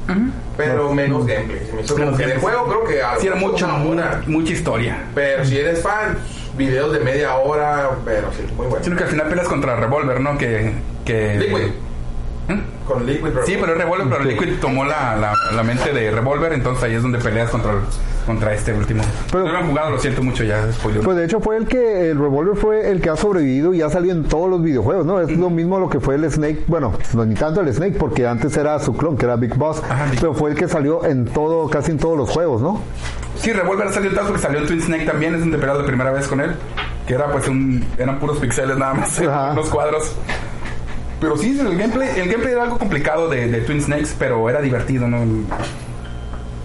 pero 0.59 0.93
menos 0.93 1.25
gameplay. 1.25 1.65
Se 1.65 1.73
me 1.73 1.81
hizo 1.81 1.93
como 1.93 2.05
Menos 2.05 2.19
que 2.19 2.27
de 2.27 2.35
juego 2.37 2.65
creo 2.67 2.83
que 2.83 3.01
algo 3.01 3.21
Sí, 3.21 3.27
era 3.27 3.35
mucho, 3.37 3.65
una 3.65 4.21
mucha 4.27 4.53
historia. 4.53 5.05
Pero 5.15 5.45
si 5.45 5.57
eres 5.57 5.81
fan, 5.81 6.17
videos 6.57 6.91
de 6.91 6.99
media 6.99 7.35
hora, 7.35 7.91
pero 8.03 8.31
sí, 8.33 8.43
muy 8.57 8.67
bueno. 8.67 8.83
Sino 8.83 8.97
que 8.97 9.03
al 9.03 9.09
final 9.09 9.27
peleas 9.29 9.47
contra 9.47 9.77
Revolver, 9.77 10.19
¿no? 10.19 10.37
Que. 10.37 10.73
que 11.05 11.35
Liquid. 11.35 11.71
Con 12.87 13.05
Liquid 13.05 13.29
Sí, 13.45 13.55
pero 13.59 13.73
es 13.73 13.77
Revolver, 13.77 14.07
pero 14.09 14.23
Liquid 14.23 14.59
tomó 14.59 14.83
la, 14.83 15.15
la, 15.15 15.33
la 15.55 15.63
mente 15.63 15.93
de 15.93 16.09
Revolver, 16.11 16.53
entonces 16.53 16.83
ahí 16.83 16.95
es 16.95 17.01
donde 17.03 17.19
peleas 17.19 17.49
contra, 17.51 17.73
el- 17.73 17.79
contra 18.25 18.53
este 18.53 18.73
último. 18.73 19.03
Pero- 19.31 19.45
no 19.45 19.51
lo 19.51 19.57
han 19.59 19.67
jugado, 19.67 19.91
lo 19.91 19.99
siento 19.99 20.23
mucho 20.23 20.43
ya, 20.43 20.71
spoiler. 20.71 21.03
Pues 21.03 21.15
de 21.17 21.25
hecho 21.25 21.39
fue 21.39 21.57
el 21.57 21.67
que, 21.67 22.09
el 22.09 22.17
Revolver 22.19 22.55
fue 22.55 22.89
el 22.89 22.99
que 23.01 23.09
ha 23.11 23.15
sobrevivido 23.15 23.73
y 23.75 23.81
ha 23.83 23.89
salido 23.89 24.15
en 24.15 24.23
todos 24.23 24.49
los 24.49 24.63
videojuegos, 24.63 25.05
¿no? 25.05 25.21
Es 25.21 25.29
lo 25.37 25.49
mismo 25.51 25.79
lo 25.79 25.89
que 25.89 25.99
fue 25.99 26.15
el 26.15 26.29
Snake, 26.31 26.63
bueno, 26.67 26.93
no 27.13 27.25
ni 27.25 27.35
tanto 27.35 27.61
el 27.61 27.71
Snake, 27.71 27.95
porque 27.99 28.25
antes 28.27 28.57
era 28.57 28.79
su 28.79 28.95
clon, 28.97 29.15
que 29.17 29.25
era 29.25 29.35
Big 29.35 29.53
Boss, 29.55 29.83
Ajá, 29.87 30.07
pero 30.19 30.33
fue 30.33 30.49
el 30.51 30.55
que 30.57 30.67
salió 30.67 31.05
en 31.05 31.25
todo, 31.25 31.69
casi 31.69 31.91
en 31.91 31.97
todos 31.99 32.17
los 32.17 32.29
juegos, 32.29 32.61
¿no? 32.61 32.81
Sí, 33.37 33.53
Revolver 33.53 33.93
salió 33.93 34.09
tanto 34.09 34.27
porque 34.29 34.41
salió 34.41 34.59
en 34.61 34.65
Twin 34.67 34.81
Snake 34.81 35.05
también, 35.05 35.35
es 35.35 35.41
donde 35.41 35.57
peleas 35.59 35.77
la 35.77 35.85
primera 35.85 36.11
vez 36.11 36.27
con 36.27 36.41
él. 36.41 36.55
Que 37.07 37.13
era 37.15 37.31
pues 37.31 37.47
un. 37.47 37.83
eran 37.97 38.19
puros 38.19 38.37
pixeles 38.39 38.77
nada 38.77 38.93
más, 38.95 39.19
unos 39.51 39.69
cuadros. 39.69 40.11
Pero 41.19 41.37
sí, 41.37 41.59
el 41.59 41.77
gameplay, 41.77 42.09
el 42.17 42.29
gameplay 42.29 42.53
era 42.53 42.63
algo 42.63 42.77
complicado 42.77 43.27
de, 43.27 43.47
de 43.49 43.61
Twin 43.61 43.81
Snakes, 43.81 44.15
pero 44.17 44.49
era 44.49 44.61
divertido, 44.61 45.07
¿no? 45.07 45.17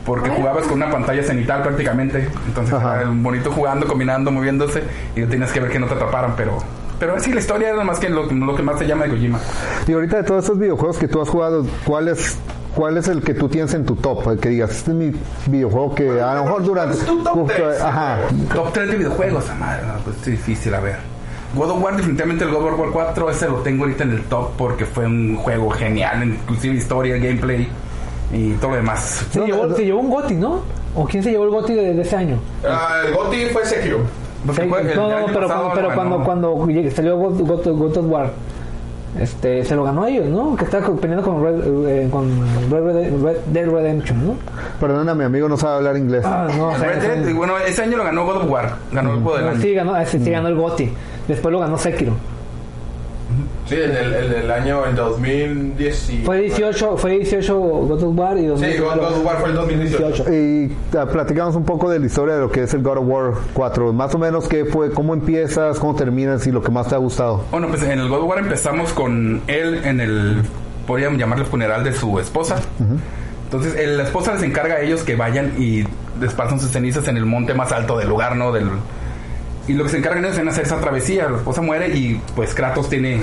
Porque 0.06 0.28
jugabas 0.30 0.64
con 0.66 0.74
una 0.74 0.90
pantalla 0.90 1.22
cenital 1.22 1.62
prácticamente. 1.62 2.28
Entonces 2.46 2.74
Ajá. 2.74 3.00
era 3.00 3.10
bonito 3.10 3.50
jugando, 3.50 3.86
combinando, 3.86 4.30
moviéndose. 4.30 4.82
Y 5.16 5.22
tenías 5.24 5.50
que 5.50 5.60
ver 5.60 5.70
que 5.70 5.78
no 5.78 5.86
te 5.86 5.94
atraparan, 5.94 6.34
pero. 6.36 6.58
Pero 7.00 7.18
sí, 7.18 7.32
la 7.32 7.40
historia 7.40 7.70
era 7.70 7.82
más 7.84 7.98
que 7.98 8.08
lo, 8.08 8.26
lo 8.30 8.54
que 8.54 8.62
más 8.62 8.78
te 8.78 8.86
llama 8.86 9.04
de 9.04 9.10
Kojima. 9.10 9.40
Y 9.86 9.92
ahorita 9.92 10.18
de 10.18 10.22
todos 10.22 10.44
estos 10.44 10.58
videojuegos 10.58 10.98
que 10.98 11.08
tú 11.08 11.20
has 11.20 11.28
jugado, 11.28 11.66
¿cuál 11.84 12.08
es, 12.08 12.36
cuál 12.76 12.96
es 12.98 13.08
el 13.08 13.22
que 13.22 13.34
tú 13.34 13.48
tienes 13.48 13.74
en 13.74 13.84
tu 13.84 13.96
top? 13.96 14.30
El 14.30 14.38
que 14.38 14.50
digas, 14.50 14.70
este 14.70 14.92
es 14.92 14.96
mi 14.96 15.12
videojuego 15.46 15.94
que 15.94 16.20
a 16.20 16.34
lo 16.34 16.44
mejor 16.44 16.62
durante... 16.62 16.96
es 16.96 17.04
tu 17.04 17.22
top 17.24 17.36
Uf, 17.36 17.52
tres? 17.52 17.80
ajá. 17.80 18.18
Top 18.54 18.72
3 18.72 18.90
de 18.90 18.96
videojuegos, 18.96 19.44
madre, 19.58 19.86
no, 19.86 19.94
pues 20.04 20.16
es 20.18 20.26
difícil, 20.26 20.72
a 20.74 20.80
ver. 20.80 21.13
God 21.54 21.70
of 21.70 21.82
War, 21.82 21.96
definitivamente 21.96 22.44
el 22.44 22.50
God 22.50 22.72
of 22.72 22.78
War 22.80 22.90
4, 22.92 23.30
ese 23.30 23.48
lo 23.48 23.54
tengo 23.56 23.84
ahorita 23.84 24.04
en 24.04 24.10
el 24.12 24.22
top 24.24 24.50
porque 24.56 24.84
fue 24.84 25.06
un 25.06 25.36
juego 25.36 25.70
genial, 25.70 26.22
inclusive 26.24 26.74
historia, 26.76 27.16
gameplay 27.16 27.68
y 28.32 28.52
todo 28.54 28.70
lo 28.72 28.76
demás. 28.76 29.26
Se, 29.30 29.38
No, 29.38 29.46
llevó, 29.46 29.66
no, 29.66 29.76
se 29.76 29.84
llevó 29.84 30.00
un 30.00 30.10
GOTI, 30.10 30.34
¿no? 30.34 30.60
¿O 30.94 31.04
quién 31.06 31.22
se 31.22 31.30
llevó 31.30 31.44
el 31.44 31.50
GOTI 31.50 31.74
de, 31.74 31.94
de 31.94 32.02
ese 32.02 32.16
año? 32.16 32.38
Ah, 32.68 33.02
el 33.06 33.14
GOTY 33.14 33.46
fue 33.52 33.64
Sekiro. 33.64 33.98
Sí, 34.54 34.60
no, 34.66 34.66
no, 34.66 35.26
pero, 35.26 35.40
pasado 35.48 35.62
cuando, 35.62 35.74
pero 35.74 35.94
cuando, 35.94 36.24
cuando 36.24 36.66
llegue- 36.66 36.90
salió 36.90 37.16
God, 37.16 37.40
God- 37.40 37.78
God 37.78 37.96
of 37.96 38.04
War, 38.10 38.30
este, 39.18 39.64
se 39.64 39.76
lo 39.76 39.84
ganó 39.84 40.02
a 40.02 40.10
ellos, 40.10 40.26
¿no? 40.26 40.56
Que 40.56 40.64
está 40.64 40.80
peleando 40.80 41.22
con 41.24 41.42
Red, 41.42 41.88
eh, 41.88 42.08
con 42.10 42.28
Red, 42.70 42.82
Red- 42.84 43.22
Red 43.22 43.36
Dead 43.52 43.66
Redemption, 43.70 44.26
¿no? 44.26 44.34
Perdona, 44.80 45.14
mi 45.14 45.24
amigo 45.24 45.48
no 45.48 45.56
sabe 45.56 45.76
hablar 45.76 45.96
inglés. 45.96 46.24
Ah, 46.26 46.48
no, 46.56 46.68
o 46.68 46.76
sea, 46.76 46.88
Red 46.88 47.22
Dead, 47.24 47.34
bueno, 47.34 47.54
ese 47.58 47.82
año 47.84 47.96
lo 47.96 48.04
ganó 48.04 48.24
God 48.26 48.36
of 48.38 48.50
War, 48.50 48.74
ganó 48.92 49.14
el 49.14 49.20
juego 49.22 49.38
del 49.38 49.48
año. 49.48 49.60
sí, 49.62 49.72
ganó, 49.72 49.96
ese 49.96 50.18
sí 50.18 50.30
ganó 50.30 50.48
el 50.48 50.56
GOTI. 50.56 50.92
Después 51.28 51.52
lo 51.52 51.60
ganó 51.60 51.78
Sekiro. 51.78 52.12
Sí, 53.66 53.76
en 53.76 53.90
el, 53.96 54.12
en 54.14 54.32
el 54.42 54.50
año 54.50 54.86
en 54.86 54.94
2010. 54.94 56.10
y- 56.10 56.22
Fue 56.24 56.40
18, 56.42 56.98
fue 56.98 57.12
18 57.18 57.58
God 57.58 58.02
of 58.04 58.16
War 58.18 58.36
y 58.36 58.42
Sí, 58.42 58.46
2019 58.48 58.96
God 59.00 59.12
of 59.16 59.24
War 59.24 59.36
fue 59.40 59.48
el 59.48 59.54
2018. 59.54 60.32
Y 60.34 60.76
ah, 60.98 61.06
platicamos 61.06 61.56
un 61.56 61.64
poco 61.64 61.88
de 61.90 61.98
la 61.98 62.04
historia 62.06 62.34
de 62.34 62.40
lo 62.42 62.50
que 62.50 62.64
es 62.64 62.74
el 62.74 62.82
God 62.82 62.98
of 62.98 63.04
War 63.08 63.32
4. 63.54 63.92
Más 63.94 64.14
o 64.14 64.18
menos, 64.18 64.46
¿qué 64.46 64.66
fue? 64.66 64.90
¿Cómo 64.90 65.14
empiezas? 65.14 65.78
¿Cómo 65.78 65.94
terminas? 65.96 66.46
Y 66.46 66.52
lo 66.52 66.62
que 66.62 66.70
más 66.70 66.88
te 66.88 66.94
ha 66.94 66.98
gustado. 66.98 67.42
Bueno, 67.50 67.68
pues 67.68 67.82
en 67.82 67.98
el 67.98 68.08
God 68.08 68.18
of 68.20 68.28
War 68.28 68.38
empezamos 68.38 68.92
con 68.92 69.40
él 69.46 69.80
en 69.84 70.00
el, 70.00 70.42
podríamos 70.86 71.18
llamarle 71.18 71.46
funeral 71.46 71.82
de 71.82 71.94
su 71.94 72.20
esposa. 72.20 72.56
Entonces, 73.46 73.74
el- 73.76 73.96
la 73.96 74.02
esposa 74.04 74.34
les 74.34 74.42
encarga 74.42 74.74
a 74.74 74.80
ellos 74.82 75.02
que 75.02 75.16
vayan 75.16 75.54
y 75.58 75.84
desparsan 76.20 76.60
sus 76.60 76.70
cenizas 76.70 77.08
en 77.08 77.16
el 77.16 77.24
monte 77.24 77.54
más 77.54 77.72
alto 77.72 77.96
del 77.98 78.08
lugar, 78.10 78.36
¿no? 78.36 78.52
Del, 78.52 78.68
y 79.68 79.72
lo 79.74 79.84
que 79.84 79.90
se 79.90 79.98
encargan 79.98 80.24
es 80.24 80.38
en 80.38 80.48
hacer 80.48 80.64
esa 80.64 80.80
travesía. 80.80 81.28
La 81.28 81.36
esposa 81.38 81.60
muere 81.62 81.88
y 81.96 82.20
pues 82.34 82.54
Kratos 82.54 82.88
tiene 82.88 83.22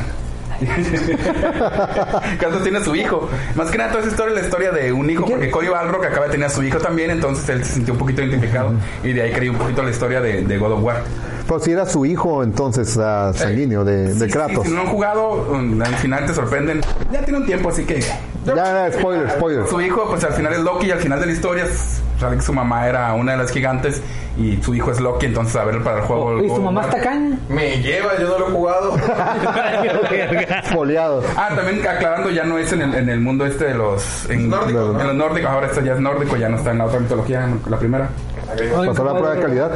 Kratos 2.40 2.64
tiene 2.64 2.78
a 2.80 2.84
su 2.84 2.96
hijo. 2.96 3.28
Más 3.56 3.72
que 3.72 3.78
nada, 3.78 3.92
toda 3.92 4.02
esa 4.04 4.12
historia 4.12 4.36
es 4.36 4.42
la 4.42 4.46
historia 4.48 4.72
de 4.72 4.92
un 4.92 5.10
hijo, 5.10 5.26
porque 5.26 5.50
Cody 5.50 5.68
Balrog 5.70 6.06
acaba 6.06 6.26
de 6.28 6.32
tener 6.34 6.48
a 6.48 6.50
su 6.50 6.64
hijo 6.64 6.78
también, 6.78 7.12
entonces 7.12 7.48
él 7.50 7.64
se 7.66 7.74
sintió 7.74 7.94
un 7.94 8.00
poquito 8.00 8.22
identificado 8.22 8.74
y 9.04 9.14
de 9.14 9.22
ahí 9.24 9.32
creí 9.32 9.50
un 9.50 9.58
poquito 9.58 9.82
la 9.84 9.90
historia 9.90 10.22
de, 10.22 10.44
de 10.44 10.58
God 10.58 10.74
of 10.74 10.84
War. 10.84 11.04
Pues 11.48 11.64
si 11.64 11.72
era 11.72 11.86
su 11.86 12.06
hijo, 12.06 12.44
entonces, 12.44 12.98
ah, 12.98 13.32
sanguíneo 13.36 13.84
de, 13.84 14.14
de 14.14 14.26
Sí, 14.26 14.32
Kratos. 14.32 14.64
sí, 14.64 14.70
si 14.70 14.76
no 14.76 14.82
han 14.82 14.88
jugado, 14.88 15.48
um, 15.52 15.82
al 15.82 15.96
final 15.96 16.26
te 16.26 16.34
sorprenden. 16.34 16.82
Ya 17.12 17.22
tiene 17.24 17.40
un 17.40 17.46
tiempo, 17.46 17.70
así 17.70 17.84
que. 17.84 18.02
Ya, 18.46 18.56
ya, 18.56 18.92
spoiler, 18.92 19.30
spoiler. 19.32 19.68
Su 19.68 19.80
hijo, 19.82 20.06
pues 20.10 20.24
al 20.24 20.34
final 20.34 20.54
es 20.54 20.60
Loki 20.60 20.88
y 20.88 20.92
al 20.92 21.00
final 21.00 21.20
de 21.20 21.28
la 21.28 21.32
historia 21.32 21.64
s- 21.66 22.02
sale 22.20 22.38
que 22.38 22.42
su 22.42 22.54
mamá 22.54 22.88
era 22.88 23.14
una 23.14 23.34
de 23.34 23.38
las 23.38 23.52
gigantes 23.52 24.02
y 24.38 24.58
su 24.64 24.74
hijo 24.74 24.90
es 24.92 25.00
Loki, 25.00 25.28
entonces 25.28 25.56
a 25.58 25.64
ver 25.64 25.84
para 25.84 25.98
el 25.98 26.04
juego. 26.06 26.42
¿Y 26.42 26.48
su 26.50 26.62
mamá 26.62 26.82
está 26.82 27.00
caña? 27.02 27.38
Me 27.50 27.78
lleva, 27.82 28.18
yo 28.20 28.30
no 28.30 28.40
lo 28.40 28.48
he 28.48 28.52
jugado. 28.52 28.96
Espoleado. 30.64 31.24
Ah, 31.38 31.50
también 31.56 31.86
aclarando, 31.88 32.30
ya 32.30 32.44
no 32.44 32.58
es 32.58 32.72
en 32.74 32.82
el, 32.82 32.96
en 32.96 33.10
el 33.10 33.20
mundo 33.20 33.46
este 33.46 33.66
de 33.66 33.74
los. 33.76 34.30
En, 34.30 34.50
Nórdicos, 34.50 34.92
en 34.92 34.98
¿no? 34.98 35.04
los 35.04 35.16
nórdicos, 35.16 35.50
ahora 35.52 35.68
esto 35.68 35.82
ya 35.82 35.94
es 35.94 36.00
nórdico, 36.00 36.36
ya 36.38 36.50
no 36.50 36.58
está 36.58 36.72
en 36.72 36.78
la 36.80 36.86
otra 36.86 37.00
mitología, 37.00 37.44
en 37.46 37.62
la 37.70 37.78
primera. 37.78 38.10
Ay, 38.52 38.70
Pasó 38.88 39.04
la 39.04 39.10
¿cómo 39.12 39.20
prueba 39.20 39.36
de 39.36 39.42
calidad. 39.42 39.72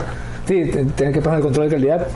Sí, 0.48 0.64
te- 0.72 0.86
tiene 0.86 1.12
que 1.12 1.22
pasar 1.22 1.38
el 1.40 1.44
control 1.44 1.70
de 1.70 1.76
calidad. 1.76 2.08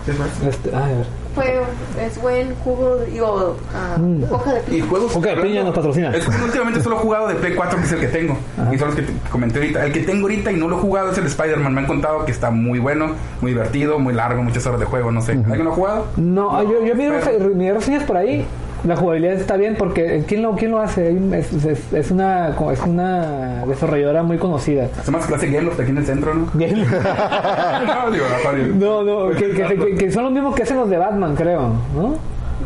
Este, 0.48 0.70
ay, 0.76 0.84
a 0.94 0.98
ver. 0.98 1.06
Fue, 1.36 1.62
es 2.06 2.22
buen 2.22 2.54
jugo, 2.64 2.98
digo, 3.12 3.56
ah, 3.74 3.98
hoja 4.32 4.54
de 4.54 4.60
Y 4.60 4.64
piña. 4.72 4.86
juegos. 4.88 5.16
Ok, 5.16 5.26
hablando- 5.28 5.44
Piña 5.44 5.64
nos 5.64 5.76
patrocina. 5.76 6.16
Es 6.16 6.28
últimamente 6.28 6.82
solo 6.82 6.96
he 6.98 7.00
jugado 7.00 7.28
de 7.28 7.36
Play 7.36 7.54
4, 7.56 7.78
que 7.80 7.86
es 7.86 7.92
el 7.92 8.00
que 8.02 8.08
tengo. 8.08 8.38
Y 8.72 8.78
son 8.78 8.88
los 8.88 8.96
que 8.96 9.02
te 9.04 9.14
comenté 9.32 9.60
ahorita. 9.60 9.86
El 9.86 9.94
que 9.94 10.00
tengo 10.02 10.24
ahorita 10.24 10.52
y 10.52 10.58
no 10.58 10.68
lo 10.68 10.78
he 10.78 10.82
jugado 10.82 11.12
es 11.12 11.18
el 11.18 11.26
Spider-Man. 11.28 11.74
Me 11.74 11.82
han 11.82 11.88
contado 11.88 12.26
que 12.26 12.32
está 12.32 12.50
muy 12.52 12.80
bueno, 12.80 13.12
muy 13.42 13.52
divertido, 13.52 14.00
muy 14.00 14.14
largo, 14.14 14.44
muchas 14.44 14.66
horas 14.66 14.80
de 14.80 14.86
juego, 14.86 15.12
no 15.12 15.22
sé. 15.22 15.34
¿Alguien 15.34 15.66
lo 15.66 15.72
ha 15.72 15.76
jugado? 15.76 16.06
No, 16.18 16.62
yo, 16.64 16.86
yo 16.86 16.96
vi 16.96 17.08
Pero- 17.24 17.50
mis 17.56 17.74
reseñas 17.74 18.04
por 18.04 18.18
ahí. 18.18 18.46
La 18.86 18.96
jugabilidad 18.96 19.34
está 19.34 19.58
bien 19.58 19.76
porque 19.78 20.24
¿quién 20.26 20.42
lo, 20.42 20.56
quién 20.56 20.72
lo 20.72 20.80
hace? 20.82 21.16
Es, 21.34 21.52
es- 21.66 21.94
es 21.94 22.12
una, 22.12 22.50
es 22.72 22.82
una 22.82 23.66
desarrolladora 23.66 24.24
muy 24.24 24.38
conocida. 24.38 24.88
Es 25.02 25.12
más 25.12 25.26
clase 25.26 25.48
Game 25.48 25.64
Loft 25.64 25.82
aquí 25.82 25.90
en 25.92 25.98
el 25.98 26.06
centro, 26.06 26.34
¿no? 26.34 26.46
No, 26.54 28.12
digo. 28.12 28.26
No, 28.76 29.04
no, 29.04 29.30
que, 29.36 29.52
que- 29.52 29.76
que- 29.78 29.96
que 29.96 30.12
son 30.12 30.24
los 30.24 30.32
mismos 30.32 30.56
que 30.56 30.64
hacen 30.64 30.78
los 30.78 30.90
de 30.90 30.98
Batman, 30.98 31.36
creo, 31.36 31.74
¿no? 31.96 32.16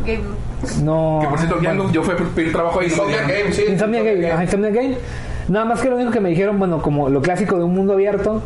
Game- 0.06 0.22
No. 0.84 1.18
Que 1.22 1.28
por 1.28 1.38
cierto, 1.38 1.56
Game 1.60 1.76
Loft, 1.76 1.92
yo 1.92 2.02
fui 2.02 2.14
a 2.14 2.16
pedir 2.34 2.52
trabajo 2.52 2.80
ahí. 2.80 2.86
Insomnia. 2.86 3.22
Game, 3.22 3.52
sí. 3.52 3.62
Insomnia 3.68 4.02
Game, 4.02 4.30
ajá, 4.30 4.44
Insomnia 4.44 4.70
Game. 4.70 4.96
Nada 5.48 5.64
más 5.66 5.80
que 5.82 5.90
lo 5.90 5.96
único 5.96 6.10
que 6.10 6.20
me 6.20 6.28
dijeron, 6.30 6.58
bueno, 6.58 6.80
como 6.80 7.08
lo 7.10 7.20
clásico 7.22 7.58
de 7.58 7.64
un 7.64 7.74
mundo 7.74 7.92
abierto, 7.94 8.40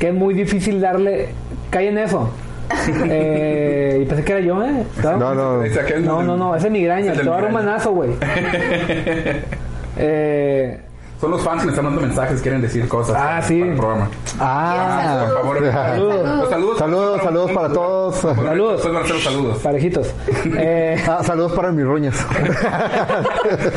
que 0.00 0.08
es 0.08 0.14
muy 0.14 0.34
difícil 0.34 0.80
darle. 0.80 1.28
Cae 1.70 1.88
en 1.88 1.98
eso. 1.98 2.30
Eh, 3.04 4.00
y 4.02 4.04
pensé 4.06 4.24
que 4.24 4.32
era 4.32 4.40
yo, 4.40 4.62
¿eh? 4.62 4.84
No, 5.02 5.16
no. 5.34 5.62
No, 6.00 6.22
no, 6.22 6.36
no, 6.36 6.54
ese 6.56 6.66
es 6.66 6.72
migraña. 6.72 7.12
Te 7.12 7.22
voy 7.22 7.28
a 7.28 7.36
dar 7.36 7.44
un 7.46 7.52
manazo, 7.52 7.92
güey. 7.92 8.10
eh, 9.96 10.80
Son 11.20 11.30
los 11.30 11.42
fans 11.42 11.60
que 11.60 11.66
me 11.66 11.72
están 11.72 11.84
dando 11.86 12.00
mensajes, 12.00 12.40
quieren 12.40 12.60
decir 12.60 12.86
cosas. 12.88 13.16
Ah, 13.18 13.40
sí. 13.42 13.58
Para 13.60 13.72
el 13.72 13.76
programa. 13.76 14.08
Ah, 14.38 15.26
Por 15.28 15.42
favor, 15.42 15.72
Saludos. 15.72 16.24
Los 16.38 16.48
saludos. 16.50 16.78
saludos, 16.78 17.22
saludos 17.22 17.50
para 17.52 17.68
todos. 17.72 18.14
Saludos. 18.16 18.72
Después 18.74 18.94
van 18.94 19.02
a 19.02 19.04
hacer 19.04 19.14
los 19.16 19.24
saludos. 19.24 19.58
parejitos. 19.58 20.14
Eh, 20.56 20.96
Ah, 21.08 21.22
saludos 21.24 21.52
para 21.52 21.70
mis 21.72 21.84
ruñas. 21.84 22.14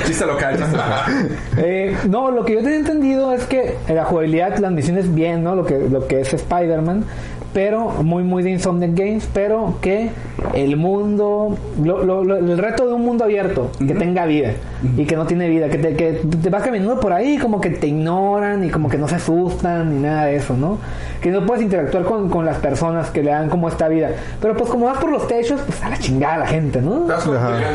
Chiste 0.05 0.25
local, 0.25 0.57
chiste 0.57 0.71
local. 0.75 1.29
eh, 1.57 1.95
no, 2.09 2.31
lo 2.31 2.43
que 2.45 2.53
yo 2.53 2.59
tenía 2.61 2.77
entendido 2.77 3.33
es 3.33 3.45
que 3.45 3.77
la 3.87 4.05
jugabilidad, 4.05 4.57
las 4.57 4.71
misiones 4.71 5.13
bien, 5.13 5.43
¿no? 5.43 5.55
Lo 5.55 5.65
que, 5.65 5.77
lo 5.79 6.07
que 6.07 6.21
es 6.21 6.33
Spider-Man. 6.33 7.05
Pero 7.53 7.89
muy, 8.03 8.23
muy 8.23 8.43
de 8.43 8.51
Insomniac 8.51 8.93
Games. 8.93 9.29
Pero 9.33 9.75
que 9.81 10.09
el 10.53 10.75
mundo. 10.77 11.57
lo- 11.83 12.03
lo- 12.03 12.23
lo- 12.23 12.37
el 12.37 12.57
reto 12.57 12.87
de 12.87 12.93
un 12.93 13.03
mundo 13.03 13.23
abierto. 13.23 13.71
Que 13.79 13.93
tenga 13.93 14.25
vida. 14.25 14.51
Y 14.97 15.05
que 15.05 15.15
no 15.15 15.25
tiene 15.25 15.47
vida. 15.49 15.69
Que 15.69 15.77
te, 15.77 15.93
que 15.95 16.21
te 16.41 16.49
vas 16.49 16.63
caminando 16.63 16.99
por 16.99 17.13
ahí. 17.13 17.37
Como 17.37 17.59
que 17.61 17.69
te 17.71 17.87
ignoran. 17.87 18.63
Y 18.63 18.69
como 18.69 18.89
que 18.89 18.97
no 18.97 19.07
se 19.07 19.15
asustan. 19.15 19.95
Ni 19.95 20.01
nada 20.01 20.25
de 20.25 20.35
eso, 20.37 20.55
¿no? 20.55 20.77
Que 21.21 21.29
no 21.29 21.45
puedes 21.45 21.63
interactuar 21.63 22.03
con, 22.03 22.29
con 22.29 22.45
las 22.45 22.57
personas 22.57 23.09
que 23.11 23.21
le 23.23 23.31
dan 23.31 23.49
como 23.49 23.67
esta 23.69 23.87
vida. 23.87 24.09
Pero 24.41 24.55
pues 24.55 24.69
como 24.69 24.85
vas 24.87 24.97
por 24.97 25.11
los 25.11 25.27
techos. 25.27 25.61
Pues 25.61 25.81
a 25.83 25.89
la 25.89 25.97
chingada 25.97 26.37
la 26.39 26.47
gente, 26.47 26.81
¿no? 26.81 27.07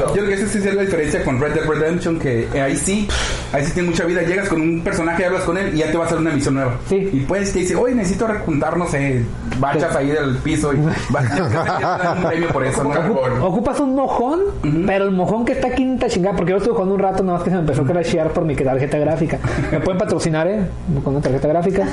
Yo 0.09 0.13
creo 0.13 0.27
que 0.27 0.35
esa 0.35 0.47
sí 0.47 0.59
es 0.59 0.75
la 0.75 0.83
diferencia 0.83 1.25
con 1.25 1.41
Red 1.41 1.55
Dead 1.55 1.65
Redemption, 1.67 2.19
que 2.19 2.49
eh, 2.53 2.61
ahí 2.61 2.77
sí, 2.77 3.07
ahí 3.53 3.65
sí 3.65 3.73
tiene 3.73 3.91
mucha 3.91 4.05
vida. 4.05 4.23
Llegas 4.23 4.49
con 4.49 4.61
un 4.61 4.83
personaje, 4.83 5.25
hablas 5.25 5.43
con 5.45 5.57
él 5.57 5.73
y 5.75 5.79
ya 5.79 5.91
te 5.91 5.97
va 5.97 6.05
a 6.05 6.07
hacer 6.07 6.19
una 6.19 6.31
misión 6.31 6.55
nueva. 6.55 6.73
Sí. 6.89 7.09
Y 7.13 7.21
pues 7.21 7.53
te 7.53 7.61
dice, 7.61 7.77
oye, 7.77 7.95
necesito 7.95 8.27
juntar, 8.45 8.77
no 8.77 8.87
sé, 8.89 9.23
bachas 9.59 9.95
ahí 9.95 10.09
del 10.09 10.37
piso 10.39 10.73
y 10.73 10.79
vas 11.11 11.31
a 11.31 12.15
un 12.17 12.25
premio 12.29 12.49
por 12.57 12.65
eso, 12.65 12.85
¿no? 12.85 12.91
Carbón. 12.91 13.43
Ocupas 13.43 13.81
un 13.81 13.95
mojón, 13.95 14.41
pero 14.87 15.05
el 15.05 15.11
mojón 15.11 15.45
que 15.45 15.53
está 15.53 15.75
quinta 15.75 16.09
chingada, 16.09 16.35
porque 16.35 16.53
yo 16.53 16.57
estuve 16.57 16.73
jugando 16.73 16.95
un 16.95 17.01
rato, 17.01 17.23
nada 17.23 17.37
más 17.37 17.45
que 17.45 17.51
se 17.51 17.57
me 17.57 17.61
empezó 17.61 17.83
a 17.83 17.85
crashear 17.85 18.31
por 18.31 18.47
mi 18.47 18.57
tarjeta 18.57 18.97
gráfica. 18.97 19.39
Me 19.71 19.79
pueden 19.81 19.99
patrocinar, 19.99 20.47
¿eh? 20.49 20.67
Con 21.05 21.15
una 21.15 21.23
tarjeta 21.23 21.49
gráfica. 21.49 21.87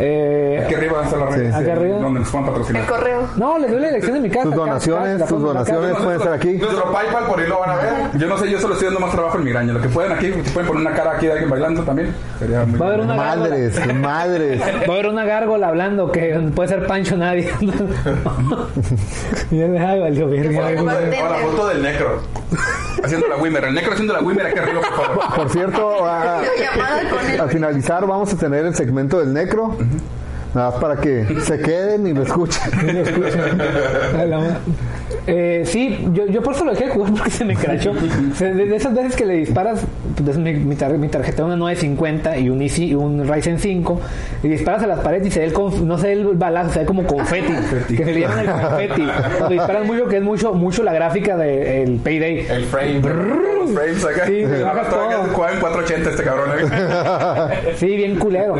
Eh, 0.00 0.62
Aquí 0.64 0.74
arriba 0.74 1.02
está 1.04 1.16
la 1.16 1.26
red. 1.26 1.52
Aquí 1.52 1.70
arriba. 1.70 1.98
Donde 1.98 2.20
nos 2.20 2.30
puedan 2.30 2.46
patrocinar. 2.46 2.82
El 2.82 2.88
correo. 2.88 3.28
no, 3.36 3.58
les 3.58 3.70
doy 3.70 3.80
la 3.80 3.88
dirección 3.88 4.14
de 4.14 4.20
mi 4.20 4.30
casa. 4.30 4.44
Tus 4.44 4.54
donaciones, 4.54 5.18
la 5.20 5.26
tus 5.26 5.42
donaciones 5.42 5.96
pueden 5.96 6.20
ser 6.20 6.32
aquí. 6.32 6.52
Nuestro 6.52 6.92
PayPal 6.92 7.24
por 7.26 7.40
ahí 7.40 7.48
lo 7.48 7.60
van 7.60 7.70
a 7.70 7.76
ver. 7.76 7.92
Yo 8.18 8.26
no 8.28 8.38
sé, 8.38 8.50
yo 8.50 8.60
solo 8.60 8.74
estoy 8.74 8.86
dando 8.86 9.00
más 9.00 9.12
trabajo 9.12 9.38
en 9.38 9.44
migraña. 9.44 9.72
Lo 9.72 9.80
que 9.80 9.88
pueden 9.88 10.12
aquí, 10.12 10.32
si 10.32 10.50
pueden 10.50 10.68
poner 10.68 10.86
una 10.86 10.92
cara 10.94 11.12
aquí 11.12 11.26
de 11.26 11.32
alguien 11.32 11.50
bailando 11.50 11.82
también. 11.82 12.14
Sería 12.38 12.64
muy 12.64 12.78
Va 12.78 12.86
a 12.86 12.88
haber 12.88 13.00
una 13.00 13.14
Madres, 13.14 13.94
madres. 14.00 14.60
Va 14.60 14.66
a 14.66 14.92
haber 14.92 15.06
una 15.08 15.24
gárgola 15.24 15.68
hablando 15.68 16.12
que 16.12 16.50
puede 16.54 16.68
ser 16.68 16.86
Pancho 16.86 17.16
Nadie. 17.16 17.52
y 19.50 19.58
ya 19.58 19.66
me 19.66 19.84
ay, 19.84 20.00
valió 20.00 20.28
verga. 20.28 20.68
Ahora, 20.78 21.38
foto 21.38 21.68
del 21.68 21.82
necro. 21.82 22.22
Haciendo 23.02 23.28
la 23.28 23.36
Wimmer. 23.36 23.64
El 23.64 23.74
negro 23.74 23.92
haciendo 23.92 24.12
la 24.12 24.20
Wimmer 24.20 24.46
aquí 24.46 24.58
arriba, 24.58 24.80
por 24.80 25.06
favor. 25.06 25.34
Por 25.36 25.50
cierto, 25.50 25.98
él. 25.98 27.40
al 27.40 27.50
finalizar 27.50 28.06
vamos 28.06 28.32
a 28.32 28.36
tener 28.36 28.64
el 28.64 28.74
segmento 28.74 29.18
del 29.20 29.32
necro. 29.32 29.76
Nada 30.54 30.70
más 30.70 30.80
para 30.80 30.96
que 30.96 31.26
se 31.42 31.58
queden 31.60 32.06
y 32.06 32.14
lo 32.14 32.22
escuchen. 32.22 32.62
Eh, 35.26 35.62
sí, 35.66 36.08
yo, 36.14 36.26
yo 36.26 36.42
por 36.42 36.54
eso 36.54 36.64
lo 36.64 36.70
dejé 36.72 36.86
de 36.86 36.90
jugar 36.92 37.12
porque 37.12 37.30
se 37.30 37.44
me 37.44 37.54
crachó. 37.54 37.90
O 37.90 38.34
sea, 38.34 38.48
de, 38.54 38.64
de 38.64 38.76
esas 38.76 38.94
veces 38.94 39.14
que 39.14 39.26
le 39.26 39.34
disparas, 39.34 39.80
pues, 40.16 40.30
es 40.30 40.38
mi, 40.38 40.54
mi, 40.54 40.74
tar- 40.74 40.96
mi 40.96 41.08
tarjeta 41.08 41.44
una 41.44 41.54
950 41.56 42.38
y 42.38 42.48
un, 42.48 42.60
Easy- 42.62 42.88
y 42.88 42.94
un 42.94 43.28
Ryzen 43.28 43.58
5, 43.58 44.00
y 44.42 44.48
disparas 44.48 44.82
a 44.84 44.86
las 44.86 45.00
paredes 45.00 45.26
y 45.26 45.30
se 45.30 45.40
ve 45.40 45.46
el, 45.46 45.52
conf- 45.54 45.80
no 45.82 45.98
se 45.98 46.06
ve 46.08 46.12
el 46.14 46.24
balazo, 46.28 46.70
se 46.72 46.78
ve 46.80 46.86
como 46.86 47.04
confeti, 47.06 47.52
que 47.94 48.04
se 48.06 48.12
le 48.12 48.20
llaman 48.20 48.38
el 48.40 48.46
confeti. 48.50 49.06
Cuando 49.36 49.48
disparas 49.50 49.84
mucho, 49.86 50.06
que 50.08 50.16
es 50.16 50.22
mucho 50.22 50.54
mucho 50.54 50.82
la 50.82 50.94
gráfica 50.94 51.36
del 51.36 51.96
Payday. 51.96 52.46
El 52.48 52.64
frame. 52.64 53.00
Los 53.02 53.70
frames 53.72 54.04
acá. 54.06 54.26
Sí, 54.26 54.42
Todavía 54.44 54.82
todo. 54.88 55.08
Juega 55.34 55.52
en 55.52 55.60
480 55.60 56.10
este 56.10 56.22
cabrón. 56.22 56.48
¿eh? 56.58 57.72
Sí, 57.76 57.86
bien 57.96 58.16
culero. 58.18 58.56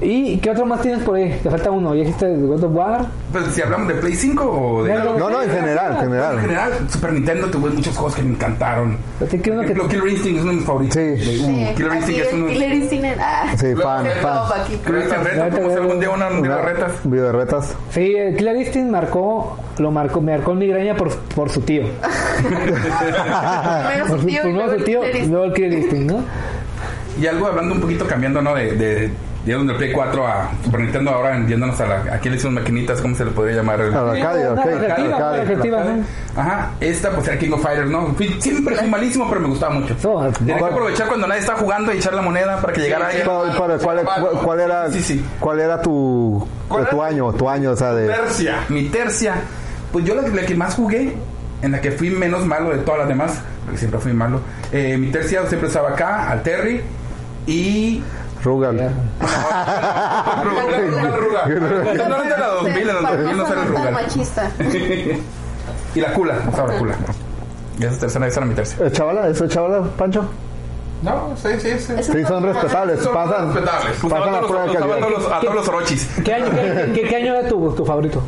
¿Y 0.00 0.38
qué 0.38 0.50
otro 0.50 0.64
más 0.64 0.80
tienes 0.80 1.02
por 1.02 1.16
ahí? 1.16 1.38
Te 1.42 1.50
falta 1.50 1.70
uno. 1.70 1.94
¿Ya 1.94 2.00
dijiste 2.04 2.36
God 2.36 2.64
of 2.64 2.74
War? 2.74 3.06
Pues 3.32 3.46
si 3.46 3.62
hablamos 3.62 3.88
de 3.88 3.94
Play 3.94 4.14
5 4.14 4.44
o 4.44 4.84
de... 4.84 4.94
No, 4.94 5.18
No, 5.18 5.30
no, 5.30 5.42
en 5.42 5.50
general, 5.50 5.92
en 5.92 5.96
En 5.98 6.04
general. 6.04 6.40
general, 6.40 6.72
Super 6.88 7.12
Nintendo 7.12 7.46
tuvo 7.48 7.66
muchos 7.68 7.94
juegos 7.96 8.14
que 8.14 8.22
me 8.22 8.30
encantaron. 8.34 8.96
Pero 9.18 9.30
Por 9.42 9.52
uno 9.52 9.60
que- 9.60 9.64
ejemplo, 9.66 9.88
Killer 9.88 10.08
Instinct 10.08 10.36
es 10.38 10.42
uno 10.42 10.50
de 10.52 10.56
mis 10.58 10.66
favoritos. 10.66 10.94
Sí. 10.94 11.00
De- 11.00 11.16
uh, 11.16 11.46
Sí, 11.46 11.66
Killer 11.76 11.92
Instinct 11.94 12.20
es 12.20 12.32
uno... 12.32 12.46
Killer 12.46 12.72
Instinct. 12.74 13.06
Ah, 13.20 13.52
Sí, 13.56 13.74
fan, 13.74 14.06
fan. 14.22 14.42
Killer 14.86 15.02
Instinct 15.02 15.62
como 15.62 15.76
algún 15.76 16.00
día 16.00 16.10
una 16.10 16.28
un 16.28 16.42
video 16.42 16.56
de 16.56 16.62
retas. 16.62 16.92
Video 17.04 17.24
de 17.26 17.32
retas. 17.32 17.74
Sí, 17.90 18.14
eh, 18.16 18.34
Killer 18.38 18.56
Instinct 18.56 18.90
marcó, 18.90 19.58
lo 19.78 19.90
marcó, 19.90 20.20
me 20.20 20.32
marcó 20.36 20.52
en 20.52 20.58
migraña 20.58 20.94
por, 20.96 21.12
por 21.14 21.50
su 21.50 21.60
tío. 21.62 21.82
Por 24.08 24.20
su 24.20 24.26
tío 24.26 24.42
Instinct. 25.04 25.28
luego 25.30 25.44
el 25.46 25.52
Killer 25.54 25.72
Instinct, 25.72 26.10
¿no? 26.12 26.20
Y 27.20 27.26
algo 27.26 27.48
hablando 27.48 27.74
un 27.74 27.80
poquito 27.80 28.06
cambiando, 28.06 28.40
¿no? 28.40 28.54
De, 28.54 29.10
digamos, 29.48 29.66
del 29.68 29.76
Play 29.76 29.92
4 29.92 30.26
a 30.26 30.50
Super 30.62 30.80
Nintendo, 30.80 31.10
ahora 31.10 31.44
yéndonos 31.46 31.80
a 31.80 31.86
la... 31.86 32.14
Aquí 32.14 32.28
le 32.28 32.36
hicimos 32.36 32.54
maquinitas, 32.54 33.00
¿cómo 33.00 33.14
se 33.14 33.24
le 33.24 33.30
podría 33.30 33.56
llamar? 33.56 33.80
A 33.80 33.86
la 33.88 34.12
Arcadia, 34.12 34.52
una 34.52 34.62
arcade. 34.62 35.38
perspectiva, 35.38 35.84
¿no? 35.84 36.04
Ajá, 36.40 36.70
esta 36.80 37.10
pues 37.12 37.28
era 37.28 37.38
King 37.38 37.52
of 37.52 37.62
Fighters, 37.62 37.90
¿no? 37.90 38.14
Siempre 38.40 38.76
fui 38.76 38.88
malísimo, 38.88 39.26
pero 39.28 39.40
me 39.40 39.48
gustaba 39.48 39.74
mucho. 39.74 39.96
So, 40.00 40.30
Tenía 40.38 40.56
que 40.58 40.64
aprovechar 40.64 41.08
cuando 41.08 41.26
nadie 41.26 41.40
estaba 41.40 41.58
jugando 41.58 41.92
y 41.92 41.96
echar 41.96 42.12
la 42.14 42.22
moneda 42.22 42.60
para 42.60 42.72
que 42.74 42.80
llegara 42.82 43.06
alguien. 43.08 43.26
¿Cuál, 43.26 43.56
cuál- 43.56 43.78
cuál- 43.80 44.04
cuál- 44.04 44.38
cuál 44.44 44.60
era, 44.60 44.90
Sí, 44.92 45.02
sí. 45.02 45.24
cuál 45.40 45.60
era 45.60 45.80
tu, 45.82 46.46
¿Cuál 46.68 46.88
tu 46.90 46.96
era? 46.98 47.06
año? 47.06 47.32
Tu 47.32 47.48
año, 47.48 47.70
o 47.72 47.76
sea, 47.76 47.92
de... 47.94 48.06
Tercia. 48.06 48.64
Mi 48.68 48.84
tercia, 48.84 49.34
pues 49.92 50.04
yo 50.04 50.14
la, 50.14 50.22
la 50.28 50.42
que 50.42 50.54
más 50.54 50.74
jugué, 50.74 51.14
en 51.62 51.72
la 51.72 51.80
que 51.80 51.90
fui 51.90 52.10
menos 52.10 52.44
malo 52.44 52.70
de 52.70 52.78
todas 52.78 53.00
las 53.00 53.08
demás, 53.08 53.40
porque 53.64 53.78
siempre 53.78 53.98
fui 53.98 54.12
malo, 54.12 54.40
eh, 54.72 54.96
mi 54.98 55.10
tercia 55.10 55.46
siempre 55.46 55.68
estaba 55.68 55.88
acá, 55.88 56.28
al 56.30 56.42
Terry, 56.42 56.82
y... 57.46 58.02
Rugal. 58.44 58.76
Rugal, 60.44 60.90
Rugal, 60.90 61.20
Rugal. 61.20 62.08
No, 62.08 62.22
en 62.22 62.30
la 62.30 62.46
2000, 62.48 62.78
en 62.78 62.86
los 62.94 63.02
2000 63.02 63.36
no 63.36 63.46
sale 63.46 63.64
Rugal. 63.64 63.92
machista. 63.92 64.50
Y 65.94 66.00
la 66.00 66.12
Cula, 66.12 66.34
estaba 66.48 66.72
la 66.72 66.78
Cula. 66.78 66.94
Y 67.78 67.84
esa 67.84 67.98
tercera, 67.98 68.26
esa 68.26 68.40
era 68.40 68.46
mi 68.46 68.54
tercia. 68.54 68.86
¿Es 68.86 68.92
chavala? 68.92 69.26
¿Eso 69.28 69.44
es 69.46 69.50
chavala, 69.50 69.82
Pancho? 69.96 70.24
No, 71.02 71.34
sí, 71.36 71.48
sí, 71.60 71.70
sí. 71.78 71.94
Sí, 72.02 72.24
son 72.24 72.42
respetables. 72.42 73.00
Son 73.00 73.14
Pasan, 73.14 73.54
respetables. 73.54 73.96
Pasan 74.02 74.20
la 74.20 74.38
todos 74.40 74.50
prueba 74.50 74.66
de 74.66 74.74
calidad. 74.74 75.32
a 75.32 75.40
todos 75.40 75.54
los 75.54 75.68
orochis. 75.68 76.08
¿Qué 76.24 76.34
año, 76.34 76.50
qué, 76.50 76.92
qué- 76.94 77.08
qué 77.08 77.16
año 77.16 77.34
era 77.36 77.48
tu, 77.48 77.72
tu 77.74 77.84
favorito? 77.86 78.20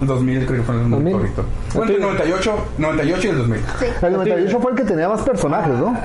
2000 0.00 0.46
creo 0.46 0.58
que 0.58 0.62
fue 0.64 0.74
el 0.76 0.90
2000. 0.90 1.12
favorito. 1.12 1.44
Bueno, 1.74 1.92
el 1.92 2.00
98, 2.00 2.54
98 2.78 3.26
y 3.26 3.30
el 3.30 3.38
2000. 3.38 3.60
Sí. 3.78 3.86
El 4.02 4.12
98 4.12 4.60
fue 4.60 4.70
el 4.70 4.76
que 4.76 4.84
tenía 4.84 5.08
más 5.08 5.22
personajes, 5.22 5.74
¿no? 5.74 5.96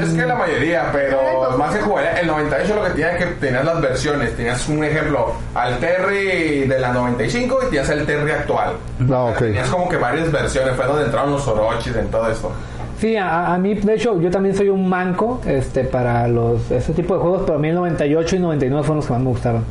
Es 0.00 0.08
que 0.10 0.26
la 0.26 0.34
mayoría, 0.34 0.90
pero 0.92 1.56
más 1.58 1.74
que 1.74 1.80
jugar, 1.82 2.18
el 2.20 2.26
98 2.26 2.74
lo 2.74 2.84
que 2.84 2.90
tenía 2.90 3.12
es 3.16 3.24
que 3.24 3.30
tenías 3.34 3.64
las 3.64 3.80
versiones. 3.80 4.36
Tenías 4.36 4.68
un 4.68 4.82
ejemplo, 4.84 5.32
al 5.54 5.78
Terry 5.78 6.66
de 6.66 6.78
la 6.78 6.92
95 6.92 7.58
y 7.62 7.64
tenías 7.66 7.88
el 7.90 8.06
Terry 8.06 8.30
actual. 8.30 8.72
Ah, 9.10 9.24
ok. 9.24 9.38
Tenías 9.38 9.68
como 9.68 9.88
que 9.88 9.96
varias 9.96 10.30
versiones, 10.32 10.74
fue 10.76 10.86
donde 10.86 11.04
entraron 11.04 11.32
los 11.32 11.46
Orochis 11.46 11.94
en 11.96 12.08
todo 12.08 12.30
esto. 12.30 12.50
Sí, 12.98 13.16
a, 13.16 13.52
a 13.52 13.58
mí, 13.58 13.74
de 13.74 13.94
hecho, 13.94 14.18
yo 14.20 14.30
también 14.30 14.54
soy 14.56 14.68
un 14.68 14.88
manco 14.88 15.40
este, 15.46 15.84
para 15.84 16.26
los 16.28 16.70
ese 16.70 16.92
tipo 16.92 17.14
de 17.14 17.20
juegos, 17.20 17.42
pero 17.44 17.58
a 17.58 17.60
mí 17.60 17.68
el 17.68 17.74
98 17.74 18.36
y 18.36 18.38
99 18.38 18.82
fueron 18.84 18.96
los 18.98 19.06
que 19.06 19.12
más 19.12 19.22
me 19.22 19.28
gustaron. 19.28 19.64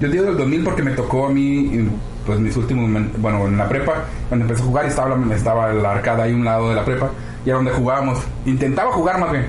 Yo 0.00 0.08
digo 0.08 0.24
del 0.24 0.36
2000 0.38 0.64
porque 0.64 0.82
me 0.82 0.92
tocó 0.92 1.26
a 1.26 1.30
mí, 1.30 1.88
pues 2.26 2.38
mis 2.38 2.56
últimos, 2.56 2.90
bueno, 3.18 3.46
en 3.46 3.58
la 3.58 3.68
prepa, 3.68 4.04
cuando 4.28 4.44
empecé 4.44 4.62
a 4.62 4.66
jugar 4.66 4.86
estaba, 4.86 5.16
estaba 5.34 5.72
la 5.72 5.92
arcada 5.92 6.24
ahí 6.24 6.32
un 6.32 6.44
lado 6.44 6.70
de 6.70 6.76
la 6.76 6.84
prepa, 6.84 7.10
y 7.44 7.48
era 7.48 7.56
donde 7.56 7.72
jugábamos. 7.72 8.18
Intentaba 8.46 8.92
jugar 8.92 9.18
más 9.18 9.32
bien, 9.32 9.46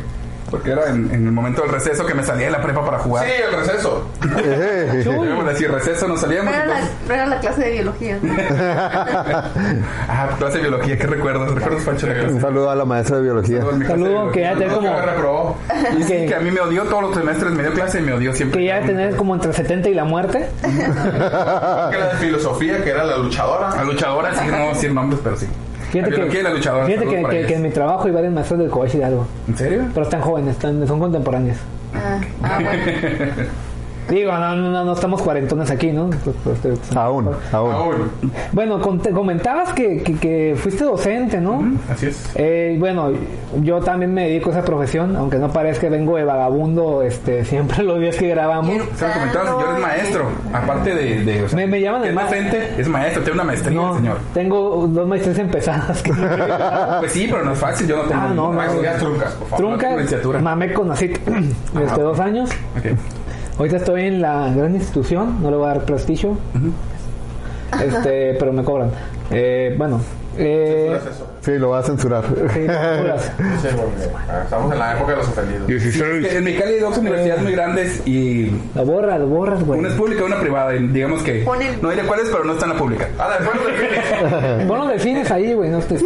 porque 0.55 0.71
era 0.71 0.89
en, 0.89 1.05
en 1.13 1.25
el 1.27 1.31
momento 1.31 1.61
del 1.61 1.71
receso 1.71 2.05
que 2.05 2.13
me 2.13 2.23
salía 2.23 2.45
de 2.47 2.51
la 2.53 2.61
prepa 2.61 2.83
para 2.85 2.99
jugar. 2.99 3.25
Sí, 3.25 3.31
el 3.49 3.55
receso. 3.59 4.07
Eh, 4.37 5.03
Debemos 5.05 5.45
decir 5.47 5.71
receso, 5.71 6.07
nos 6.07 6.21
salíamos. 6.21 6.53
Era, 6.53 6.65
la, 6.65 7.13
era 7.13 7.25
la 7.25 7.39
clase 7.39 7.61
de 7.65 7.71
biología. 7.71 8.19
Ah, 10.07 10.29
clase 10.37 10.57
de 10.57 10.63
biología, 10.63 10.97
¿qué 10.97 11.07
recuerdas? 11.07 11.51
¿Recuerdas, 11.51 11.83
Pancho? 11.83 12.07
Un 12.29 12.41
saludo 12.41 12.69
a 12.69 12.75
la 12.75 12.85
maestra 12.85 13.17
de 13.17 13.23
biología. 13.23 13.59
De 13.59 13.85
Saludo, 13.87 14.31
que 14.31 14.41
ya 14.41 14.55
te 14.55 14.67
como 14.67 15.01
reprobó. 15.01 15.57
Que- 16.07 16.33
a 16.35 16.39
mí 16.39 16.51
me 16.51 16.59
odió 16.61 16.83
todos 16.83 17.03
los 17.03 17.15
semestres, 17.15 17.51
me 17.53 17.63
dio 17.63 17.73
clase 17.73 17.99
y 17.99 18.01
me 18.03 18.13
odió 18.13 18.33
siempre. 18.33 18.59
que 18.61 18.65
ya 18.67 18.81
tener 18.81 19.15
como 19.15 19.33
entre 19.35 19.51
70 19.53 19.89
y 19.89 19.93
la 19.93 20.03
muerte. 20.05 20.47
Que 20.61 21.97
la 21.97 22.09
de 22.13 22.17
filosofía, 22.19 22.83
que 22.83 22.89
era 22.89 23.03
la 23.03 23.17
luchadora. 23.17 23.69
La 23.75 23.83
luchadora, 23.83 24.33
sí, 24.35 24.47
no 24.49 24.57
decir 24.69 24.93
nombres, 24.93 25.19
pero 25.23 25.37
sí. 25.37 25.47
Fíjate 26.03 26.27
que, 26.29 26.43
la 26.43 26.49
luchadora. 26.51 26.85
fíjate 26.85 27.07
que, 27.07 27.23
que- 27.23 27.45
que 27.47 27.55
en 27.55 27.61
mi 27.61 27.69
trabajo 27.69 28.05
hay 28.05 28.11
varios 28.11 28.33
maestros 28.33 28.59
del 28.59 28.69
Kobashi 28.69 28.97
de 28.97 29.05
algo. 29.05 29.27
¿En 29.47 29.57
serio? 29.57 29.85
Pero 29.93 30.03
están 30.03 30.21
jóvenes, 30.21 30.51
están, 30.55 30.85
son 30.87 30.99
contemporáneos. 30.99 31.57
Ah, 31.93 32.19
ah, 32.43 32.59
bueno. 32.61 32.81
Digo, 34.09 34.31
no, 34.33 34.55
no, 34.55 34.83
no 34.85 34.93
estamos 34.93 35.21
cuarentones 35.21 35.71
aquí, 35.71 35.91
¿no? 35.91 36.09
Aún, 36.95 37.29
aún. 37.51 37.71
Aún. 37.73 38.11
Bueno, 38.51 38.79
con- 38.79 38.99
te 38.99 39.11
comentabas 39.11 39.73
que, 39.73 40.03
que, 40.03 40.15
que 40.15 40.55
fuiste 40.57 40.83
docente, 40.83 41.41
¿no? 41.41 41.63
Así 41.91 42.07
es. 42.07 42.29
Eh, 42.35 42.75
bueno, 42.79 43.11
yo 43.61 43.79
también 43.81 44.13
me 44.13 44.25
dedico 44.27 44.49
a 44.51 44.53
esa 44.53 44.63
profesión, 44.63 45.15
aunque 45.15 45.37
no 45.37 45.49
parezca 45.49 45.81
que 45.81 45.89
vengo 45.89 46.17
de 46.17 46.23
vagabundo 46.23 47.01
este, 47.01 47.43
siempre 47.45 47.83
los 47.83 47.99
días 47.99 48.15
que 48.15 48.27
grabamos. 48.29 48.73
Se 48.95 49.07
lo 49.07 49.13
comentaba, 49.13 49.45
señor 49.51 49.75
es 49.75 49.81
maestro. 49.81 50.25
Aparte 50.53 50.95
de. 50.95 51.23
de 51.25 51.43
o 51.43 51.49
sea, 51.49 51.57
Me- 51.57 51.67
me 51.67 51.81
llaman 51.81 52.03
el 52.05 52.15
docente, 52.15 52.73
es 52.77 52.87
maestro, 52.87 53.23
tiene 53.23 53.33
una 53.35 53.43
maestría, 53.43 53.75
No, 53.75 53.95
señor. 53.95 54.17
tengo 54.33 54.87
dos 54.87 55.07
maestrías 55.07 55.39
empezadas. 55.39 56.01
Que 56.03 56.11
Pues 56.99 57.11
sí, 57.11 57.27
pero 57.29 57.43
no 57.43 57.53
es 57.53 57.59
fácil, 57.59 57.87
yo 57.87 57.97
no 57.97 58.03
tengo. 58.03 58.21
Ah, 58.21 58.31
no, 58.33 58.53
no. 58.53 58.61
Truncas, 58.99 59.33
por 59.33 59.47
favor. 59.49 59.57
Trunca, 59.57 59.77
tengo 59.87 59.93
licenciatura. 60.01 60.39
mamé 60.39 60.73
con 60.73 60.91
así 60.91 61.07
desde 61.73 62.01
dos 62.01 62.19
años. 62.19 62.49
Ahorita 63.57 63.77
estoy 63.77 64.05
en 64.05 64.21
la 64.21 64.49
gran 64.53 64.75
institución, 64.75 65.41
no 65.41 65.49
le 65.49 65.57
voy 65.57 65.65
a 65.65 65.69
dar 65.69 65.85
prestigio, 65.85 66.37
este, 67.81 68.33
pero 68.39 68.51
me 68.53 68.63
cobran. 68.63 68.91
Eh, 69.31 69.73
bueno, 69.77 70.01
eh, 70.37 70.87
¿Qué 70.89 70.95
es 70.97 71.15
eso? 71.15 71.27
Sí, 71.41 71.51
lo 71.57 71.69
va 71.69 71.79
a 71.79 71.83
censurar. 71.83 72.23
sí. 72.25 72.59
Sí, 73.61 73.67
estamos 74.43 74.73
en 74.73 74.79
la 74.79 74.93
época 74.97 75.11
de 75.11 75.17
los 75.17 75.27
ofendidos. 75.29 75.69
En 75.69 76.43
Mexicali 76.43 76.73
hay 76.73 76.79
dos 76.81 76.97
universidades 76.97 77.41
muy 77.43 77.51
grandes 77.53 78.01
y 78.05 78.51
lo 78.75 78.85
borras, 78.85 79.19
lo 79.19 79.27
borras, 79.27 79.63
güey. 79.63 79.79
una 79.79 79.89
es 79.89 79.95
pública 79.95 80.21
y 80.21 80.25
una 80.25 80.39
privada. 80.41 80.71
digamos 80.73 81.23
que. 81.23 81.43
Pon 81.43 81.61
el- 81.61 81.81
No 81.81 81.89
diré 81.91 82.03
cuáles, 82.03 82.27
pero 82.29 82.43
no 82.43 82.53
está 82.53 82.65
en 82.65 82.71
la 82.73 82.77
pública. 82.77 83.07
Ah, 83.17 83.37
después 83.39 83.57
lo 84.67 84.87
defines. 84.87 84.95
Defines 84.95 85.31
ahí, 85.31 85.53
güey. 85.53 85.69
No 85.69 85.79
te, 85.79 85.97
sí, 85.97 86.05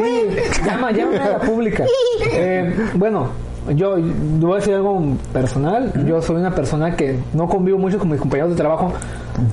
llama, 0.66 0.92
llama 0.92 1.24
a 1.24 1.30
la 1.32 1.40
pública. 1.40 1.86
Eh, 2.32 2.74
bueno, 2.96 3.30
yo, 3.76 3.98
yo 3.98 4.08
voy 4.40 4.54
a 4.54 4.56
decir 4.58 4.74
algo 4.76 5.02
personal. 5.34 5.92
Yo 6.08 6.22
soy 6.22 6.38
una 6.38 6.54
persona 6.56 6.96
que 6.96 7.20
no 7.34 7.48
convivo 7.48 7.78
mucho 7.78 7.98
con 8.00 8.10
mis 8.10 8.20
compañeros 8.20 8.52
de 8.52 8.58
trabajo. 8.58 8.92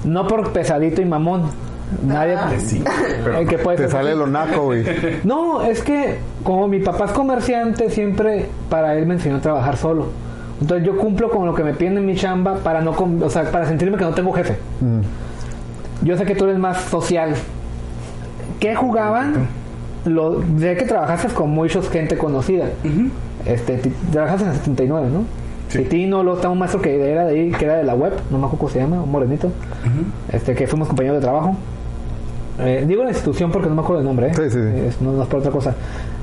No 0.04 0.26
por 0.26 0.52
pesadito 0.52 1.00
y 1.00 1.04
mamón. 1.04 1.42
Nadie. 2.04 2.36
sí, 2.58 2.82
Eh, 3.38 3.46
que 3.48 3.58
puede 3.58 3.76
Te 3.76 3.88
sale 3.88 4.10
así. 4.10 4.18
lo 4.18 4.26
naco, 4.26 4.62
güey. 4.64 4.84
No, 5.24 5.62
es 5.62 5.82
que 5.82 6.18
como 6.42 6.66
mi 6.68 6.80
papá 6.80 7.04
es 7.06 7.12
comerciante, 7.12 7.90
siempre 7.90 8.46
para 8.68 8.94
él 8.96 9.06
me 9.06 9.14
enseñó 9.14 9.36
a 9.36 9.40
trabajar 9.40 9.76
solo. 9.76 10.06
Entonces 10.60 10.86
yo 10.86 10.96
cumplo 10.96 11.30
con 11.30 11.46
lo 11.46 11.54
que 11.54 11.62
me 11.62 11.74
piden 11.74 11.98
en 11.98 12.06
mi 12.06 12.16
chamba 12.16 12.56
para 12.56 12.80
no, 12.80 12.92
con- 12.96 13.22
o 13.22 13.30
sea, 13.30 13.50
para 13.52 13.66
sentirme 13.66 13.96
que 13.98 14.04
no 14.04 14.10
tengo 14.12 14.32
jefe. 14.32 14.56
Yo 16.02 16.16
sé 16.16 16.24
que 16.24 16.34
tú 16.34 16.44
eres 16.44 16.58
más 16.58 16.80
social. 16.82 17.34
¿Qué 18.58 18.74
jugaban? 18.74 19.46
Lo, 20.06 20.40
sé 20.58 20.76
que 20.76 20.84
trabajaste 20.86 21.28
con 21.34 21.50
muchos 21.50 21.88
gente 21.90 22.16
conocida. 22.16 22.66
Este, 23.46 23.80
trabajaste 24.12 24.44
en 24.44 24.50
el 24.50 24.56
79, 24.56 25.08
¿no? 25.12 25.24
Sí. 25.68 25.78
Titino, 25.78 26.22
luego 26.22 26.38
está 26.38 26.48
un 26.48 26.58
maestro 26.58 26.80
que 26.80 27.10
era 27.10 27.24
de 27.24 27.38
ahí, 27.40 27.50
que 27.50 27.64
era 27.64 27.76
de 27.76 27.84
la 27.84 27.94
web, 27.94 28.12
no 28.30 28.38
me 28.38 28.44
acuerdo 28.46 28.58
cómo 28.58 28.70
se 28.70 28.78
llama, 28.80 29.02
un 29.02 29.10
morenito. 29.10 29.50
Este, 30.32 30.54
que 30.54 30.66
fuimos 30.66 30.88
compañeros 30.88 31.18
de 31.18 31.22
trabajo. 31.22 31.56
Eh, 32.58 32.84
digo 32.88 33.02
la 33.04 33.10
institución 33.10 33.50
porque 33.52 33.68
no 33.68 33.74
me 33.74 33.82
acuerdo 33.82 34.00
el 34.00 34.06
nombre, 34.06 34.28
¿eh? 34.28 34.34
Sí, 34.34 34.42
sí, 34.44 34.50
sí. 34.52 34.58
Eh, 34.58 34.86
es- 34.88 35.00
no, 35.02 35.12
no 35.12 35.22
es 35.24 35.28
por 35.28 35.40
otra 35.40 35.50
cosa. 35.52 35.74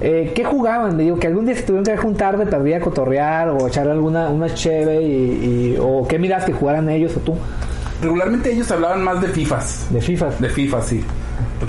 Eh, 0.01 0.31
¿Qué 0.35 0.43
jugaban? 0.43 0.97
Digo, 0.97 1.19
que 1.19 1.27
algún 1.27 1.45
día 1.45 1.55
se 1.55 1.61
tuvieron 1.61 1.85
que 1.85 1.95
juntar 1.97 2.37
de 2.37 2.45
perdida 2.47 2.77
a 2.77 2.79
cotorrear 2.79 3.49
o 3.49 3.67
echar 3.67 3.87
alguna 3.87 4.29
una 4.29 4.51
cheve 4.53 5.01
y, 5.03 5.75
y- 5.75 5.77
o 5.79 6.07
qué 6.07 6.17
miras 6.17 6.43
que 6.45 6.53
jugaran 6.53 6.89
ellos 6.89 7.15
o 7.17 7.19
tú 7.19 7.35
Regularmente 8.01 8.51
ellos 8.51 8.69
hablaban 8.71 9.03
más 9.03 9.21
de 9.21 9.27
FIFAs. 9.27 9.87
de 9.91 10.01
FIFA. 10.01 10.29
De 10.39 10.49
FIFA, 10.49 10.81
sí. 10.81 11.03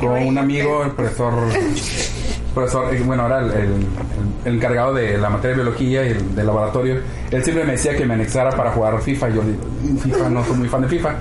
Qué 0.01 0.07
un 0.07 0.39
amigo, 0.39 0.83
el 0.85 0.93
profesor. 0.93 1.33
profesor, 2.55 2.87
bueno, 3.05 3.23
ahora 3.25 3.41
el, 3.41 3.51
el- 3.51 3.87
el 4.45 4.55
encargado 4.57 4.95
de 4.95 5.17
la 5.19 5.31
materia 5.31 5.57
de 5.57 5.63
biología 5.63 6.05
y 6.05 6.09
el 6.11 6.35
del 6.35 6.47
laboratorio. 6.47 6.97
Él 7.31 7.43
siempre 7.43 7.65
me 7.65 7.73
decía 7.73 7.97
que 7.97 8.05
me 8.05 8.15
anexara 8.15 8.51
para 8.51 8.71
jugar 8.73 9.01
FIFA. 9.01 9.31
Y 9.31 9.35
yo, 9.35 9.43
FIFA, 10.03 10.29
no 10.31 10.45
soy 10.45 10.57
muy 10.57 10.69
fan 10.69 10.83
de 10.83 10.89
FIFA. 10.89 11.15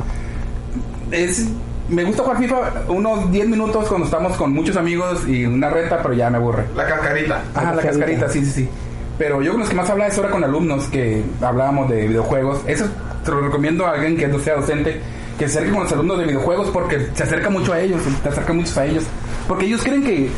Es, 1.12 1.48
me 1.90 2.04
gusta 2.04 2.24
jugar 2.24 2.38
FIFA 2.40 2.56
unos 2.90 3.32
10 3.32 3.48
minutos 3.48 3.88
cuando 3.88 4.06
estamos 4.06 4.36
con 4.38 4.52
muchos 4.54 4.76
amigos 4.78 5.28
y 5.28 5.46
una 5.46 5.70
reta, 5.70 6.02
pero 6.02 6.14
ya 6.14 6.30
me 6.30 6.38
aburre. 6.38 6.66
La 6.76 6.86
cascarita. 6.86 7.42
Ah, 7.56 7.74
la 7.76 7.82
cascarita, 7.82 8.30
sí, 8.30 8.44
sí, 8.46 8.52
sí. 8.52 8.70
Pero 9.18 9.42
yo 9.42 9.52
con 9.52 9.60
los 9.62 9.70
que 9.70 9.76
más 9.76 9.90
hablaba 9.90 10.10
es 10.10 10.18
ahora 10.18 10.32
con 10.32 10.44
alumnos 10.44 10.86
que 10.88 11.24
hablábamos 11.42 11.90
de 11.90 12.08
videojuegos. 12.08 12.62
Eso 12.66 12.86
se 13.24 13.32
lo 13.32 13.42
recomiendo 13.42 13.86
a 13.86 13.92
alguien 13.92 14.18
que 14.18 14.28
no 14.28 14.40
sea 14.40 14.56
docente, 14.56 15.00
que 15.38 15.48
se 15.48 15.58
acerque 15.60 15.72
con 15.74 15.84
los 15.84 15.92
alumnos 15.94 16.18
de 16.20 16.26
videojuegos 16.26 16.70
porque 16.72 17.08
se 17.14 17.24
acerca 17.24 17.50
mucho 17.50 17.74
a 17.74 17.80
ellos, 17.80 18.02
te 18.24 18.30
acerca 18.30 18.54
mucho 18.54 18.80
a 18.80 18.86
ellos. 18.86 19.04
Porque 19.48 19.66
ellos 19.66 19.84
creen 19.84 20.04
que, 20.04 20.30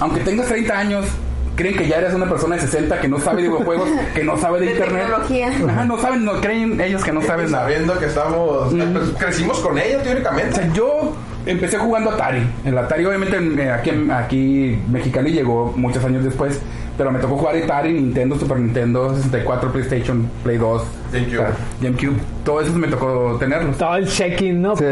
aunque 0.00 0.20
tengas 0.20 0.46
30 0.46 0.78
años, 0.78 1.06
creen 1.56 1.76
que 1.76 1.86
ya 1.86 1.98
eres 1.98 2.12
una 2.14 2.28
persona 2.28 2.56
de 2.56 2.62
60 2.62 3.00
que 3.00 3.08
no 3.08 3.18
sabe 3.20 3.42
de 3.42 3.48
videojuegos, 3.48 3.88
que 4.14 4.24
no 4.24 4.36
sabe 4.36 4.60
de, 4.60 4.66
De 4.66 4.72
internet. 4.72 5.02
tecnología. 5.06 5.48
Ajá, 5.68 5.84
no 5.84 5.98
saben, 5.98 6.24
no 6.24 6.40
creen 6.40 6.80
ellos 6.80 7.04
que 7.04 7.12
no 7.12 7.22
saben 7.22 7.50
nada. 7.52 7.64
Sabiendo 7.64 7.98
que 7.98 8.06
estamos. 8.06 8.72
pues, 8.74 9.10
crecimos 9.18 9.60
con 9.60 9.78
ella, 9.78 9.98
O 9.98 10.02
teóricamente. 10.02 10.54
sea, 10.56 10.72
yo 10.72 11.14
empecé 11.46 11.78
jugando 11.78 12.10
Atari. 12.10 12.42
El 12.64 12.76
Atari, 12.76 13.04
obviamente, 13.06 13.36
en- 13.36 13.58
eh, 13.58 13.70
aquí, 13.70 13.90
en- 13.90 14.10
aquí 14.10 14.78
Mexicali 14.90 15.30
llegó 15.32 15.72
muchos 15.76 16.04
años 16.04 16.24
después. 16.24 16.60
Pero 16.96 17.10
me 17.10 17.18
tocó 17.18 17.36
jugar 17.36 17.56
Atari, 17.56 17.92
Nintendo, 17.92 18.38
Super 18.38 18.58
Nintendo, 18.58 19.14
64, 19.16 19.72
PlayStation, 19.72 20.28
Play 20.44 20.58
2, 20.58 20.82
GameCube. 21.14 21.46
GameCube. 21.80 22.16
Todo 22.44 22.60
eso 22.60 22.72
me 22.72 22.88
tocó 22.88 23.36
tenerlos. 23.38 23.78
Todo 23.78 23.96
el 23.96 24.06
check-in, 24.06 24.60
¿no? 24.60 24.76
Sí. 24.76 24.84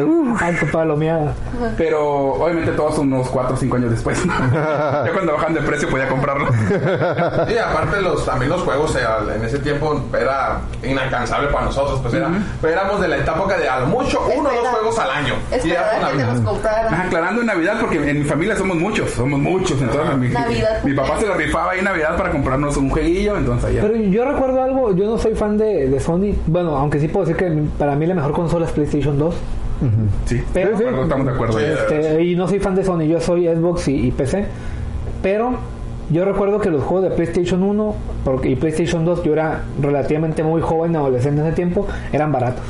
Qué 0.59 0.67
palomeada. 0.67 1.35
Pero 1.77 2.33
obviamente 2.35 2.73
todos 2.73 2.99
unos 2.99 3.29
4 3.29 3.55
o 3.55 3.57
5 3.57 3.77
años 3.77 3.91
después. 3.91 4.25
ya 4.53 5.11
cuando 5.13 5.35
bajan 5.35 5.55
de 5.55 5.61
precio 5.61 5.89
podía 5.89 6.09
comprarlos. 6.09 6.49
Y 7.53 7.59
aparte 7.59 8.01
los, 8.01 8.25
también 8.25 8.51
los 8.51 8.63
juegos 8.63 8.97
en 9.35 9.45
ese 9.45 9.59
tiempo 9.59 10.01
era 10.19 10.61
inalcanzable 10.83 11.49
para 11.49 11.67
nosotros, 11.67 12.01
pues 12.01 12.15
era, 12.15 12.31
pero 12.61 12.73
éramos 12.73 13.01
de 13.01 13.09
la 13.09 13.17
etapa 13.19 13.43
de 13.57 13.69
a 13.69 13.81
lo 13.81 13.87
mucho 13.87 14.21
uno 14.35 14.49
o 14.49 14.53
dos 14.53 14.69
juegos 14.69 14.99
al 14.99 15.11
año. 15.11 15.35
Y 15.65 15.71
era 15.71 15.91
que. 16.15 16.23
Ajá, 16.69 17.03
aclarando 17.03 17.41
en 17.41 17.47
Navidad, 17.47 17.77
porque 17.81 17.97
en 18.11 18.21
mi 18.21 18.25
familia 18.25 18.57
somos 18.57 18.77
muchos, 18.77 19.11
somos 19.11 19.39
muchos. 19.39 19.81
Entonces, 19.81 20.17
mi, 20.17 20.29
Navidad. 20.29 20.83
mi 20.85 20.95
papá 20.95 21.19
se 21.19 21.27
lo 21.27 21.35
rifaba 21.35 21.73
ahí 21.73 21.81
en 21.81 21.87
Navidad 21.87 22.17
para 22.17 22.31
comprarnos 22.31 22.77
un 22.77 22.91
jueguillo. 22.91 23.37
Entonces, 23.37 23.71
allá. 23.71 23.83
Pero 23.83 23.97
yo 23.97 24.25
recuerdo 24.25 24.63
algo, 24.63 24.95
yo 24.95 25.07
no 25.07 25.19
soy 25.19 25.35
fan 25.35 25.57
de, 25.57 25.89
de 25.89 26.01
Sony. 26.13 26.35
Bueno, 26.47 26.77
aunque 26.77 26.99
sí 27.01 27.09
puedo 27.09 27.27
decir 27.27 27.37
que 27.37 27.63
para 27.79 27.95
mí 27.97 28.07
la 28.07 28.15
mejor 28.15 28.33
consola 28.33 28.67
es 28.67 28.73
PlayStation 28.73 29.19
2. 29.19 29.35
sí, 30.27 30.41
pero- 30.53 30.77
acuerdo, 30.77 31.03
estamos 31.03 31.27
de 31.27 31.33
acuerdo. 31.33 31.59
Sí. 31.59 31.65
Este, 31.65 32.23
y 32.25 32.37
no 32.37 32.47
soy 32.49 32.61
fan 32.61 32.75
de 32.75 32.85
Sony, 32.85 33.03
yo 33.03 33.21
soy 33.21 33.47
Xbox 33.49 33.89
y, 33.89 34.09
y 34.09 34.11
PC. 34.11 34.47
Pero 35.23 35.53
yo 36.11 36.25
recuerdo 36.25 36.61
que 36.61 36.71
los 36.71 36.83
juegos 36.85 37.09
de 37.09 37.15
PlayStation 37.17 37.63
1 37.63 37.95
porque, 38.25 38.51
y 38.51 38.57
PlayStation 38.57 39.05
2, 39.05 39.23
yo 39.25 39.33
era 39.33 39.63
relativamente 39.81 40.43
muy 40.43 40.61
joven, 40.61 40.95
adolescente 40.97 41.41
en 41.41 41.47
ese 41.47 41.57
tiempo, 41.57 41.87
eran 42.13 42.31
baratos. 42.33 42.65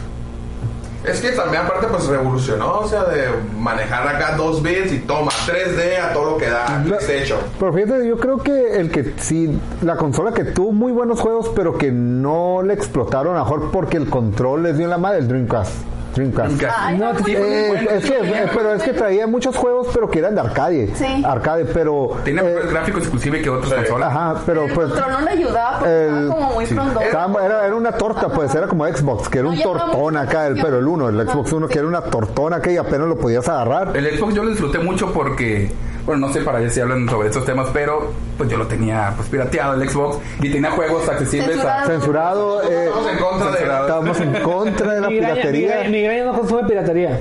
Es 1.05 1.21
que 1.21 1.31
también 1.33 1.63
aparte 1.65 1.87
pues 1.89 2.07
revolucionó, 2.07 2.79
o 2.81 2.89
sea, 2.89 3.05
de 3.05 3.25
manejar 3.59 4.07
acá 4.07 4.37
dos 4.37 4.63
bits 4.63 4.93
y 4.93 4.99
toma 5.01 5.33
3D 5.47 5.99
a 6.01 6.13
todo 6.13 6.33
lo 6.33 6.37
que 6.37 6.49
da 6.49 6.81
PlayStation. 6.85 7.41
Pero 7.59 7.73
fíjate, 7.73 8.07
yo 8.07 8.17
creo 8.19 8.39
que 8.39 8.77
el 8.77 8.91
que 8.91 9.15
sí, 9.19 9.51
la 9.83 9.97
consola 9.97 10.33
que 10.33 10.45
tuvo 10.45 10.73
muy 10.73 10.93
buenos 10.93 11.21
juegos, 11.21 11.51
pero 11.57 11.77
que 11.77 11.91
no 11.91 12.63
le 12.63 12.75
explotaron, 12.75 13.37
a 13.37 13.41
mejor 13.43 13.71
porque 13.73 13.97
el 13.97 14.09
control 14.09 14.63
les 14.63 14.79
dio 14.79 14.87
la 14.87 14.99
madre, 14.99 15.19
el 15.19 15.29
Dreamcast. 15.29 15.73
Dreamcast. 16.15 16.57
Dreamcast. 16.57 16.79
Ay, 16.79 16.99
No, 16.99 17.13
no, 17.15 17.19
sí, 17.21 17.25
muy 17.25 17.33
Eh, 17.35 17.65
bueno. 17.69 17.91
es 17.91 18.05
que, 18.05 18.17
eh, 18.19 18.47
pero 18.55 18.75
es 18.75 18.83
que 18.83 18.93
traía 18.93 19.27
muchos 19.27 19.57
juegos, 19.57 19.89
pero 19.95 20.11
que 20.11 20.19
eran 20.19 20.35
de 20.35 20.43
arcade. 20.43 20.91
Sí. 20.95 21.23
Arcade, 21.25 21.65
pero. 21.65 22.19
Tenía 22.23 22.43
eh, 22.43 22.59
gráficos 22.71 23.07
inclusive 23.07 23.41
que 23.41 23.49
otras 23.49 23.73
consolas. 23.73 24.11
ajá, 24.11 24.35
pero 24.45 24.65
el 24.65 24.73
pues. 24.75 24.89
control 24.91 25.11
no 25.13 25.21
le 25.23 25.31
ayudaba 25.31 25.79
el- 25.91 26.29
muy 26.63 26.69
sí. 26.69 26.75
frondoso. 26.75 27.01
estaba- 27.07 27.45
era, 27.47 27.67
era 27.67 27.75
una 27.77 27.93
torta, 27.93 28.29
pues, 28.29 28.55
era 28.55 28.67
como 28.67 28.87
Xbox, 28.87 29.29
que 29.29 29.39
era 29.39 29.49
No 29.49 29.55
un 29.55 29.63
tortón 29.63 30.17
acá, 30.17 30.47
el, 30.47 30.55
pero 30.61 30.79
el 30.79 30.87
uno, 30.87 31.09
el 31.09 31.29
Xbox 31.29 31.53
uno, 31.53 31.67
sí. 31.67 31.73
que 31.73 31.79
era 31.79 31.89
una 31.89 32.03
tortona 32.03 32.61
que 32.61 32.79
apenas 32.79 33.07
lo 33.09 33.17
podías 33.17 33.49
agarrar. 33.49 33.97
El 33.97 34.19
Xbox 34.19 34.35
yo 34.35 34.43
lo 34.45 34.51
disfruté 34.51 34.79
mucho 34.79 35.13
porque, 35.13 35.71
bueno, 36.07 36.27
no 36.27 36.33
sé 36.33 36.41
para 36.43 36.59
ver 36.61 36.71
si 36.71 36.81
hablan 36.81 37.09
sobre 37.09 37.29
estos 37.29 37.45
temas, 37.45 37.69
pero 37.73 38.11
pues 38.39 38.49
yo 38.51 38.57
lo 38.57 38.67
tenía 38.67 39.13
pues 39.17 39.29
pirateado 39.29 39.75
el 39.81 39.89
Xbox 39.89 40.19
y 40.41 40.51
tenía 40.51 40.71
juegos 40.73 41.09
accesibles 41.09 41.59
a... 41.65 41.85
Censurado. 41.87 42.61
Censurado, 42.61 42.63
eh, 42.71 42.85
Estamos 42.87 43.09
en 43.13 43.19
contra 43.19 43.47
de 43.51 43.57
Censurado. 43.59 43.83
estábamos 43.87 44.21
en 44.21 44.33
contra 44.43 44.95
de 44.95 45.01
la 45.01 45.09
Mi 45.09 45.17
graña, 45.17 45.35
mi, 45.35 45.41
piratería. 45.43 45.89
mi 46.19 46.25
no 46.25 46.33
consume 46.39 46.65
piratería. 46.65 47.21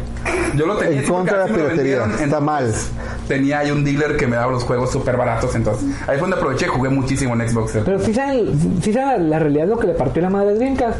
Yo 0.55 0.65
lo 0.65 0.75
tenía 0.77 0.99
En 1.01 1.07
contra 1.07 1.43
de 1.43 1.49
la 1.49 1.55
piratería. 1.55 2.05
Está 2.19 2.39
mal. 2.39 2.73
Tenía 3.31 3.59
ahí 3.59 3.71
un 3.71 3.83
dealer 3.83 4.17
que 4.17 4.27
me 4.27 4.35
daba 4.35 4.51
los 4.51 4.63
juegos 4.63 4.91
súper 4.91 5.15
baratos, 5.17 5.55
entonces 5.55 5.85
ahí 6.01 6.17
fue 6.17 6.21
donde 6.21 6.35
aproveché 6.37 6.65
y 6.65 6.69
jugué 6.69 6.89
muchísimo 6.89 7.33
en 7.35 7.47
Xbox. 7.49 7.77
Pero 7.85 7.99
si 7.99 8.13
saben, 8.13 8.79
sí 8.81 8.91
saben 8.93 9.29
la, 9.29 9.37
la 9.37 9.39
realidad 9.39 9.67
lo 9.67 9.77
que 9.79 9.87
le 9.87 9.93
partió 9.93 10.21
la 10.21 10.29
madre 10.29 10.49
a 10.49 10.53
Dreamcast 10.53 10.99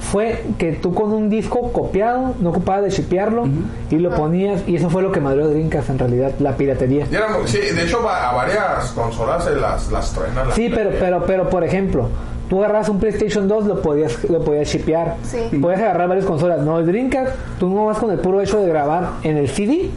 fue 0.00 0.44
que 0.58 0.72
tú 0.72 0.94
con 0.94 1.12
un 1.12 1.28
disco 1.28 1.72
copiado 1.72 2.34
no 2.40 2.50
ocupabas 2.50 2.84
de 2.84 2.90
shipearlo 2.90 3.48
y 3.90 3.96
lo 3.96 4.14
ponías 4.14 4.62
y 4.66 4.76
eso 4.76 4.88
fue 4.88 5.02
lo 5.02 5.10
que 5.10 5.20
madrió 5.20 5.48
Dreamcast 5.48 5.90
en 5.90 5.98
realidad, 5.98 6.32
la 6.38 6.56
piratería. 6.56 7.06
Era 7.10 7.26
sí, 7.46 7.58
de 7.58 7.82
hecho, 7.82 8.02
va- 8.02 8.30
a 8.30 8.34
varias 8.34 8.92
consolas 8.94 9.44
se 9.44 9.54
las, 9.56 9.90
las 9.90 10.12
truenan. 10.12 10.46
las 10.48 10.54
Sí, 10.54 10.70
pero, 10.72 10.90
pero, 11.00 11.24
pero 11.26 11.48
por 11.50 11.64
ejemplo, 11.64 12.08
tú 12.48 12.62
agarras 12.62 12.88
un 12.88 13.00
PlayStation 13.00 13.48
2, 13.48 13.66
lo 13.66 13.82
podías, 13.82 14.22
lo 14.30 14.44
podías 14.44 14.68
shipear. 14.68 15.16
Sí. 15.24 15.58
Podías 15.60 15.80
agarrar 15.80 16.08
varias 16.08 16.26
consolas. 16.26 16.60
No, 16.60 16.78
el 16.78 16.86
Dreamcast, 16.86 17.32
tú 17.58 17.68
no 17.68 17.86
vas 17.86 17.98
con 17.98 18.10
el 18.12 18.18
puro 18.20 18.40
hecho 18.40 18.60
de 18.60 18.68
grabar 18.68 19.08
en 19.24 19.36
el 19.38 19.48
CD, 19.48 19.90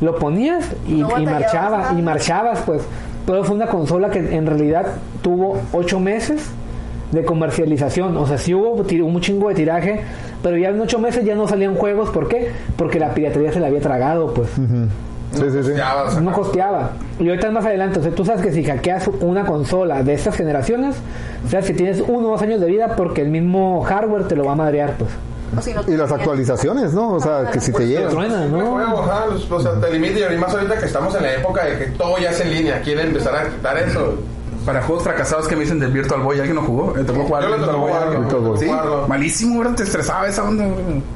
lo 0.00 0.16
ponías 0.16 0.64
y, 0.86 0.94
No 0.94 1.18
y 1.20 1.24
marchaba, 1.26 1.78
nada. 1.78 1.98
y 1.98 2.02
marchabas, 2.02 2.60
pues. 2.66 2.82
Pero 3.26 3.44
fue 3.44 3.54
una 3.56 3.66
consola 3.66 4.10
que 4.10 4.18
en 4.18 4.46
realidad 4.46 4.86
tuvo 5.22 5.58
ocho 5.72 6.00
meses 6.00 6.50
de 7.12 7.24
comercialización. 7.24 8.16
O 8.16 8.26
sea, 8.26 8.38
sí 8.38 8.54
hubo 8.54 8.70
un 8.72 9.20
chingo 9.20 9.48
de 9.48 9.54
tiraje, 9.54 10.00
pero 10.42 10.56
ya 10.56 10.70
en 10.70 10.80
ocho 10.80 10.98
meses 10.98 11.24
ya 11.24 11.34
no 11.34 11.46
salían 11.46 11.74
juegos. 11.74 12.10
¿Por 12.10 12.28
qué? 12.28 12.50
Porque 12.76 12.98
la 12.98 13.12
piratería 13.14 13.52
se 13.52 13.60
la 13.60 13.66
había 13.66 13.80
tragado, 13.80 14.32
pues 14.32 14.48
Sí, 15.32 15.42
sí, 15.48 15.62
sí. 15.62 15.70
Ya 15.76 15.94
vas 15.94 16.16
a- 16.16 16.20
no 16.20 16.32
costeaba. 16.32 16.90
Y 17.20 17.28
ahorita 17.28 17.50
más 17.52 17.64
adelante, 17.64 18.00
o 18.00 18.02
sea, 18.02 18.10
tú 18.12 18.24
sabes 18.24 18.42
que 18.42 18.50
si 18.50 18.64
hackeas 18.64 19.08
una 19.20 19.44
consola 19.44 20.02
de 20.02 20.14
estas 20.14 20.34
generaciones, 20.34 20.96
sabes 21.48 21.66
que 21.66 21.74
tienes 21.74 22.02
uno 22.08 22.28
o 22.28 22.30
dos 22.32 22.42
años 22.42 22.60
de 22.60 22.66
vida 22.66 22.94
porque 22.96 23.22
el 23.22 23.28
mismo 23.28 23.80
hardware 23.82 24.26
te 24.26 24.34
lo 24.34 24.44
va 24.44 24.52
a 24.52 24.56
madrear, 24.56 24.94
pues. 24.98 25.10
O 25.56 25.62
si 25.62 25.72
no, 25.74 25.82
Y 25.86 25.96
las 25.96 26.12
actualizaciones, 26.12 26.92
¿no? 26.92 27.14
O 27.14 27.20
sea, 27.20 27.50
que 27.50 27.60
si 27.60 27.72
te 27.72 27.86
llegan. 27.86 28.10
Truena, 28.10 28.44
¿no? 28.46 28.78
los- 29.30 29.50
o 29.50 29.60
sea, 29.60 29.72
te 29.80 29.90
limita 29.92 30.32
y 30.32 30.38
más 30.38 30.52
ahorita 30.54 30.78
que 30.78 30.86
estamos 30.86 31.14
en 31.16 31.22
la 31.22 31.32
época 31.34 31.64
de 31.64 31.78
que 31.78 31.84
todo 31.92 32.18
ya 32.18 32.30
es 32.30 32.40
en 32.40 32.50
línea. 32.50 32.80
Quieren 32.82 33.08
empezar 33.08 33.34
a 33.34 33.48
quitar 33.48 33.76
eso. 33.78 34.14
Para 34.64 34.82
juegos 34.82 35.04
fracasados 35.04 35.48
que 35.48 35.56
me 35.56 35.62
dicen 35.62 35.78
del 35.78 35.90
Virtual 35.90 36.20
Boy, 36.20 36.38
¿alguien 36.38 36.56
lo 36.56 36.62
jugó? 36.62 36.92
¿Te 36.92 37.02
tocó 37.04 37.24
jugar 37.24 37.42
Yo 37.44 37.48
lo 37.48 37.56
Virtual 37.56 37.76
Boy? 37.76 38.18
Virtual 38.20 38.42
Boy. 38.42 38.58
Sí, 38.58 38.70
malísimo, 39.08 39.58
¿verdad? 39.60 39.74
Te 39.76 39.82
estresaba 39.84 40.28
esa 40.28 40.42
onda. 40.44 40.64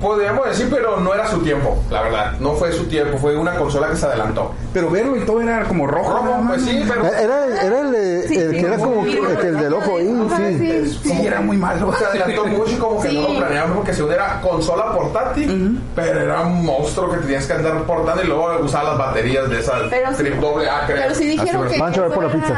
Podríamos 0.01 0.47
decir, 0.49 0.69
pero 0.71 0.99
no 1.01 1.13
era 1.15 1.29
su 1.29 1.39
tiempo, 1.41 1.77
la 1.91 2.03
verdad. 2.03 2.33
No 2.41 2.53
fue 2.55 2.73
su 2.73 2.85
tiempo, 2.85 3.19
fue 3.19 3.37
una 3.37 3.55
consola 3.57 3.89
que 3.89 3.97
se 3.97 4.07
adelantó. 4.07 4.53
Pero 4.73 4.91
verlo 4.91 5.17
y 5.17 5.21
todo 5.21 5.41
era 5.43 5.65
como 5.65 5.87
rojo. 5.87 6.11
Rojo, 6.11 6.39
más. 6.43 6.55
pues 6.55 6.63
sí, 6.65 6.85
pero. 6.89 7.05
Era, 7.07 7.47
era 7.63 7.81
el, 7.81 7.93
de- 7.93 8.29
Sí, 8.29 8.37
el 8.39 8.51
sí, 8.51 8.61
que 8.61 8.67
era 8.67 8.77
como 8.79 9.05
sí, 9.05 9.19
el, 9.19 9.37
que 9.39 9.47
el 9.49 9.57
del 9.59 9.73
ojo 9.75 9.97
ahí, 9.99 10.07
sí. 10.37 10.59
sí, 10.59 10.99
sí. 11.03 11.09
Sí, 11.11 11.27
era 11.27 11.41
muy 11.41 11.57
malo. 11.57 11.93
Se 11.99 12.05
adelantó 12.05 12.47
mucho 12.47 12.71
y 12.73 12.77
como 12.77 13.01
que 13.03 13.09
Sí. 13.11 13.21
no 13.21 13.29
lo 13.35 13.39
planeaban 13.39 13.73
porque 13.75 13.93
según 13.95 14.13
era 14.13 14.41
consola 14.41 14.93
portátil, 14.93 15.81
pero 15.95 16.21
era 16.21 16.41
un 16.43 16.65
monstruo 16.65 17.11
que 17.11 17.19
tenías 17.19 17.47
que 17.47 17.53
andar 17.53 17.83
portando 17.83 18.23
y 18.23 18.27
luego 18.27 18.59
usar 18.65 18.85
las 18.85 18.97
baterías 18.99 19.49
de 19.51 19.61
esas 19.61 19.83
Pero 19.91 20.11
sí- 20.11 20.17
trip 20.25 20.35
doble 20.41 20.69
A, 20.69 20.87
creo. 20.87 20.99
Pero 21.03 21.15
sí 21.15 21.27
dijeron 21.27 21.63
que, 21.69 21.75
que 21.75 21.77
era- 21.77 22.29
pizza. 22.33 22.55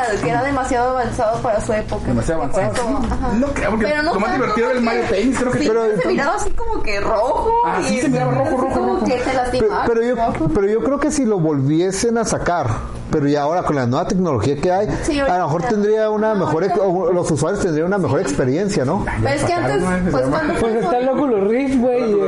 Demasiado 0.85 0.91
avanzado 0.99 1.43
para 1.43 1.61
su 1.61 1.72
época. 1.72 2.05
Demasiado 2.07 2.43
avanzado. 2.43 2.70
ajá. 2.99 3.33
No 3.35 3.47
creo, 3.49 3.70
porque 3.70 3.87
Pero 3.87 4.03
no 4.03 4.14
lo 4.14 4.20
más 4.20 4.35
divertido 4.35 4.70
era 4.70 4.79
el 4.79 4.85
porque- 4.85 4.99
Mario 5.01 5.11
Tennis, 5.16 5.39
creo 5.39 5.53
que 5.53 5.59
sí, 5.59 5.64
Pero 5.68 5.81
se 5.83 5.87
entonces- 5.89 6.12
miraba 6.12 6.35
así 6.37 6.51
como 6.51 6.83
que 6.83 7.01
rojo. 7.01 7.53
Ah, 7.64 7.81
sí, 7.83 8.01
se 8.01 8.09
miraba 8.09 8.33
rojo, 8.33 8.51
rojo, 8.51 8.68
como 8.74 8.93
rojo. 8.95 9.05
que 9.07 9.12
te 9.12 9.18
Pero, 9.24 9.37
lastimaba. 9.37 9.85
pero 9.87 10.03
yo, 10.03 10.14
rojo. 10.16 10.49
pero 10.55 10.66
yo 10.68 10.81
creo 10.83 11.01
que 11.01 11.11
si 11.11 11.24
lo 11.24 11.39
volviesen 11.41 12.18
a 12.18 12.24
sacar, 12.24 12.66
pero 13.11 13.27
ya 13.29 13.43
ahora 13.43 13.62
con 13.62 13.77
la 13.77 13.87
nueva 13.87 14.07
tecnología 14.09 14.57
que 14.61 14.72
hay, 14.72 14.89
Sí, 15.03 15.18
a 15.20 15.39
lo 15.39 15.45
mejor 15.47 15.62
tendría 15.62 16.11
una 16.11 16.35
No, 16.35 16.47
mejor, 16.47 16.64
ex- 16.64 16.72
ahorita- 16.79 16.87
o 16.87 17.12
los 17.12 17.31
usuarios 17.31 17.62
tendrían 17.62 17.87
una 17.87 17.99
mejor 17.99 18.20
experiencia, 18.20 18.85
¿no? 18.85 19.05
Pero 19.22 19.29
es 19.35 19.45
que 19.45 19.53
antes, 19.53 19.81
¿no? 19.83 20.11
pues 20.11 20.27
cuando 20.29 20.55
Pues 20.55 20.74
está 20.77 20.99
el 20.99 21.09
Oculus 21.09 21.49
Rift, 21.49 21.77
güey, 21.81 22.11
y, 22.12 22.20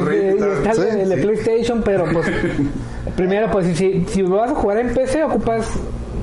está 0.67 0.71
el. 0.85 1.21
PlayStation, 1.21 1.83
pero 1.83 2.05
pues 2.13 2.27
primero, 3.17 3.51
pues 3.51 3.77
si, 3.77 4.05
si 4.09 4.23
lo 4.23 4.37
vas 4.37 4.51
a 4.53 4.55
jugar 4.55 4.79
en 4.79 4.95
PC, 4.95 5.25
ocupas 5.25 5.67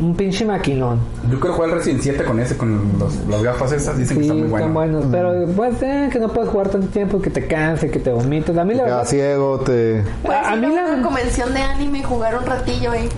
un 0.02 0.16
pinche 0.16 0.46
maquinón. 0.46 1.00
Yo 1.30 1.40
quiero 1.40 1.56
jugar 1.56 1.70
el 1.72 1.76
Resident 1.78 2.02
7 2.04 2.24
con 2.24 2.40
ese, 2.40 2.58
con 2.58 2.98
los, 3.00 3.16
las 3.28 3.44
gafas 3.44 3.72
esas. 3.72 3.98
Dicen 3.98 4.18
que 4.18 4.24
Sí, 4.24 4.30
muy 4.32 4.40
están 4.46 4.52
bueno. 4.74 4.74
buenos, 4.74 5.06
pero 5.12 5.46
pues 5.56 5.82
eh, 5.82 6.10
que 6.12 6.20
no 6.20 6.30
puedes 6.30 6.50
jugar 6.50 6.70
tanto 6.70 6.88
tiempo, 6.88 7.22
que 7.22 7.30
te 7.30 7.46
canse, 7.48 7.90
que 7.90 8.00
te 8.00 8.12
vomites. 8.12 8.58
A 8.58 8.64
mí 8.66 8.74
la 8.74 8.84
verdad, 8.84 9.06
ciego, 9.06 9.60
te... 9.60 10.04
Puedes 10.24 10.46
A- 10.48 10.56
mí 10.56 10.68
la- 10.76 10.86
una 10.94 11.02
convención 11.04 11.54
de 11.54 11.60
anime 11.62 12.00
y 12.00 12.04
jugar 12.04 12.38
un 12.38 12.46
ratillo 12.46 12.92
ahí. 12.92 13.10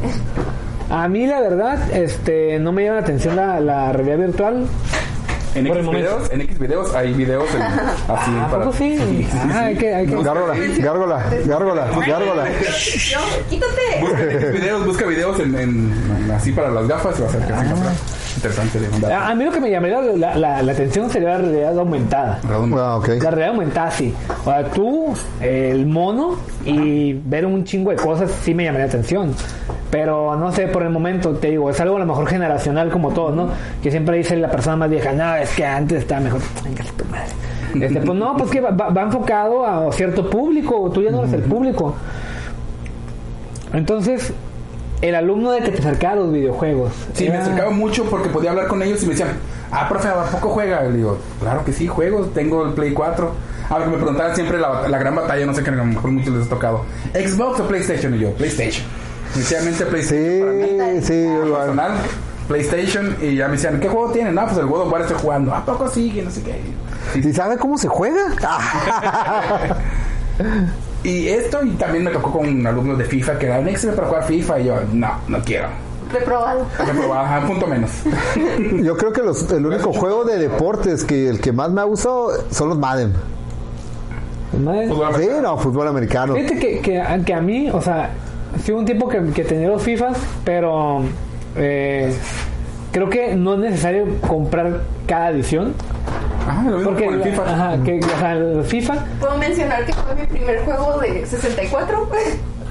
a 0.89 1.07
mí 1.07 1.27
la 1.27 1.39
verdad, 1.41 1.91
este, 1.93 2.59
no 2.59 2.71
me 2.71 2.83
llama 2.83 2.95
la 2.97 3.01
atención 3.01 3.35
la, 3.35 3.59
la 3.59 3.91
realidad 3.93 4.17
virtual. 4.17 4.65
En 5.57 5.67
Por 5.67 5.77
X 5.77 5.89
videos, 5.91 6.31
en 6.31 6.41
X 6.41 6.59
videos 6.59 6.95
hay 6.95 7.13
videos 7.13 7.53
en- 7.55 7.61
así 8.15 8.31
¿A 8.39 8.47
para. 8.49 8.63
poco 8.63 8.73
sí? 8.77 9.27
Ah, 9.51 9.59
hay 9.65 9.75
que, 9.75 9.93
hay 9.95 10.05
que. 10.05 10.15
Gárgola, 10.23 10.53
gárgola, 10.79 11.23
gárgola, 11.45 11.87
gárgola. 12.07 12.45
Yo, 12.49 13.19
quítate. 13.49 14.01
Busca 14.01 14.21
en 14.23 14.31
X 14.31 14.51
videos, 14.53 14.85
busca 14.85 15.05
videos 15.05 15.39
en, 15.39 15.55
en- 15.57 16.31
así 16.35 16.51
para 16.51 16.69
las 16.71 16.87
gafas 16.87 17.17
y 17.17 17.21
va 17.23 17.27
a 17.27 17.31
ser 17.31 17.41
que 17.45 17.53
así 17.53 17.69
para- 17.69 17.93
interesante 18.37 18.79
de 18.79 18.89
mandar. 18.89 19.11
A 19.13 19.27
a 19.29 19.35
mí 19.35 19.45
lo 19.45 19.51
que 19.51 19.59
me 19.59 19.71
llamaría 19.71 19.99
la, 19.99 20.35
la, 20.37 20.61
la 20.61 20.71
atención 20.71 21.09
sería 21.09 21.29
la 21.29 21.37
realidad 21.39 21.79
aumentada. 21.79 22.39
Ah, 22.47 22.97
ok. 22.97 23.07
La 23.19 23.31
realidad 23.31 23.49
aumentada 23.49 23.89
sí. 23.91 24.13
O 24.41 24.43
sea, 24.51 24.63
tú, 24.71 25.13
el 25.41 25.87
mono 25.87 26.35
y 26.63 27.13
ver 27.13 27.47
un 27.47 27.63
chingo 27.63 27.89
de 27.89 27.95
cosas 27.95 28.29
sí 28.43 28.53
me 28.53 28.63
llamaría 28.65 28.85
la 28.85 28.91
atención. 28.91 29.33
Pero 29.89 30.35
no 30.35 30.51
sé, 30.51 30.67
por 30.67 30.83
el 30.83 30.89
momento 30.89 31.33
te 31.35 31.51
digo, 31.51 31.69
es 31.69 31.79
algo 31.79 31.95
a 31.95 31.99
lo 31.99 32.05
mejor 32.05 32.27
generacional 32.27 32.89
como 32.89 33.11
todo, 33.11 33.31
¿no? 33.31 33.49
Que 33.81 33.89
siempre 33.89 34.17
dice 34.17 34.35
la 34.35 34.49
persona 34.49 34.75
más 34.75 34.89
vieja, 34.89 35.13
no, 35.13 35.35
es 35.35 35.49
que 35.55 35.65
antes 35.65 35.99
estaba 35.99 36.21
mejor. 36.21 36.41
Venga, 36.63 36.83
tu 36.97 37.05
madre. 37.05 37.31
Este, 37.85 38.01
pues 38.01 38.17
no, 38.17 38.35
pues 38.35 38.49
que 38.49 38.61
va, 38.61 39.01
enfocado 39.01 39.65
a 39.65 39.91
cierto 39.91 40.29
público, 40.29 40.89
tú 40.93 41.01
ya 41.01 41.11
no 41.11 41.19
eres 41.19 41.33
el 41.33 41.43
público. 41.43 41.95
Entonces, 43.73 44.33
el 45.01 45.15
alumno 45.15 45.51
de 45.51 45.61
que 45.61 45.71
te 45.71 45.79
acercaba 45.79 46.13
a 46.13 46.15
los 46.17 46.31
videojuegos. 46.31 46.91
Sí, 47.13 47.29
me 47.29 47.37
acercaba 47.37 47.71
mucho 47.71 48.05
porque 48.05 48.29
podía 48.29 48.51
hablar 48.51 48.67
con 48.67 48.81
ellos 48.81 49.03
y 49.03 49.05
me 49.05 49.11
decían, 49.11 49.37
ah, 49.71 49.87
profe, 49.87 50.07
¿a 50.07 50.23
poco 50.23 50.49
juega? 50.49 50.85
Y 50.85 50.91
le 50.91 50.97
digo, 50.97 51.17
claro 51.39 51.63
que 51.63 51.71
sí, 51.71 51.87
juego, 51.87 52.25
tengo 52.27 52.65
el 52.65 52.73
Play 52.73 52.93
4. 52.93 53.31
Ah, 53.69 53.79
me 53.79 53.97
preguntaban 53.97 54.33
siempre 54.33 54.57
la, 54.59 54.87
la 54.87 54.97
gran 54.97 55.15
batalla, 55.15 55.45
no 55.45 55.53
sé 55.53 55.63
qué, 55.63 55.69
a 55.69 55.73
lo 55.73 55.85
mejor 55.85 56.11
muchos 56.11 56.33
les 56.33 56.47
ha 56.47 56.49
tocado. 56.49 56.85
¿Xbox 57.13 57.59
o 57.59 57.67
PlayStation? 57.67 58.15
Y 58.15 58.19
yo, 58.19 58.31
PlayStation. 58.31 58.85
Inicialmente 59.35 59.85
PlayStation 59.85 60.39
para 60.39 60.51
mí, 60.91 60.99
Sí, 61.01 61.07
sí, 61.07 61.13
igual. 61.13 61.51
personal, 61.61 61.91
PlayStation, 62.47 63.15
y 63.21 63.35
ya 63.35 63.47
me 63.47 63.53
decían, 63.53 63.79
¿qué 63.79 63.87
juego 63.89 64.11
tienen? 64.11 64.37
Ah, 64.39 64.45
pues 64.45 64.57
el 64.57 64.65
God 64.67 64.81
of 64.81 64.91
War 64.93 65.01
estoy 65.01 65.17
jugando. 65.19 65.53
¿A 65.53 65.65
poco 65.65 65.89
sí? 65.89 66.09
Que 66.11 66.23
no 66.23 66.31
sé 66.31 66.41
qué. 66.43 66.61
¿Y 67.19 67.33
sabe 67.33 67.57
cómo 67.57 67.77
se 67.77 67.87
juega? 67.87 68.21
Y 71.03 71.27
esto, 71.29 71.63
y 71.63 71.71
también 71.71 72.03
me 72.03 72.11
tocó 72.11 72.31
con 72.31 72.65
alumnos 72.67 72.97
de 72.97 73.05
FIFA 73.05 73.39
que 73.39 73.45
eran 73.45 73.67
extra 73.67 73.93
para 73.93 74.07
jugar 74.07 74.23
FIFA, 74.25 74.59
y 74.59 74.65
yo, 74.65 74.75
no, 74.93 75.09
no 75.27 75.39
quiero. 75.43 75.67
Reprobado. 76.11 76.65
Reprobado, 76.77 77.21
ajá, 77.25 77.47
punto 77.47 77.67
menos. 77.67 77.91
Yo 78.83 78.95
creo 78.97 79.11
que 79.13 79.21
los- 79.21 79.49
el 79.51 79.65
único 79.65 79.93
juego 79.93 80.23
de 80.25 80.37
deportes 80.37 81.03
que 81.03 81.27
el 81.29 81.39
que 81.41 81.51
más 81.51 81.69
me 81.71 81.81
ha 81.81 81.83
gustado 81.85 82.29
son 82.51 82.69
los 82.69 82.77
Madden. 82.77 83.13
Madre- 84.63 84.87
Fútbol 84.87 85.07
Sí, 85.09 85.15
americano. 85.15 85.41
no, 85.41 85.57
fútbol 85.57 85.87
americano. 85.87 86.33
Fíjate 86.35 86.59
que, 86.59 86.79
que, 86.81 87.23
que 87.25 87.33
a 87.33 87.41
mí, 87.41 87.69
o 87.69 87.81
sea, 87.81 88.09
sí 88.63 88.71
un 88.71 88.85
tiempo 88.85 89.07
que, 89.07 89.23
que 89.31 89.43
tenía 89.43 89.67
los 89.69 89.81
FIFAs, 89.83 90.17
pero 90.43 91.01
eh, 91.55 92.13
creo 92.91 93.09
que 93.09 93.35
no 93.35 93.53
es 93.55 93.59
necesario 93.59 94.05
comprar 94.21 94.81
cada 95.05 95.29
edición. 95.31 95.73
Ajá, 96.47 96.63
lo 96.69 96.77
mismo 96.77 96.91
Porque, 96.91 97.05
con 97.05 97.13
el 97.15 97.23
FIFA. 97.23 97.43
Ajá, 97.43 97.83
que, 97.83 97.99
o 97.99 98.19
sea, 98.19 98.33
el 98.33 98.63
FIFA, 98.63 98.93
Puedo 99.19 99.37
mencionar 99.37 99.85
que 99.85 99.93
fue 99.93 100.15
mi 100.15 100.25
primer 100.27 100.59
juego 100.63 100.99
de 100.99 101.25
64. 101.25 102.09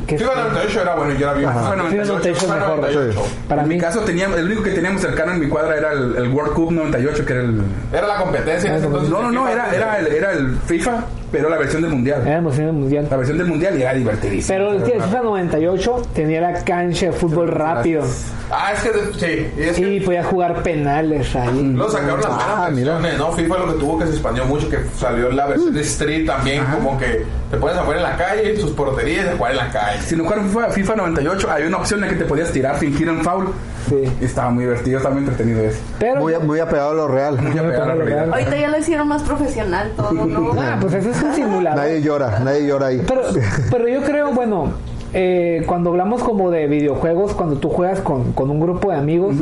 que 0.06 0.18
FIFA 0.18 0.34
98 0.34 0.80
era 0.82 0.94
bueno, 0.94 1.14
yo 1.14 1.26
era 1.30 1.34
bien. 1.34 1.50
FIFA 1.50 1.76
98 1.76 2.30
es 2.30 2.48
mejor. 2.48 2.76
98. 2.78 3.22
para 3.48 3.62
en 3.62 3.68
mí, 3.68 3.74
mi 3.74 3.80
caso 3.80 4.00
teníamos, 4.00 4.38
el 4.38 4.46
único 4.46 4.62
que 4.62 4.70
teníamos 4.70 5.02
cercano 5.02 5.32
en 5.32 5.40
mi 5.40 5.48
cuadra 5.48 5.76
era 5.76 5.92
el, 5.92 6.16
el 6.16 6.28
World 6.28 6.54
Cup 6.54 6.72
98, 6.72 7.26
que 7.26 7.32
era 7.32 7.42
el... 7.42 7.62
Era 7.92 8.06
la 8.06 8.16
competencia 8.16 8.70
en 8.70 8.76
ese 8.76 8.86
entonces. 8.86 9.10
No, 9.10 9.22
no, 9.22 9.30
no, 9.30 9.48
era, 9.48 9.74
era, 9.74 9.98
el, 9.98 10.06
era 10.06 10.32
el 10.32 10.56
FIFA, 10.66 11.04
pero 11.32 11.48
la 11.48 11.58
versión 11.58 11.82
del 11.82 11.90
Mundial. 11.92 12.22
era 12.26 12.40
mundial. 12.40 13.06
La 13.10 13.16
versión 13.16 13.38
del 13.38 13.46
Mundial 13.46 13.78
y 13.78 13.82
era 13.82 13.94
divertidísimo. 13.94 14.46
Pero 14.48 14.72
el, 14.72 14.82
el 14.90 15.02
FIFA 15.02 15.22
98 15.22 16.02
tenía 16.14 16.40
la 16.40 16.64
cancha 16.64 17.06
de 17.06 17.12
fútbol 17.12 17.48
rápido 17.48 18.02
Ah, 18.50 18.72
es 18.72 18.80
que 18.80 18.90
sí. 19.18 19.52
y 19.58 19.62
es 19.62 19.76
que 19.76 19.94
y 19.94 20.00
podías 20.00 20.24
jugar 20.26 20.62
penales 20.62 21.34
ahí. 21.34 21.72
Lo 21.74 21.90
sacaron 21.90 22.20
las 22.20 22.30
Ah, 22.30 22.68
buenas 22.70 23.00
mira. 23.00 23.18
¿no? 23.18 23.32
FIFA 23.32 23.58
lo 23.58 23.66
que 23.72 23.80
tuvo 23.80 23.98
que 23.98 24.06
se 24.06 24.12
expandió 24.12 24.44
mucho, 24.44 24.68
que 24.70 24.78
salió 24.96 25.30
la 25.32 25.46
versión 25.46 25.74
de 25.74 25.80
Street 25.80 26.26
también, 26.26 26.64
como 26.66 26.96
que 26.96 27.24
te 27.50 27.56
pones 27.56 27.76
a 27.76 27.82
jugar 27.82 27.96
en 27.96 28.02
la 28.04 28.16
calle, 28.16 28.56
sus 28.56 28.70
porterías 28.70 29.24
de 29.24 29.32
jugar 29.32 29.50
en 29.52 29.56
la 29.58 29.70
calle. 29.70 30.00
Si 30.02 30.14
no 30.14 30.22
jugaron 30.24 30.48
FIFA, 30.48 30.70
FIFA 30.70 30.96
98, 30.96 31.50
había 31.50 31.66
una 31.66 31.78
opción 31.78 32.04
en 32.04 32.08
la 32.10 32.12
que 32.16 32.20
te 32.22 32.24
podías 32.28 32.52
tirar, 32.52 32.76
fingir 32.76 33.10
un 33.10 33.22
foul. 33.24 33.48
Sí. 33.88 34.02
Y 34.20 34.24
estaba 34.24 34.50
muy 34.50 34.64
divertido, 34.64 34.98
estaba 34.98 35.14
muy 35.14 35.24
entretenido 35.24 35.60
eso. 35.60 35.80
Pero. 35.98 36.20
Muy, 36.20 36.34
muy 36.38 36.58
apegado 36.58 36.90
a 36.90 36.94
lo 36.94 37.08
real. 37.08 37.40
Muy 37.40 37.58
apegado 37.58 37.84
a 37.84 37.86
la 37.86 37.94
realidad. 37.94 38.32
Ahorita 38.32 38.56
ya 38.56 38.68
lo 38.68 38.78
hicieron 38.78 39.08
más 39.08 39.22
profesional 39.22 39.92
todo, 39.96 40.12
¿no? 40.12 40.52
Ah, 40.60 40.78
pues 40.80 40.94
eso 40.94 41.10
es 41.10 41.22
un 41.22 41.34
simulador. 41.34 41.78
Nadie 41.78 42.02
llora, 42.02 42.40
nadie 42.40 42.66
llora 42.66 42.86
ahí. 42.88 43.02
Pero, 43.06 43.22
pero 43.70 43.88
yo 43.88 44.02
creo, 44.02 44.32
bueno, 44.32 44.72
eh, 45.12 45.62
cuando 45.66 45.90
hablamos 45.90 46.22
como 46.22 46.50
de 46.50 46.66
videojuegos, 46.66 47.32
cuando 47.34 47.56
tú 47.56 47.70
juegas 47.70 48.00
con, 48.00 48.32
con 48.32 48.50
un 48.50 48.60
grupo 48.60 48.90
de 48.90 48.96
amigos 48.96 49.36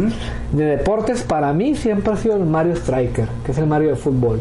de 0.53 0.65
deportes, 0.65 1.23
para 1.23 1.53
mí 1.53 1.75
siempre 1.75 2.13
ha 2.13 2.17
sido 2.17 2.37
el 2.37 2.45
Mario 2.45 2.75
Striker, 2.75 3.27
que 3.45 3.53
es 3.53 3.59
el 3.59 3.67
Mario 3.67 3.91
de 3.91 3.97
fútbol. 3.97 4.41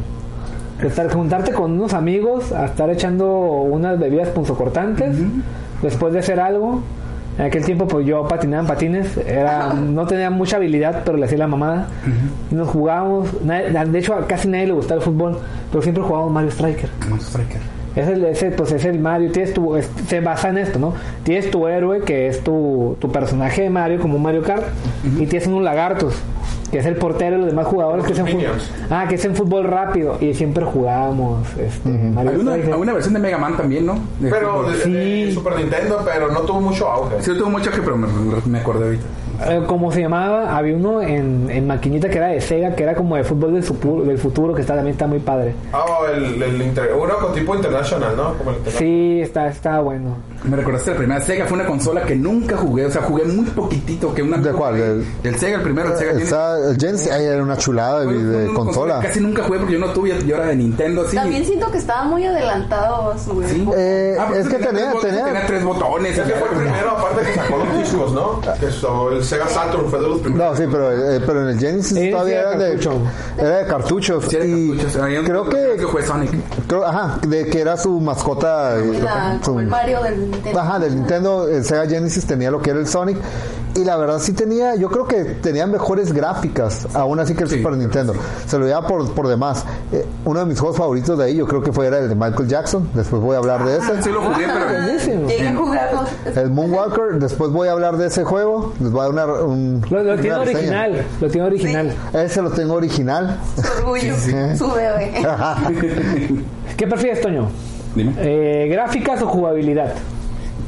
De 0.79 0.87
estar, 0.87 1.11
juntarte 1.11 1.53
con 1.53 1.71
unos 1.71 1.93
amigos 1.93 2.51
a 2.51 2.65
estar 2.65 2.89
echando 2.89 3.27
unas 3.29 3.97
bebidas 3.99 4.29
punzocortantes 4.29 5.15
después 5.81 6.13
de 6.13 6.19
hacer 6.19 6.39
algo. 6.39 6.81
En 7.37 7.45
aquel 7.45 7.65
tiempo 7.65 7.87
pues 7.87 8.05
yo 8.05 8.27
patinaba 8.27 8.61
en 8.61 8.67
patines, 8.67 9.17
era, 9.17 9.73
no 9.73 10.05
tenía 10.05 10.29
mucha 10.29 10.57
habilidad, 10.57 11.01
pero 11.03 11.17
le 11.17 11.25
hacía 11.25 11.39
la 11.39 11.47
mamada. 11.47 11.87
Y 12.51 12.55
nos 12.55 12.67
jugábamos, 12.69 13.27
nadie- 13.43 13.69
de 13.71 13.99
hecho 13.99 14.13
a 14.13 14.27
casi 14.27 14.47
nadie 14.47 14.67
le 14.67 14.73
gustaba 14.73 14.99
el 14.99 15.05
fútbol, 15.05 15.39
pero 15.71 15.81
siempre 15.81 16.03
jugábamos 16.03 16.31
Mario 16.31 16.51
Striker. 16.51 16.89
Monster 17.09 17.41
Striker. 17.41 17.61
Es 17.95 18.07
el, 18.07 18.25
ese, 18.25 18.49
pues 18.51 18.71
es 18.71 18.85
el 18.85 18.99
Mario, 18.99 19.31
tienes 19.31 19.53
tu, 19.53 19.75
es- 19.75 19.89
se 20.07 20.19
basa 20.19 20.49
en 20.49 20.57
esto, 20.59 20.77
¿no? 20.79 20.93
Tienes 21.23 21.49
tu 21.51 21.67
héroe, 21.67 22.01
que 22.01 22.27
es 22.27 22.43
tu, 22.43 22.97
tu 22.99 23.11
personaje 23.11 23.63
de 23.63 23.69
Mario, 23.69 23.99
como 23.99 24.15
un 24.17 24.23
Mario 24.23 24.41
Kart, 24.43 24.63
y 25.19 25.25
tienes 25.27 25.47
unos 25.47 25.61
lagartos, 25.63 26.15
que 26.73 26.79
es 26.79 26.85
el 26.87 26.95
portero 26.95 27.35
y 27.35 27.39
los 27.39 27.47
demás 27.49 27.67
jugadores 27.67 28.03
que 28.03 28.13
es 28.13 28.17
en 28.19 28.27
fútbol. 28.27 28.47
Ah, 28.89 29.05
que 29.07 29.13
es 29.13 29.25
en 29.25 29.35
fútbol 29.35 29.63
rápido, 29.65 30.17
y 30.19 30.33
siempre 30.33 30.65
jugábamos 30.65 31.47
este, 31.55 31.87
Mario 31.87 32.31
Hay 32.31 32.37
una, 32.37 32.51
Striker. 32.53 32.73
hay 32.73 32.81
una 32.81 32.93
versión 32.93 33.13
de 33.13 33.19
Mega 33.19 33.37
Man 33.37 33.55
también, 33.55 33.85
¿no? 33.85 33.93
De 34.19 34.31
Pero 34.31 34.63
de, 34.63 34.77
Sí. 34.81 34.91
de 34.91 35.31
Super 35.33 35.55
Nintendo, 35.55 36.01
pero 36.03 36.31
no 36.31 36.39
tuvo 36.41 36.61
mucho 36.61 36.89
auge. 36.89 37.21
Sí, 37.21 37.31
tuvo 37.37 37.51
mucho 37.51 37.69
que, 37.69 37.79
pero 37.83 37.95
me, 37.95 38.07
me 38.47 38.57
acordé 38.59 38.85
ahorita. 38.85 39.05
Eh, 39.49 39.63
como 39.67 39.91
se 39.91 40.01
llamaba, 40.01 40.55
había 40.57 40.75
uno 40.75 41.01
en, 41.01 41.49
en 41.49 41.67
maquinita 41.67 42.09
que 42.09 42.17
era 42.17 42.27
de 42.27 42.41
Sega, 42.41 42.75
que 42.75 42.83
era 42.83 42.95
como 42.95 43.15
de 43.15 43.23
fútbol 43.23 43.53
del, 43.53 44.05
del 44.07 44.17
futuro, 44.17 44.53
que 44.53 44.61
está, 44.61 44.75
también 44.75 44.93
está 44.93 45.07
muy 45.07 45.19
padre. 45.19 45.53
Ah, 45.73 45.83
el, 46.13 46.41
el 46.41 46.61
inter- 46.61 46.91
uno 46.99 47.13
con 47.17 47.33
tipo 47.33 47.55
international, 47.55 48.15
¿no? 48.15 48.33
Como 48.37 48.51
el. 48.51 48.57
Sí, 48.71 49.19
está, 49.21 49.47
está 49.47 49.79
bueno. 49.79 50.15
Me 50.43 50.57
recordaste 50.57 50.91
la 50.91 50.97
primera 50.97 51.21
Sega, 51.21 51.45
fue 51.45 51.55
una 51.57 51.65
consola 51.67 52.03
que 52.03 52.15
nunca 52.15 52.57
jugué, 52.57 52.85
o 52.85 52.91
sea, 52.91 53.01
jugué 53.03 53.23
muy 53.25 53.45
poquitito. 53.45 54.13
que 54.13 54.21
una 54.23 54.37
¿De 54.37 54.51
cuál? 54.51 54.77
Del, 54.77 55.05
Del- 55.23 55.35
Sega, 55.39 55.57
el 55.57 55.63
primero, 55.63 55.89
el 55.91 55.97
Sega 55.97 56.11
Genesis. 56.11 56.31
Está, 56.31 56.69
el 56.69 56.77
Genesis, 56.77 57.11
ay, 57.11 57.25
era 57.25 57.41
una 57.43 57.57
chulada 57.57 58.01
de, 58.05 58.47
consola. 58.53 58.99
que 58.99 59.07
Casi 59.07 59.19
nunca 59.21 59.43
jugué 59.43 59.59
porque 59.59 59.73
yo 59.73 59.79
no 59.79 59.87
tuve, 59.93 60.09
yo 60.25 60.35
era 60.35 60.47
de 60.47 60.55
Nintendo, 60.55 61.07
sí. 61.07 61.15
También 61.15 61.45
siento 61.45 61.71
que 61.71 61.77
estaba 61.77 62.03
muy 62.03 62.25
adelantado 62.25 63.17
su 63.17 63.41
Sí. 63.43 63.67
Eh, 63.75 64.15
Ah, 64.19 64.29
es 64.35 64.47
que 64.47 64.57
tenía, 64.57 64.91
tenía, 65.01 65.25
tenía 65.25 65.45
tres 65.47 65.63
botones. 65.63 66.17
Ese 66.17 66.31
fue 66.33 66.47
el 66.49 66.55
primero, 66.55 66.91
aparte 66.91 67.21
que 67.25 67.33
sacó 67.33 67.57
los 67.57 67.77
discos, 67.77 68.11
¿no? 68.13 68.41
Que 68.59 68.69
so- 68.71 69.11
el 69.11 69.23
Sega 69.33 69.47
Saturn 69.47 69.89
fue 69.89 69.99
de 69.99 70.07
los 70.07 70.19
primeros. 70.19 70.51
No, 70.51 70.55
sí, 70.55 70.63
pero, 70.71 70.91
eh, 70.91 71.21
pero 71.25 71.41
en 71.41 71.49
el 71.49 71.59
Genesis 71.59 71.97
Sí, 71.97 72.11
todavía 72.11 72.33
sí, 72.33 72.39
era, 72.39 72.51
era 72.51 72.63
de, 72.63 72.69
cartucho. 72.73 73.01
era 73.37 73.57
de 73.57 73.65
cartuchos. 73.67 74.25
Sí, 74.29 74.35
era 74.35 74.45
y 75.11 75.23
creo 75.23 75.49
que, 75.49 75.75
que 75.79 75.87
fue 75.87 76.03
Sonic. 76.05 76.31
creo- 76.67 76.85
ajá, 76.85 77.19
de 77.27 77.45
que 77.47 77.59
era 77.61 77.77
su 77.77 77.99
mascota. 77.99 78.77
eh, 78.79 78.97
Era 78.97 79.35
su- 79.41 79.41
como 79.41 79.59
el 79.61 79.67
Mario 79.67 80.01
del 80.03 80.31
Nintendo. 80.31 80.59
Ajá, 80.59 80.79
del 80.79 80.95
Nintendo, 80.95 81.47
el 81.49 81.63
Sega 81.65 81.87
Genesis 81.87 82.25
tenía 82.25 82.51
lo 82.51 82.61
que 82.61 82.69
era 82.71 82.79
el 82.79 82.87
Sonic. 82.87 83.17
Y 83.75 83.83
la 83.83 83.97
verdad 83.97 84.19
sí 84.19 84.33
tenía, 84.33 84.75
yo 84.75 84.89
creo 84.89 85.07
que 85.07 85.23
tenía 85.23 85.65
mejores 85.65 86.13
gráficas, 86.13 86.87
aún 86.93 87.19
así 87.19 87.33
que 87.33 87.43
el 87.43 87.49
Sí, 87.49 87.57
Super 87.57 87.73
Nintendo. 87.73 88.13
Se 88.45 88.59
lo 88.59 88.65
llevaba 88.65 88.87
por, 88.87 89.11
por 89.13 89.27
demás. 89.27 89.65
Eh, 89.91 90.05
uno 90.25 90.39
de 90.41 90.45
mis 90.45 90.59
juegos 90.59 90.77
favoritos 90.77 91.17
de 91.17 91.25
ahí, 91.25 91.35
yo 91.35 91.47
creo 91.47 91.61
que 91.63 91.71
fue 91.71 91.87
era 91.87 91.97
el 91.99 92.09
de 92.09 92.15
Michael 92.15 92.47
Jackson. 92.47 92.89
Después 92.93 93.21
voy 93.21 93.35
a 93.35 93.39
hablar 93.39 93.65
de 93.65 93.77
ese. 93.77 94.03
Sí 94.03 94.09
lo 94.09 94.21
jugué, 94.21 94.45
pero... 94.45 96.41
El 96.41 96.51
Moonwalker, 96.51 97.19
después 97.19 97.51
voy 97.51 97.67
a 97.67 97.71
hablar 97.71 97.97
de 97.97 98.07
ese 98.07 98.23
juego. 98.23 98.73
Les 98.79 98.91
voy 98.91 99.01
a 99.01 99.03
dar 99.03 99.11
una, 99.11 99.25
un, 99.43 99.85
Lo, 99.89 100.03
lo 100.03 100.17
tiene 100.19 100.35
original, 100.35 101.05
lo 101.19 101.29
tiene 101.29 101.47
original. 101.47 101.93
Ese 102.13 102.41
lo 102.41 102.51
tengo 102.51 102.75
original. 102.75 103.39
Su 103.55 103.83
orgullo. 103.83 104.15
Su 104.57 104.71
bebé. 104.71 105.13
¿Qué 106.77 106.87
prefieres, 106.87 107.21
Toño? 107.21 107.49
Dime. 107.95 108.13
Eh, 108.19 108.67
¿Gráficas 108.69 109.21
o 109.21 109.27
jugabilidad? 109.27 109.93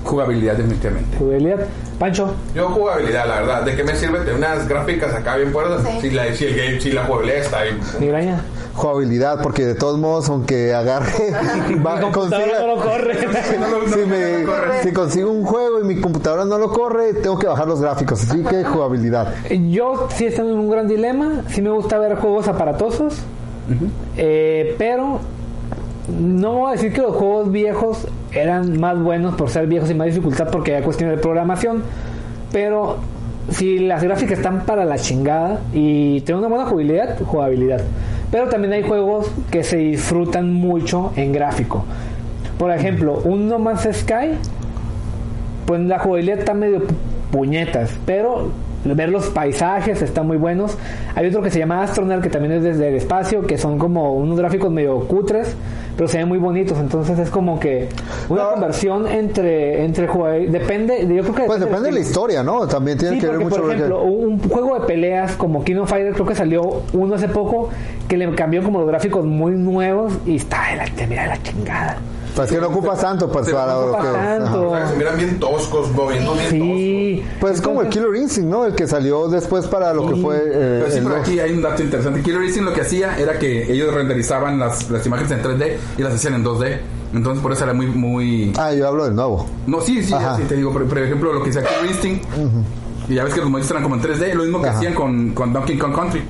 Jugabilidad, 0.05 0.55
definitivamente. 0.55 1.17
Jugabilidad. 1.17 1.65
Pancho, 1.99 2.33
Yo 2.53 2.69
jugabilidad, 2.69 3.27
la 3.27 3.39
verdad. 3.39 3.61
¿De 3.63 3.75
qué 3.75 3.83
me 3.83 3.95
sirve 3.95 4.19
tener 4.19 4.35
unas 4.35 4.67
gráficas 4.67 5.13
acá 5.13 5.35
bien 5.37 5.51
puertas? 5.51 5.81
Sí. 5.83 6.01
Si, 6.01 6.09
la, 6.11 6.31
si, 6.33 6.45
el 6.45 6.55
game, 6.55 6.79
si 6.79 6.91
la 6.91 7.05
jugabilidad 7.05 7.37
está 7.39 7.59
ahí. 7.59 7.79
migraña. 7.99 8.41
Jugabilidad, 8.75 9.41
porque 9.41 9.65
de 9.65 9.73
todos 9.75 9.97
modos, 9.97 10.27
aunque 10.29 10.73
agarre, 10.73 11.11
va, 11.85 11.95
Mi 11.95 12.01
computadora 12.01 12.11
consiga- 12.11 12.59
no 12.59 12.75
lo 12.75 12.81
corre. 12.83 13.15
si, 13.93 14.05
me- 14.05 14.83
si 14.83 14.91
consigo 14.93 15.31
un 15.31 15.45
juego 15.45 15.79
y 15.79 15.83
mi 15.85 15.99
computadora 16.01 16.43
no 16.45 16.57
lo 16.57 16.69
corre, 16.69 17.13
tengo 17.13 17.39
que 17.39 17.47
bajar 17.47 17.67
los 17.67 17.81
gráficos. 17.81 18.21
Así 18.29 18.43
que 18.43 18.63
jugabilidad. 18.65 19.33
Yo 19.69 20.07
sí 20.13 20.25
estoy 20.25 20.47
en 20.51 20.59
un 20.59 20.69
gran 20.69 20.87
dilema. 20.87 21.43
Sí 21.49 21.61
me 21.61 21.69
gusta 21.71 21.97
ver 21.97 22.15
juegos 22.17 22.47
aparatosos. 22.49 23.15
Eh, 24.17 24.75
pero 24.77 25.19
no 26.09 26.53
voy 26.59 26.69
a 26.69 26.71
decir 26.73 26.93
que 26.93 27.01
los 27.01 27.15
juegos 27.15 27.51
viejos 27.51 28.07
eran 28.31 28.79
más 28.79 28.99
buenos 29.01 29.35
por 29.35 29.49
ser 29.49 29.67
viejos 29.67 29.89
y 29.89 29.93
más 29.95 30.07
dificultad 30.07 30.49
porque 30.51 30.75
hay 30.75 30.83
cuestión 30.83 31.09
de 31.09 31.17
programación. 31.17 31.83
Pero 32.51 32.97
si 33.49 33.79
las 33.79 34.03
gráficas 34.03 34.37
están 34.39 34.65
para 34.65 34.85
la 34.85 34.97
chingada 34.97 35.59
y 35.73 36.21
tienen 36.21 36.39
una 36.39 36.49
buena 36.49 36.65
jugabilidad, 36.65 37.17
jugabilidad. 37.25 37.81
Pero 38.31 38.49
también 38.49 38.73
hay 38.73 38.83
juegos 38.83 39.31
que 39.51 39.63
se 39.63 39.77
disfrutan 39.77 40.51
mucho 40.53 41.11
en 41.15 41.31
gráfico. 41.31 41.83
Por 42.57 42.71
ejemplo, 42.71 43.21
un 43.25 43.47
No 43.47 43.59
Man's 43.59 43.87
Sky 43.91 44.37
pues 45.65 45.81
la 45.81 45.99
jugabilidad 45.99 46.39
está 46.39 46.53
medio 46.53 46.79
pu- 46.81 46.93
puñetas, 47.31 47.91
pero 48.05 48.49
ver 48.85 49.09
los 49.09 49.27
paisajes 49.29 50.01
están 50.03 50.27
muy 50.27 50.37
buenos. 50.37 50.77
Hay 51.15 51.25
otro 51.27 51.41
que 51.41 51.49
se 51.49 51.57
llama 51.57 51.81
Astronaut, 51.81 52.21
que 52.21 52.29
también 52.29 52.53
es 52.53 52.63
desde 52.63 52.89
el 52.89 52.95
espacio, 52.95 53.41
que 53.47 53.57
son 53.57 53.79
como 53.79 54.13
unos 54.13 54.37
gráficos 54.37 54.71
medio 54.71 54.99
cutres, 55.07 55.55
pero 55.95 56.07
se 56.07 56.17
ven 56.17 56.27
muy 56.27 56.37
bonitos. 56.37 56.77
Entonces 56.79 57.17
es 57.19 57.29
como 57.29 57.59
que 57.59 57.89
una 58.29 58.43
No. 58.43 58.51
conversión 58.51 59.07
entre 59.07 59.83
entre 59.85 60.07
jugadores. 60.07 60.51
Depende, 60.51 61.01
yo 61.01 61.21
creo 61.23 61.35
que 61.35 61.43
Pues 61.43 61.59
depende 61.59 61.83
de 61.87 61.91
la 61.93 61.99
historia, 61.99 62.43
¿no? 62.43 62.67
También 62.67 62.97
tiene 62.97 63.15
Sí, 63.15 63.21
que 63.21 63.27
ver 63.27 63.39
mucho 63.39 63.57
por 63.57 63.69
que- 63.69 63.75
ejemplo, 63.75 64.03
un 64.03 64.39
juego 64.49 64.79
de 64.79 64.85
peleas 64.85 65.33
como 65.35 65.63
King 65.63 65.77
of 65.77 65.89
Fighters 65.89 66.15
creo 66.15 66.25
que 66.27 66.35
salió 66.35 66.83
uno 66.93 67.15
hace 67.15 67.27
poco 67.27 67.69
que 68.07 68.17
le 68.17 68.33
cambió 68.35 68.63
como 68.63 68.79
los 68.79 68.87
gráficos 68.87 69.25
muy 69.25 69.53
nuevos 69.53 70.13
y 70.25 70.35
está 70.37 70.69
de 70.71 70.77
la, 70.77 71.07
mira 71.07 71.23
de 71.23 71.27
la 71.29 71.43
chingada. 71.43 71.97
Pues 72.36 72.51
que 72.51 72.57
no 72.59 72.67
ocupas 72.67 72.99
tanto 72.99 73.29
pues, 73.31 73.45
Sí, 73.45 73.51
no 73.53 73.57
para 73.57 74.03
que. 74.03 74.17
tanto. 74.17 74.69
O 74.69 74.75
sea, 74.75 74.88
se 74.89 74.95
miran 74.97 75.17
bien 75.17 75.39
toscos, 75.39 75.91
moviendo 75.91 76.33
bien 76.33 76.49
Sí. 76.49 77.23
Pues 77.39 77.55
es 77.55 77.61
como 77.61 77.81
el 77.81 77.89
Killer 77.89 78.13
Instinct, 78.15 78.49
¿no? 78.49 78.65
El 78.65 78.75
que 78.75 78.88
salió 78.88 79.27
después 79.29 79.67
para 79.67 79.93
lo 79.93 80.07
que 80.07 80.15
fue. 80.21 80.38
eh, 80.38 80.81
Pero 80.83 80.91
sí, 80.91 80.99
pero 81.03 81.15
aquí 81.15 81.39
hay 81.39 81.51
un 81.53 81.61
dato 81.61 81.81
interesante. 81.81 82.21
Killer 82.21 82.43
Instinct 82.43 82.67
lo 82.69 82.73
que 82.75 82.81
hacía 82.81 83.17
era 83.17 83.39
que 83.39 83.71
ellos 83.71 83.93
renderizaban 83.93 84.59
las, 84.59 84.89
las 84.91 85.05
imágenes 85.05 85.31
en 85.31 85.41
3D 85.43 85.73
y 85.97 86.01
las 86.01 86.13
hacían 86.13 86.33
en 86.33 86.43
2D. 86.43 86.77
Entonces 87.13 87.41
por 87.41 87.53
eso 87.53 87.63
era 87.63 87.73
muy, 87.73 87.88
muy... 87.88 88.51
Ah, 88.57 88.73
yo 88.73 88.86
hablo 88.88 89.05
del 89.05 89.15
nuevo. 89.15 89.45
No, 89.67 89.79
sí, 89.79 90.03
sí, 90.03 90.13
Ajá. 90.13 90.36
sí, 90.36 90.43
te 90.43 90.55
digo, 90.55 90.73
por, 90.73 90.86
por 90.86 90.97
ejemplo, 90.97 91.31
lo 91.31 91.41
que 91.41 91.51
hacía 91.51 91.63
Killer 91.63 91.86
Instinct, 91.91 92.25
y 93.07 93.13
ya 93.15 93.23
ves 93.23 93.33
que 93.33 93.39
los 93.39 93.49
modelos 93.49 93.71
eran 93.71 93.83
como 93.83 93.95
en 93.95 94.01
3D, 94.01 94.33
lo 94.33 94.43
mismo 94.43 94.61
que 94.61 94.67
Ajá. 94.67 94.77
hacían 94.77 94.93
con, 94.93 95.31
con 95.33 95.53
Donkey 95.53 95.77
Kong 95.77 95.95
Country. 95.95 96.21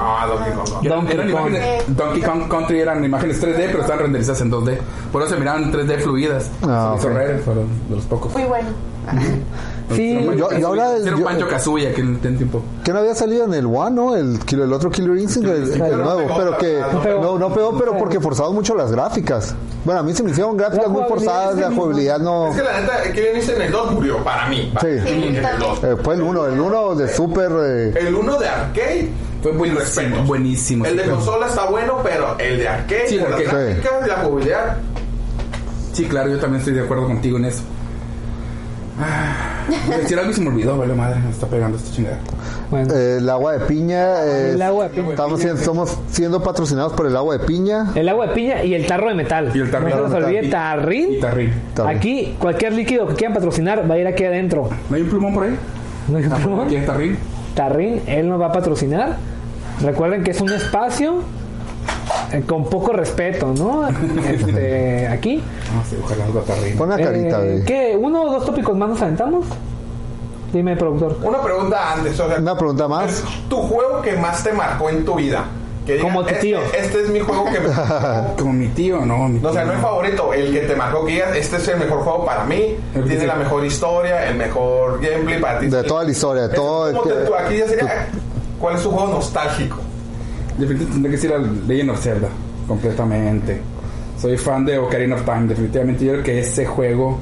Ah, 0.00 0.26
Donkey 0.26 0.52
Kong. 0.52 0.82
Donkey 0.88 1.14
eran 1.14 1.30
Kong. 1.30 1.46
imágenes, 1.48 1.96
Donkey 1.96 2.22
Kong 2.22 2.48
Country 2.48 2.80
eran 2.80 3.04
imágenes 3.04 3.42
3D, 3.42 3.66
pero 3.66 3.80
estaban 3.80 3.98
renderizadas 4.02 4.40
en 4.42 4.50
2D. 4.52 4.78
Por 5.12 5.22
eso 5.22 5.32
se 5.34 5.38
miraban 5.38 5.72
3D 5.72 5.98
fluidas. 6.00 6.50
Ah, 6.62 6.92
Se 6.94 7.00
hizo 7.00 7.08
ok. 7.08 7.14
Rare, 7.14 7.38
fueron 7.38 7.66
de 7.88 7.96
los 7.96 8.04
pocos. 8.04 8.32
Muy 8.32 8.44
bueno. 8.44 8.68
Sí, 9.94 10.12
yo- 10.22 10.34
yo 10.36 10.48
Kazooie, 10.50 10.98
hicieron 10.98 11.20
yo- 11.20 11.24
Banjo 11.24 11.48
Kazooie 11.48 11.88
aquel 11.88 12.18
en 12.22 12.36
tiempo. 12.36 12.62
Que 12.84 12.92
no 12.92 12.98
había 12.98 13.14
salido 13.14 13.46
en 13.46 13.54
el 13.54 13.64
One, 13.64 13.90
¿no? 13.92 14.14
El, 14.14 14.38
el 14.46 14.72
otro 14.74 14.90
Killer 14.90 15.16
Instinct, 15.16 15.48
el, 15.48 15.62
el 15.72 15.80
pero 15.80 15.96
no 15.96 16.04
nuevo. 16.14 16.34
Pero 16.36 16.58
que. 16.58 16.80
no. 17.22 17.38
No, 17.38 17.54
pegó, 17.54 17.78
pero 17.78 17.96
porque 17.96 18.20
forzaban 18.20 18.52
mucho 18.52 18.74
las 18.74 18.92
gráficas. 18.92 19.54
Bueno, 19.86 20.00
a 20.00 20.02
mí 20.02 20.12
se 20.12 20.22
me 20.22 20.30
hicieron 20.30 20.58
gráficas 20.58 20.88
muy 20.88 21.04
forzadas, 21.04 21.56
la 21.56 21.68
el 21.68 21.74
jugabilidad 21.74 22.18
no. 22.18 22.48
Es 22.48 22.56
que 22.56 22.62
la 22.64 22.80
neta, 22.82 23.02
Killer 23.14 23.36
Instinct 23.36 23.60
en 23.60 23.66
el 23.68 23.72
2 23.72 23.92
murió 23.92 24.18
para 24.22 24.46
mí. 24.48 24.70
para 24.74 24.86
Sí. 24.90 25.00
mí, 25.16 25.26
en 25.28 25.36
el 25.36 25.58
2. 25.58 25.84
Eh, 25.84 25.96
fue 26.04 26.14
el 26.16 26.20
uno, 26.22 26.44
el 26.46 26.60
uno 26.60 26.94
de 26.94 27.08
Super. 27.08 27.50
eh, 27.64 27.94
El 27.98 28.14
1 28.14 28.38
de 28.38 28.46
arcade 28.46 29.08
Fue 29.42 29.52
buenísimo, 29.52 29.80
respetos. 29.80 30.26
buenísimo. 30.26 30.84
El 30.84 30.90
sí, 30.92 30.96
de 30.96 31.02
claro. 31.04 31.16
consola 31.18 31.46
está 31.46 31.64
bueno, 31.70 31.94
pero 32.02 32.38
el 32.38 32.58
de 32.58 32.68
arcade, 32.68 33.08
Sí, 33.08 33.16
gráficas 33.18 33.54
y 34.04 34.08
la 34.08 34.16
jugabilidad. 34.16 34.76
Sí, 35.92 36.04
claro, 36.06 36.30
yo 36.30 36.38
también 36.38 36.58
estoy 36.60 36.74
de 36.74 36.80
acuerdo 36.82 37.06
contigo 37.06 37.38
en 37.38 37.44
eso. 37.46 37.62
Ah, 39.00 39.64
decir 40.00 40.18
algo 40.18 40.32
y 40.32 40.34
se 40.34 40.40
me 40.40 40.48
olvidó, 40.48 40.76
vale 40.76 40.92
madre, 40.92 41.20
me 41.20 41.30
está 41.30 41.46
pegando 41.46 41.76
esta 41.78 41.92
chingada. 41.92 42.18
bueno. 42.68 42.92
eh, 42.92 43.18
el 43.18 43.30
agua 43.30 43.52
de 43.52 43.60
piña. 43.66 44.24
eh, 44.24 44.52
El 44.54 44.62
agua 44.62 44.84
de 44.88 44.90
piña. 44.90 45.10
Estamos 45.10 45.40
siendo, 45.40 45.62
somos 45.62 45.96
siendo 46.10 46.42
patrocinados 46.42 46.94
por 46.94 47.06
el 47.06 47.16
agua 47.16 47.38
de 47.38 47.44
piña. 47.46 47.92
El 47.94 48.08
agua 48.08 48.26
de 48.26 48.34
piña 48.34 48.64
y 48.64 48.74
el 48.74 48.86
tarro 48.88 49.06
de 49.08 49.14
metal. 49.14 49.52
Y 49.54 49.60
el 49.60 49.70
tarro 49.70 49.84
no 49.88 49.90
se 49.90 49.96
de 49.96 50.02
nos 50.02 50.10
metal. 50.10 50.24
olvide, 50.24 50.44
Y- 50.46 50.50
tarrín. 50.50 51.12
Y 51.12 51.20
tarrín. 51.20 51.52
Tarrín. 51.74 51.96
Aquí, 51.96 52.36
cualquier 52.40 52.72
líquido 52.72 53.06
que 53.06 53.14
quieran 53.14 53.34
patrocinar 53.34 53.88
va 53.88 53.94
a 53.94 53.98
ir 53.98 54.06
aquí 54.08 54.24
adentro. 54.24 54.68
¿No 54.90 54.96
hay 54.96 55.02
un 55.02 55.08
plumón 55.10 55.32
por 55.34 55.44
ahí? 55.44 55.56
¿No 56.08 56.18
hay 56.18 56.24
un 56.24 56.30
plumón? 56.32 56.66
Aquí 56.66 56.76
hay 56.76 56.84
tarrín. 56.86 57.18
Tarrín, 57.58 58.02
él 58.06 58.28
nos 58.28 58.40
va 58.40 58.46
a 58.46 58.52
patrocinar. 58.52 59.16
Recuerden 59.82 60.22
que 60.22 60.30
es 60.30 60.40
un 60.40 60.52
espacio 60.52 61.22
eh, 62.32 62.44
con 62.46 62.64
poco 62.66 62.92
respeto, 62.92 63.52
¿no? 63.52 63.88
Este, 63.88 65.08
aquí. 65.10 65.42
Ojalá 66.04 66.24
algo 66.26 66.38
terrible. 66.42 66.76
Pon 66.76 66.86
una 66.92 66.96
carita, 67.02 67.44
Eh. 67.44 67.64
¿Qué? 67.66 67.98
¿Uno 68.00 68.22
o 68.22 68.30
dos 68.30 68.44
tópicos 68.46 68.76
más 68.76 68.90
nos 68.90 69.02
aventamos? 69.02 69.44
Dime, 70.52 70.76
productor. 70.76 71.18
Una 71.24 71.42
pregunta 71.42 71.94
antes, 71.94 72.20
o 72.20 72.28
sea, 72.28 72.38
Una 72.38 72.56
pregunta 72.56 72.86
más. 72.86 73.24
tu 73.50 73.56
juego 73.56 74.02
que 74.02 74.12
más 74.16 74.44
te 74.44 74.52
marcó 74.52 74.88
en 74.90 75.04
tu 75.04 75.16
vida. 75.16 75.44
Que 75.88 75.98
Como 76.00 76.22
tu 76.22 76.28
este- 76.28 76.40
tío. 76.42 76.58
Este, 76.78 77.00
es 77.00 77.08
mi 77.08 77.20
juego 77.20 77.46
que 77.46 77.60
me 77.60 77.68
Como 78.38 78.52
mi 78.52 78.68
tío, 78.68 79.06
no. 79.06 79.26
Mi 79.28 79.42
o 79.42 79.52
sea, 79.54 79.64
no 79.64 79.72
el 79.72 79.78
favorito, 79.78 80.34
el 80.34 80.52
que 80.52 80.60
te 80.60 80.76
marcó 80.76 81.06
que 81.06 81.12
digas, 81.12 81.34
este 81.34 81.56
es 81.56 81.66
el 81.68 81.78
mejor 81.78 82.00
juego 82.00 82.26
para 82.26 82.44
mí, 82.44 82.76
El 82.94 83.04
tiene 83.04 83.26
la 83.26 83.36
mejor 83.36 83.64
historia, 83.64 84.28
el 84.28 84.36
mejor 84.36 85.00
gameplay 85.00 85.40
para 85.40 85.60
ti. 85.60 85.66
De 85.68 85.82
toda 85.84 86.04
la 86.04 86.10
historia, 86.10 86.42
de 86.42 86.48
Es 86.50 86.54
todo. 86.54 86.92
como 86.92 87.14
te- 87.14 87.24
tú 87.24 87.34
aquí 87.34 87.56
ya 87.56 87.66
sería, 87.68 88.06
¿cuál 88.60 88.76
es 88.76 88.82
tu 88.82 88.90
juego 88.90 89.08
nostálgico? 89.14 89.78
Definitivamente 90.58 90.92
tendría 90.92 91.10
que 91.10 91.16
decir 91.16 91.32
al 91.32 91.66
Legend 91.68 91.90
of 91.90 92.00
Zelda, 92.02 92.28
completamente. 92.68 93.60
Soy 94.20 94.36
fan 94.36 94.66
de 94.66 94.76
Ocarina 94.78 95.14
of 95.14 95.22
Time, 95.24 95.46
definitivamente. 95.46 96.04
Yo 96.04 96.12
creo 96.12 96.24
que 96.24 96.40
ese 96.40 96.66
juego 96.66 97.18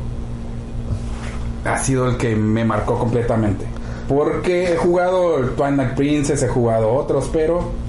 ha 1.65 1.79
sido 1.79 2.09
el 2.09 2.17
que 2.17 2.35
me 2.35 2.65
marcó 2.65 2.99
completamente. 2.99 3.65
Porque 4.09 4.73
he 4.73 4.77
jugado 4.77 5.39
el 5.39 5.51
Twilight 5.51 5.95
Princess, 5.95 6.43
he 6.43 6.49
jugado 6.49 6.93
otros, 6.93 7.29
pero 7.33 7.86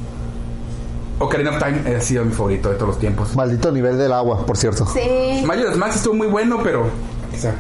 Ocarina 1.20 1.50
of 1.52 1.58
Time 1.64 1.96
ha 1.96 2.00
sido 2.02 2.24
mi 2.26 2.32
favorito 2.32 2.70
de 2.70 2.76
todos 2.76 2.90
los 2.90 3.00
tiempos. 3.00 3.36
Maldito 3.36 3.72
nivel 3.72 3.98
del 3.98 4.14
agua, 4.14 4.46
por 4.46 4.56
cierto. 4.58 4.86
Sí. 4.86 5.44
Majora's 5.46 5.78
Mask 5.78 5.96
estuvo 5.98 6.14
muy 6.14 6.28
bueno, 6.28 6.60
pero 6.64 6.86
quizá 7.32 7.54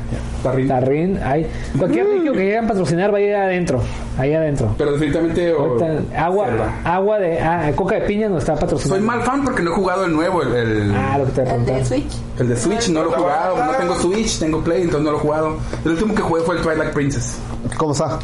rico. 0.53 0.67
Tarrin, 0.73 1.19
ay. 1.23 1.47
Cualquier 1.77 2.05
sitio 2.13 2.33
que 2.33 2.39
quieran 2.39 2.67
patrocinar, 2.67 3.11
vaya 3.11 3.25
ahí 3.25 3.33
adentro. 3.47 3.81
Ahí 4.17 4.33
adentro. 4.33 4.73
Pero 4.77 4.91
definitivamente 4.93 5.53
o- 5.53 5.77
agua, 6.15 6.47
agua 6.85 7.19
de 7.19 7.39
ah, 7.39 7.71
coca 7.75 7.95
de 7.95 8.01
piña 8.01 8.29
no 8.29 8.37
está 8.37 8.53
patrocinando. 8.55 8.95
Soy 8.95 9.03
mal 9.05 9.21
fan 9.23 9.43
porque 9.43 9.61
no 9.63 9.71
he 9.71 9.73
jugado 9.73 10.05
el 10.05 10.13
nuevo, 10.13 10.41
el, 10.43 10.53
el- 10.55 10.95
Ah, 10.95 11.17
lo 11.17 11.25
que 11.25 11.31
te 11.31 11.41
El 11.55 11.65
de. 11.65 11.83
Switch. 11.85 12.11
El 12.39 12.49
de 12.49 12.55
Switch 12.57 12.89
no 12.89 13.03
lo 13.03 13.11
he 13.11 13.15
jugado, 13.17 13.57
no 13.65 13.71
tengo 13.71 13.95
Switch, 13.95 14.37
tengo 14.39 14.61
Play, 14.61 14.83
entonces 14.83 15.03
no 15.03 15.11
lo 15.11 15.17
he 15.17 15.21
jugado. 15.21 15.57
El 15.83 15.91
último 15.91 16.13
que 16.15 16.21
jugué 16.21 16.41
fue 16.43 16.55
el 16.57 16.61
Twilight 16.61 16.93
Princess. 16.93 17.37
¿Cómo 17.75 17.91
está? 17.91 18.19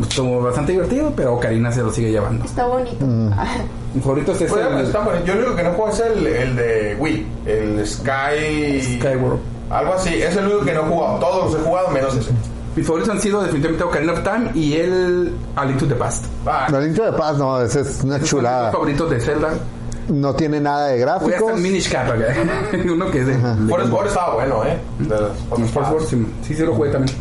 Estuvo 0.00 0.42
bastante 0.42 0.72
divertido, 0.72 1.12
pero 1.16 1.34
Ocarina 1.34 1.72
se 1.72 1.82
lo 1.82 1.90
sigue 1.92 2.10
llevando. 2.12 2.44
Está 2.44 2.66
bonito. 2.66 3.04
Mi 3.04 4.00
favorito 4.00 4.32
es 4.32 4.40
ese, 4.42 4.52
Pues, 4.54 4.66
el 4.66 4.78
está 4.86 5.00
bueno. 5.00 5.24
Yo 5.24 5.34
lo 5.34 5.40
único 5.40 5.56
que 5.56 5.62
no 5.64 5.70
juego 5.72 5.90
es 5.92 6.00
el, 6.00 6.26
el 6.26 6.56
de 6.56 6.96
Wii, 6.98 7.26
el 7.46 7.86
Sky... 7.86 8.80
Skyward. 8.98 9.38
Algo 9.70 9.94
así, 9.94 10.14
es 10.14 10.36
el 10.36 10.46
único 10.46 10.64
que 10.64 10.72
no 10.74 10.80
he 10.82 10.84
jugado. 10.88 11.18
Todos 11.18 11.52
los 11.52 11.60
he 11.60 11.64
jugado 11.64 11.88
menos 11.88 12.16
ese. 12.16 12.30
Mis 12.76 12.86
favoritos 12.86 13.12
han 13.14 13.20
sido 13.20 13.42
definitivamente 13.42 13.84
Ocarina 13.84 14.12
of 14.12 14.22
Time 14.22 14.50
y 14.54 14.74
el 14.76 15.34
A 15.56 15.64
Link 15.64 15.78
to 15.78 15.86
the 15.88 15.94
Past. 15.96 16.26
Ah, 16.46 16.68
La 16.70 16.80
Link 16.80 16.94
de 16.96 17.12
Paz, 17.12 17.36
no, 17.36 17.60
esa 17.60 17.80
es 17.80 18.00
una 18.04 18.18
Mis 18.18 18.28
chulada. 18.30 18.70
favoritos 18.70 19.10
de 19.10 19.20
Zelda. 19.20 19.48
No 20.08 20.32
tiene 20.34 20.58
nada 20.60 20.86
de 20.86 20.92
Voy 20.94 21.00
gráficos. 21.02 21.52
el 21.52 21.60
Minish 21.60 21.90
Cap, 21.90 22.08
acá. 22.08 22.34
Uno 22.90 23.10
que 23.10 23.20
es 23.20 23.26
de. 23.26 23.34
Forest 23.68 23.92
War 23.92 24.06
estaba 24.06 24.34
bueno, 24.36 24.64
¿eh? 24.64 24.78
De 25.00 25.08
los 25.20 25.70
Force 25.70 25.92
Wars, 25.92 26.06
sí, 26.08 26.26
sí, 26.42 26.54
sí 26.54 26.62
lo 26.62 26.74
jugué 26.74 26.90
también. 26.90 27.14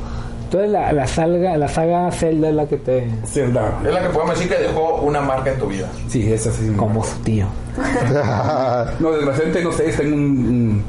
Entonces 0.47 0.71
la, 0.71 0.93
la, 0.93 1.05
salga, 1.07 1.57
la 1.57 1.67
saga 1.67 2.09
Zelda 2.09 2.47
es 2.47 2.55
la 2.55 2.65
que 2.65 2.77
te... 2.77 3.05
Zelda. 3.25 3.79
Es 3.85 3.93
la 3.93 4.01
que 4.01 4.07
podemos 4.09 4.35
decir 4.39 4.49
que 4.55 4.63
dejó 4.63 5.01
una 5.01 5.19
marca 5.19 5.51
en 5.51 5.59
tu 5.59 5.67
vida. 5.67 5.89
Sí, 6.07 6.31
esa 6.31 6.53
sí. 6.53 6.63
me- 6.63 6.77
Como 6.77 7.03
su 7.03 7.17
tío. 7.19 7.47
No, 8.99 9.11
desgraciadamente 9.11 9.61
no 9.63 9.71
sé, 9.73 9.83
tengo 9.91 10.15
un, 10.15 10.21
un- 10.23 10.83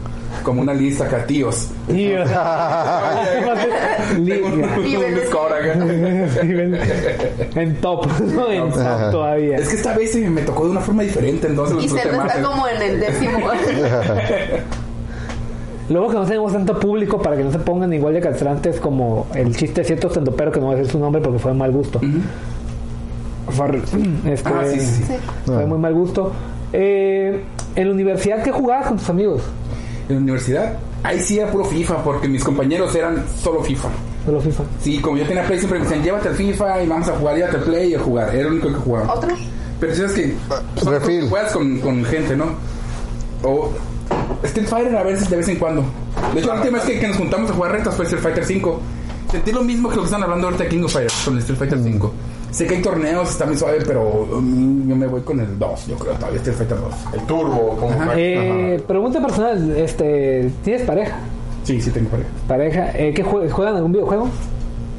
como 0.44 0.62
una 0.62 0.72
lista 0.74 1.06
acá, 1.06 1.24
tíos. 1.26 1.68
Tío. 1.88 2.22
Tengo 4.14 4.46
un, 4.46 4.84
Nivel 4.84 5.12
un 5.12 5.14
de- 5.16 5.26
score 5.26 5.52
acá. 5.52 5.72
en 7.60 7.76
top, 7.80 8.06
¿no? 8.20 8.50
En 8.50 8.70
top 8.70 9.10
todavía. 9.10 9.56
Es 9.56 9.68
que 9.70 9.74
esta 9.76 9.94
vez 9.96 10.14
me 10.16 10.42
tocó 10.42 10.66
de 10.66 10.70
una 10.70 10.80
forma 10.80 11.02
diferente, 11.02 11.48
entonces 11.48 11.82
Y 11.82 11.88
Zelda 11.88 12.26
está 12.26 12.42
como 12.42 12.68
en 12.68 12.80
el 12.82 13.00
décimo. 13.00 13.38
Luego 15.88 16.08
que 16.08 16.14
no 16.14 16.24
tenemos 16.24 16.52
tanto 16.52 16.78
público 16.78 17.20
para 17.20 17.36
que 17.36 17.44
no 17.44 17.52
se 17.52 17.58
pongan 17.58 17.92
igual 17.92 18.14
de 18.14 18.20
castrantes 18.20 18.78
como 18.78 19.26
el 19.34 19.56
chiste 19.56 19.80
de 19.80 19.86
cierto 19.86 20.10
pero 20.36 20.52
que 20.52 20.60
no 20.60 20.66
voy 20.66 20.74
a 20.74 20.78
decir 20.78 20.92
su 20.92 20.98
nombre 20.98 21.20
porque 21.22 21.38
fue 21.38 21.52
de 21.52 21.58
mal 21.58 21.72
gusto. 21.72 22.00
Fue, 23.48 23.82
este, 24.26 24.48
Ah, 24.48 24.62
sí, 24.70 24.80
sí, 24.80 25.02
fue 25.46 25.56
de 25.56 25.66
muy 25.66 25.78
mal 25.78 25.94
gusto. 25.94 26.32
Eh, 26.72 27.42
en 27.74 27.88
la 27.88 27.94
universidad, 27.94 28.42
¿qué 28.42 28.52
jugabas 28.52 28.88
con 28.88 28.98
tus 28.98 29.08
amigos? 29.08 29.42
En 30.08 30.16
la 30.16 30.20
universidad, 30.22 30.74
ahí 31.02 31.20
sí 31.20 31.38
era 31.38 31.50
puro 31.50 31.64
FIFA, 31.64 32.04
porque 32.04 32.28
mis 32.28 32.44
compañeros 32.44 32.94
eran 32.94 33.24
solo 33.42 33.62
FIFA. 33.62 33.88
Solo 34.26 34.40
FIFA. 34.40 34.64
Sí, 34.80 34.98
como 35.00 35.16
yo 35.16 35.24
tenía 35.26 35.44
Play, 35.44 35.58
siempre 35.58 35.78
me 35.78 35.84
decían, 35.86 36.02
llévate 36.04 36.28
el 36.28 36.34
FIFA 36.34 36.82
y 36.82 36.88
vamos 36.88 37.08
a 37.08 37.12
jugar, 37.12 37.36
llévate 37.36 37.56
el 37.56 37.62
Play 37.62 37.90
y 37.92 37.94
a 37.94 38.00
jugar. 38.00 38.34
Era 38.34 38.40
el 38.40 38.52
único 38.52 38.68
que 38.68 38.74
jugaba. 38.74 39.14
¿Otro? 39.14 39.30
Pero 39.80 39.94
si 39.94 40.02
es 40.02 40.12
que 40.12 40.34
que 41.06 41.22
juegas 41.28 41.52
con, 41.52 41.78
con 41.80 42.04
gente, 42.04 42.36
¿no? 42.36 42.46
O 43.42 43.70
Street 44.42 44.66
Fighter 44.68 44.96
a 44.96 45.02
veces 45.02 45.28
de 45.30 45.36
vez 45.36 45.48
en 45.48 45.56
cuando. 45.56 45.82
De 46.34 46.40
hecho, 46.40 46.48
la 46.48 46.54
última 46.60 46.78
vez 46.78 46.86
que, 46.86 46.98
que 47.00 47.08
nos 47.08 47.16
juntamos 47.16 47.50
a 47.50 47.54
jugar 47.54 47.72
retas 47.72 47.94
fue 47.96 48.04
Street 48.04 48.22
Fighter 48.22 48.44
5. 48.44 48.80
Sentí 49.30 49.52
lo 49.52 49.62
mismo 49.62 49.88
que 49.90 49.96
lo 49.96 50.02
que 50.02 50.06
están 50.06 50.22
hablando 50.22 50.46
ahorita 50.46 50.64
de 50.64 50.70
King 50.70 50.84
of 50.84 50.92
Fighters 50.92 51.22
con 51.24 51.34
el 51.34 51.40
Street 51.40 51.58
Fighter 51.58 51.78
5. 51.82 52.12
Sé 52.50 52.66
que 52.66 52.76
hay 52.76 52.82
torneos, 52.82 53.28
está 53.30 53.44
muy 53.44 53.56
suave, 53.56 53.78
pero 53.86 54.02
um, 54.32 54.88
yo 54.88 54.96
me 54.96 55.06
voy 55.06 55.20
con 55.20 55.38
el 55.40 55.58
2, 55.58 55.86
yo 55.88 55.96
creo, 55.96 56.14
todavía 56.14 56.38
Street 56.38 56.56
Fighter 56.56 56.78
2. 56.78 56.94
El 57.14 57.20
turbo, 57.26 57.76
como 57.78 57.94
Eh, 58.16 58.82
pregunta 58.86 59.20
personal, 59.20 59.76
este, 59.76 60.50
¿tienes 60.64 60.82
pareja? 60.82 61.16
Sí, 61.64 61.78
sí 61.82 61.90
tengo 61.90 62.08
pareja. 62.08 62.28
Pareja, 62.46 62.90
eh, 62.98 63.12
¿qué 63.14 63.22
jue- 63.22 63.50
juegan 63.50 63.76
algún 63.76 63.92
videojuego? 63.92 64.28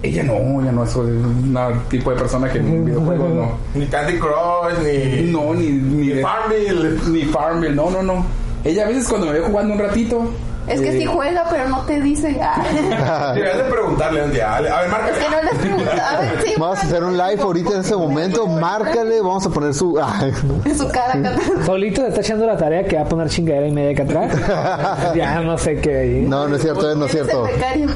Ella 0.03 0.23
no, 0.23 0.61
ella 0.61 0.71
no 0.71 0.83
es 0.83 0.95
un 0.95 1.57
tipo 1.89 2.11
de 2.11 2.15
persona 2.17 2.49
que 2.49 2.59
en 2.59 2.85
videojuegos 2.85 3.29
no. 3.33 3.51
ni 3.73 3.85
Candy 3.87 4.13
Crush, 4.19 4.77
ni, 4.83 5.31
No, 5.31 5.53
ni, 5.55 5.69
ni, 5.71 6.07
ni 6.13 6.21
Farmville. 6.21 6.99
ni 7.11 7.23
Farmville, 7.25 7.75
no, 7.75 7.89
no, 7.89 8.03
no. 8.03 8.25
Ella 8.63 8.85
a 8.85 8.87
veces 8.87 9.07
cuando 9.07 9.27
me 9.27 9.33
ve 9.33 9.41
jugando 9.41 9.73
un 9.73 9.79
ratito. 9.79 10.29
Es 10.67 10.81
que 10.81 10.89
eh, 10.89 10.99
sí 10.99 11.05
juega, 11.05 11.45
pero 11.49 11.67
no 11.67 11.81
te 11.85 11.99
dice. 11.99 12.39
Ah. 12.41 13.31
Deberías 13.33 13.57
de 13.57 13.63
preguntarle 13.63 14.23
un 14.23 14.31
día. 14.31 14.55
A 14.55 14.61
ver, 14.61 14.89
marca. 14.89 15.09
Es 15.09 15.17
que 15.17 15.29
no 15.29 15.41
les 15.41 15.55
pregunta. 15.55 16.09
A 16.09 16.21
ver, 16.21 16.41
sí. 16.45 16.53
Vamos 16.59 16.77
a 16.77 16.81
hacer 16.81 17.03
un 17.03 17.17
live 17.17 17.41
ahorita 17.41 17.73
en 17.73 17.79
ese 17.79 17.95
momento. 17.95 18.45
Márcale, 18.45 19.21
vamos 19.21 19.45
a 19.45 19.49
poner 19.49 19.73
su. 19.73 19.99
En 20.65 20.77
su 20.77 20.87
cara 20.89 21.13
acá. 21.13 21.35
Solito 21.65 22.01
se 22.01 22.09
está 22.09 22.21
echando 22.21 22.45
la 22.45 22.57
tarea 22.57 22.85
que 22.85 22.97
va 22.97 23.01
a 23.01 23.05
poner 23.05 23.29
chingadera 23.29 23.67
y 23.67 23.71
media 23.71 23.91
acá 23.91 24.03
atrás. 24.03 25.15
ya 25.15 25.41
no 25.41 25.57
sé 25.57 25.77
qué. 25.77 26.23
no, 26.27 26.47
no 26.47 26.55
es 26.55 26.61
cierto, 26.61 26.95
no 26.95 27.05
es 27.05 27.11
cierto. 27.11 27.47
el 27.47 27.55
becario. 27.55 27.89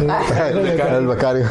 El 0.98 1.08
becario. 1.08 1.46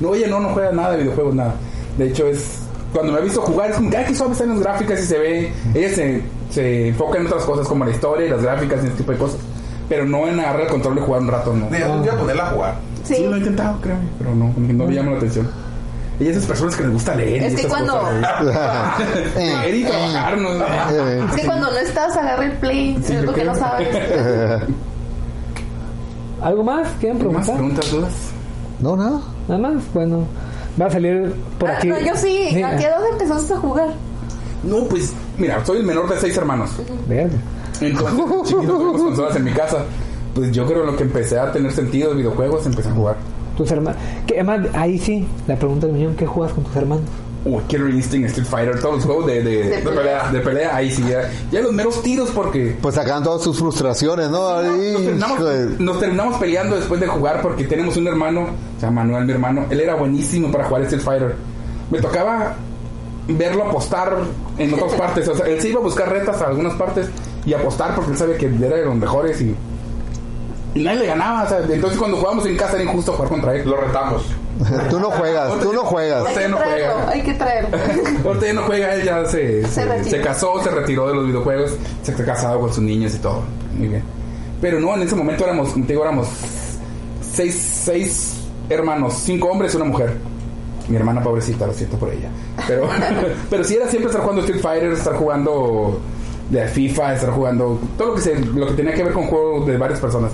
No, 0.00 0.14
ella 0.14 0.28
no, 0.28 0.40
no 0.40 0.48
juega 0.50 0.72
nada 0.72 0.92
de 0.92 0.98
videojuegos, 1.02 1.34
nada. 1.34 1.54
De 1.98 2.08
hecho, 2.08 2.26
es. 2.26 2.60
Cuando 2.92 3.12
me 3.12 3.18
ha 3.18 3.22
visto 3.22 3.42
jugar, 3.42 3.70
es 3.70 3.76
como 3.76 3.90
que, 3.90 3.96
ay, 3.96 4.04
qué 4.06 4.14
suave 4.14 4.32
están 4.32 4.50
las 4.50 4.60
gráficas 4.60 5.00
y 5.00 5.06
se 5.06 5.18
ve. 5.18 5.52
Ella 5.74 5.88
se, 5.94 6.22
se 6.54 6.88
enfoca 6.88 7.18
en 7.18 7.26
otras 7.26 7.44
cosas 7.44 7.66
como 7.66 7.84
la 7.84 7.90
historia 7.90 8.26
y 8.26 8.30
las 8.30 8.42
gráficas 8.42 8.82
y 8.82 8.86
ese 8.86 8.96
tipo 8.96 9.12
de 9.12 9.18
cosas. 9.18 9.38
Pero 9.88 10.06
no 10.06 10.26
en 10.28 10.38
agarrar 10.40 10.62
el 10.62 10.68
control 10.68 10.98
y 10.98 11.00
jugar 11.02 11.20
un 11.22 11.28
rato, 11.28 11.52
no. 11.52 11.64
Deberías 11.66 11.90
un 11.90 12.02
día 12.02 12.12
ponerla 12.16 12.46
a 12.46 12.50
jugar. 12.50 12.74
Sí, 13.02 13.14
Sí. 13.16 13.26
lo 13.26 13.34
he 13.34 13.38
intentado, 13.38 13.78
creo, 13.82 13.96
pero 14.18 14.34
no, 14.34 14.52
no 14.56 14.84
me 14.86 14.94
llama 14.94 15.10
la 15.12 15.16
atención. 15.18 15.50
Es 16.20 16.28
esas 16.28 16.46
personas 16.46 16.76
que 16.76 16.84
les 16.84 16.92
gusta 16.92 17.14
leer. 17.16 17.42
y 17.42 17.44
Es 17.46 17.60
que 17.60 17.66
cuando- 17.68 18.00
leer 19.36 19.74
y 19.74 19.84
trabajar, 19.84 20.38
¿no? 20.38 20.48
Es 20.54 21.34
que 21.40 21.44
cuando 21.46 21.70
no 21.70 21.76
estás, 21.76 22.16
agarra 22.16 22.44
el 22.44 22.52
play. 22.52 22.96
Sí, 23.04 23.12
es 23.14 23.20
yo 23.20 23.26
lo 23.26 23.34
que 23.34 23.40
creo. 23.42 23.52
no 23.52 23.58
sabes. 23.58 23.88
¿Algo 26.42 26.62
más? 26.64 26.88
¿Quieren 27.00 27.16
¿Más 27.18 27.26
preguntar? 27.26 27.54
preguntas, 27.56 27.90
dudas? 27.90 28.12
No, 28.80 28.96
nada. 28.96 29.20
Nada 29.48 29.60
más, 29.60 29.82
bueno. 29.92 30.24
Va 30.80 30.86
a 30.86 30.90
salir 30.90 31.34
por 31.58 31.70
Ah, 31.70 31.74
aquí. 31.78 31.88
no, 31.88 31.98
yo 32.00 32.14
sí. 32.16 32.62
¿A 32.62 32.76
qué 32.76 32.84
edad 32.84 33.00
empezaste 33.12 33.54
a 33.54 33.56
jugar? 33.58 33.88
No, 34.66 34.84
pues, 34.84 35.12
mira, 35.38 35.64
soy 35.64 35.78
el 35.78 35.84
menor 35.84 36.08
de 36.08 36.18
seis 36.18 36.36
hermanos. 36.36 36.70
Verga. 37.08 37.36
Entonces, 37.80 38.18
chiquitos 38.44 38.78
tuvimos 38.78 39.02
consolas 39.02 39.36
en 39.36 39.44
mi 39.44 39.52
casa. 39.52 39.84
Pues 40.34 40.50
yo 40.50 40.66
creo 40.66 40.84
lo 40.84 40.96
que 40.96 41.04
empecé 41.04 41.38
a 41.38 41.52
tener 41.52 41.70
sentido 41.72 42.10
de 42.10 42.16
videojuegos, 42.16 42.66
empecé 42.66 42.88
a 42.88 42.92
jugar. 42.92 43.16
Tus 43.56 43.70
hermanos. 43.70 44.00
Que 44.26 44.34
además, 44.34 44.66
ahí 44.74 44.98
sí, 44.98 45.26
la 45.46 45.56
pregunta 45.56 45.86
del 45.86 45.94
millón: 45.94 46.16
¿qué 46.16 46.26
juegas 46.26 46.52
con 46.54 46.64
tus 46.64 46.74
hermanos? 46.74 47.04
Uy, 47.44 47.62
Killer 47.68 47.90
Instinct, 47.90 48.28
Street 48.28 48.46
Fighter, 48.46 48.80
todos 48.80 48.96
los 48.96 49.04
juegos 49.04 49.26
de, 49.26 49.42
de, 49.42 49.62
De 49.64 49.76
de 49.76 49.82
pelea, 49.82 50.30
de 50.32 50.40
pelea, 50.40 50.74
ahí 50.74 50.90
sí, 50.90 51.04
ya, 51.06 51.30
ya 51.52 51.60
los 51.60 51.72
meros 51.74 52.02
tiros 52.02 52.30
porque 52.30 52.74
Pues 52.80 52.94
sacan 52.94 53.22
todas 53.22 53.42
sus 53.42 53.58
frustraciones, 53.58 54.30
¿no? 54.30 54.48
Ay, 54.48 54.92
nos 54.92 55.02
terminamos, 55.02 55.40
nos 55.78 56.00
terminamos 56.00 56.38
peleando 56.38 56.76
después 56.76 57.00
de 57.00 57.06
jugar 57.06 57.42
porque 57.42 57.64
tenemos 57.64 57.98
un 57.98 58.06
hermano, 58.06 58.46
se 58.80 58.86
llama 58.86 59.04
Manuel, 59.04 59.26
mi 59.26 59.32
hermano, 59.32 59.66
él 59.68 59.78
era 59.78 59.94
buenísimo 59.94 60.50
para 60.50 60.64
jugar 60.64 60.82
Street 60.84 61.02
Fighter. 61.02 61.34
Me 61.90 62.00
tocaba 62.00 62.54
verlo 63.28 63.64
apostar 63.64 64.16
en 64.58 64.74
otras 64.74 64.92
partes, 64.98 65.28
o 65.28 65.34
sea, 65.36 65.46
él 65.46 65.60
se 65.60 65.68
iba 65.68 65.80
a 65.80 65.82
buscar 65.82 66.08
retas 66.10 66.40
a 66.42 66.46
algunas 66.48 66.74
partes 66.74 67.08
y 67.44 67.52
apostar 67.54 67.94
porque 67.94 68.12
él 68.12 68.18
sabía 68.18 68.38
que 68.38 68.46
era 68.46 68.76
de 68.76 68.84
los 68.84 68.94
mejores 68.96 69.40
y, 69.40 69.54
y 70.74 70.82
nadie 70.82 71.00
le 71.00 71.06
ganaba, 71.06 71.44
o 71.44 71.48
sea, 71.48 71.58
entonces 71.68 71.98
cuando 71.98 72.16
jugábamos 72.16 72.46
en 72.46 72.56
casa 72.56 72.74
era 72.74 72.84
injusto 72.84 73.12
jugar 73.12 73.28
contra 73.28 73.54
él. 73.54 73.68
Lo 73.68 73.76
retamos. 73.76 74.22
Tú 74.90 75.00
no 75.00 75.10
juegas, 75.10 75.58
tú 75.60 75.72
no 75.72 75.80
juegas. 75.82 76.20
Hay 76.20 76.24
que 76.26 76.32
Usted 76.32 76.48
no 76.48 76.56
traerlo. 76.58 76.92
juega. 76.94 77.10
Hay 77.10 77.22
que 77.22 77.34
traerlo. 77.34 77.78
No 78.54 78.62
juega, 78.62 78.94
él 78.94 79.04
ya 79.04 79.24
se, 79.26 79.66
se, 79.66 80.20
casó, 80.20 80.62
se 80.62 80.70
retiró 80.70 81.08
de 81.08 81.14
los 81.14 81.26
videojuegos, 81.26 81.74
se 82.02 82.12
está 82.12 82.24
casado 82.24 82.60
con 82.60 82.72
sus 82.72 82.82
niños 82.84 83.14
y 83.14 83.18
todo. 83.18 83.42
Muy 83.76 83.88
bien. 83.88 84.02
Pero 84.60 84.78
no, 84.78 84.94
en 84.94 85.02
ese 85.02 85.16
momento 85.16 85.42
éramos, 85.44 85.72
digo, 85.74 86.02
éramos 86.02 86.28
seis, 87.20 87.80
seis 87.84 88.36
hermanos, 88.68 89.14
cinco 89.24 89.48
hombres 89.48 89.74
y 89.74 89.76
una 89.76 89.86
mujer. 89.86 90.14
Mi 90.88 90.96
hermana 90.96 91.22
pobrecita, 91.22 91.66
lo 91.66 91.72
siento 91.72 91.96
por 91.96 92.10
ella. 92.10 92.28
Pero, 92.66 92.88
pero 93.50 93.64
sí 93.64 93.76
era 93.76 93.88
siempre 93.88 94.10
estar 94.10 94.22
jugando 94.22 94.42
Street 94.42 94.60
Fighter, 94.60 94.92
estar 94.92 95.14
jugando 95.14 96.00
de 96.50 96.68
FIFA, 96.68 97.14
estar 97.14 97.30
jugando, 97.30 97.80
todo 97.96 98.08
lo 98.08 98.14
que, 98.14 98.20
se, 98.20 98.38
lo 98.38 98.66
que 98.66 98.74
tenía 98.74 98.92
que 98.94 99.04
ver 99.04 99.12
con 99.12 99.24
juegos 99.26 99.66
de 99.66 99.76
varias 99.76 100.00
personas. 100.00 100.32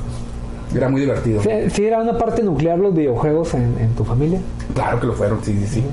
Era 0.74 0.88
muy 0.88 1.01
divertido. 1.01 1.42
¿Sí, 1.42 1.51
sí 1.72 1.84
era 1.84 1.98
una 1.98 2.16
parte 2.16 2.42
nuclear 2.42 2.78
los 2.78 2.94
videojuegos 2.94 3.55
en, 3.55 3.76
en 3.78 3.90
tu 3.94 4.05
familia? 4.05 4.40
Claro 4.74 5.01
que 5.01 5.07
lo 5.07 5.14
fueron, 5.14 5.42
sí, 5.42 5.57
sí, 5.61 5.66
sí. 5.66 5.84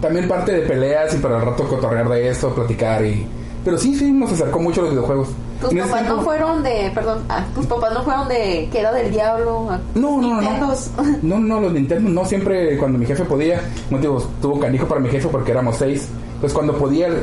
También 0.00 0.28
parte 0.28 0.52
de 0.52 0.62
peleas 0.62 1.14
y 1.14 1.18
para 1.18 1.36
el 1.36 1.42
rato 1.42 1.68
cotorrear 1.68 2.08
de 2.08 2.28
esto, 2.28 2.54
platicar 2.54 3.04
y... 3.04 3.26
Pero 3.64 3.78
sí, 3.78 3.94
sí, 3.96 4.12
nos 4.12 4.30
acercó 4.32 4.58
mucho 4.58 4.82
los 4.82 4.90
videojuegos. 4.90 5.28
Tus 5.60 5.72
En 5.72 5.78
papás 5.78 6.02
no 6.06 6.20
fueron 6.20 6.62
de, 6.62 6.90
perdón, 6.94 7.22
ah, 7.30 7.44
tus 7.54 7.64
papás 7.66 7.94
no 7.94 8.02
fueron 8.02 8.28
de 8.28 8.68
que 8.70 8.80
era 8.80 8.92
del 8.92 9.10
diablo. 9.10 9.70
a- 9.70 9.78
No, 9.94 10.20
no, 10.20 10.20
no, 10.20 10.34
no. 10.34 10.40
Nintendos. 10.42 10.90
No, 11.22 11.38
no, 11.38 11.60
los 11.60 11.72
Nintendo 11.72 12.10
no 12.10 12.24
siempre 12.26 12.76
cuando 12.76 12.98
mi 12.98 13.06
jefe 13.06 13.24
podía. 13.24 13.62
No 13.90 13.98
digo, 13.98 14.22
tuvo 14.42 14.60
canijo 14.60 14.86
para 14.86 15.00
mi 15.00 15.08
jefe 15.08 15.28
porque 15.28 15.52
éramos 15.52 15.76
seis. 15.76 16.08
Pues 16.40 16.52
cuando 16.52 16.76
podía, 16.76 17.08
eh, 17.08 17.14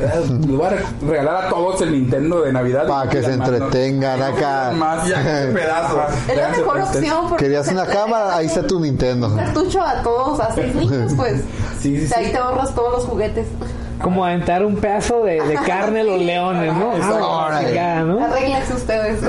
le 0.48 0.56
voy 0.56 0.66
a 0.66 0.70
regalar 1.06 1.44
a 1.44 1.48
todos 1.50 1.80
el 1.82 1.92
Nintendo 1.92 2.40
de 2.40 2.52
Navidad. 2.52 2.88
Para 2.88 3.08
que 3.08 3.22
se 3.22 3.36
Más, 3.36 3.48
¿no? 3.50 3.54
entretengan 3.56 4.20
acá. 4.34 4.72
Más, 4.74 5.06
Ya, 5.06 5.18
pedazo. 5.54 6.00
Es 6.28 6.36
la 6.36 6.48
mejor 6.48 6.78
Ustedes. 6.80 6.96
opción 6.96 7.28
porque 7.28 7.44
Querías 7.44 7.68
una 7.68 7.86
cámara, 7.86 8.36
ahí 8.38 8.46
está 8.46 8.66
tu 8.66 8.80
Nintendo. 8.80 9.32
cartucho 9.36 9.80
a 9.80 10.02
todos, 10.02 10.40
a 10.40 10.52
seis 10.52 10.74
niños, 10.74 11.12
pues. 11.16 11.42
Sí, 11.80 12.00
sí, 12.00 12.08
sí. 12.08 12.14
Ahí 12.16 12.32
te 12.32 12.38
ahorras 12.38 12.74
todos 12.74 12.92
los 12.94 13.04
juguetes. 13.04 13.46
Como 14.02 14.24
aventar 14.24 14.64
un 14.64 14.76
pedazo 14.76 15.22
de, 15.24 15.40
de 15.40 15.54
carne 15.66 16.00
a 16.00 16.04
los 16.04 16.20
leones, 16.20 16.72
¿no? 16.74 16.92
Ah, 17.00 18.02
¿no? 18.04 18.24
Arréglense 18.24 18.74
ustedes. 18.74 19.20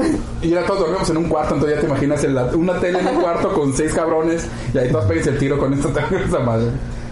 Y 0.41 0.49
ya 0.49 0.65
todos 0.65 0.79
dormimos 0.81 1.09
en 1.09 1.17
un 1.17 1.25
cuarto, 1.29 1.53
entonces 1.55 1.77
ya 1.77 1.81
te 1.81 1.87
imaginas 1.87 2.23
en 2.23 2.35
la- 2.35 2.45
una 2.55 2.79
tele 2.79 2.99
en 2.99 3.07
un 3.07 3.21
cuarto 3.21 3.53
con 3.53 3.73
seis 3.73 3.93
cabrones 3.93 4.47
y 4.73 4.77
ahí 4.77 4.91
todos 4.91 5.05
pegues 5.05 5.27
el 5.27 5.37
tiro 5.37 5.57
con 5.59 5.73
esta 5.73 5.89
esa 6.27 6.39
madre. 6.39 6.67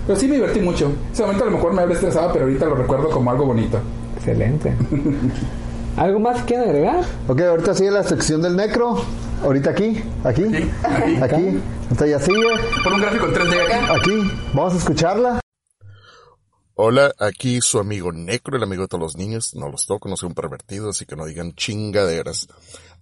Pero 0.07 0.19
sí 0.19 0.27
me 0.27 0.35
divertí 0.35 0.59
mucho. 0.59 0.91
Ese 1.13 1.21
momento 1.21 1.43
a 1.43 1.47
lo 1.47 1.53
mejor 1.53 1.73
me 1.73 1.81
habría 1.81 1.95
estresado, 1.95 2.31
pero 2.33 2.45
ahorita 2.45 2.65
lo 2.65 2.75
recuerdo 2.75 3.09
como 3.09 3.29
algo 3.29 3.45
bonito. 3.45 3.77
Excelente. 4.17 4.73
¿Algo 5.97 6.19
más 6.19 6.39
que 6.39 6.45
quieren 6.45 6.69
agregar? 6.69 7.01
Ok, 7.27 7.41
ahorita 7.41 7.73
sigue 7.75 7.91
la 7.91 8.03
sección 8.03 8.41
del 8.41 8.55
necro. 8.55 8.95
Ahorita 9.43 9.69
aquí, 9.71 10.01
aquí, 10.23 10.43
aquí. 10.43 11.21
aquí. 11.21 11.59
Ahorita 11.89 12.07
ya 12.07 12.19
sigue, 12.19 12.39
Por 12.83 12.93
un 12.93 13.01
gráfico 13.01 13.25
en 13.27 13.33
3D 13.33 13.65
acá. 13.65 13.93
aquí. 13.95 14.31
Vamos 14.53 14.73
a 14.73 14.77
escucharla. 14.77 15.39
Hola, 16.75 17.13
aquí 17.19 17.59
su 17.59 17.79
amigo 17.79 18.13
Necro, 18.13 18.55
el 18.55 18.63
amigo 18.63 18.83
de 18.83 18.87
todos 18.87 19.01
los 19.01 19.17
niños. 19.17 19.55
No 19.55 19.69
los 19.69 19.85
toco, 19.85 20.07
no 20.07 20.15
soy 20.15 20.27
un 20.27 20.35
pervertido, 20.35 20.89
así 20.89 21.05
que 21.05 21.17
no 21.17 21.25
digan 21.25 21.53
chingaderas. 21.53 22.47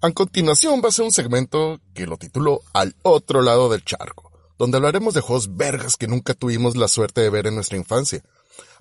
A 0.01 0.09
continuación 0.11 0.81
va 0.83 0.89
a 0.89 0.91
ser 0.91 1.05
un 1.05 1.11
segmento 1.11 1.79
que 1.93 2.07
lo 2.07 2.17
titulo 2.17 2.61
Al 2.73 2.95
otro 3.03 3.43
lado 3.43 3.69
del 3.69 3.85
charco, 3.85 4.31
donde 4.57 4.77
hablaremos 4.77 5.13
de 5.13 5.21
juegos 5.21 5.55
vergas 5.55 5.97
que 5.97 6.07
nunca 6.07 6.33
tuvimos 6.33 6.75
la 6.75 6.87
suerte 6.87 7.21
de 7.21 7.29
ver 7.29 7.45
en 7.45 7.55
nuestra 7.55 7.77
infancia. 7.77 8.23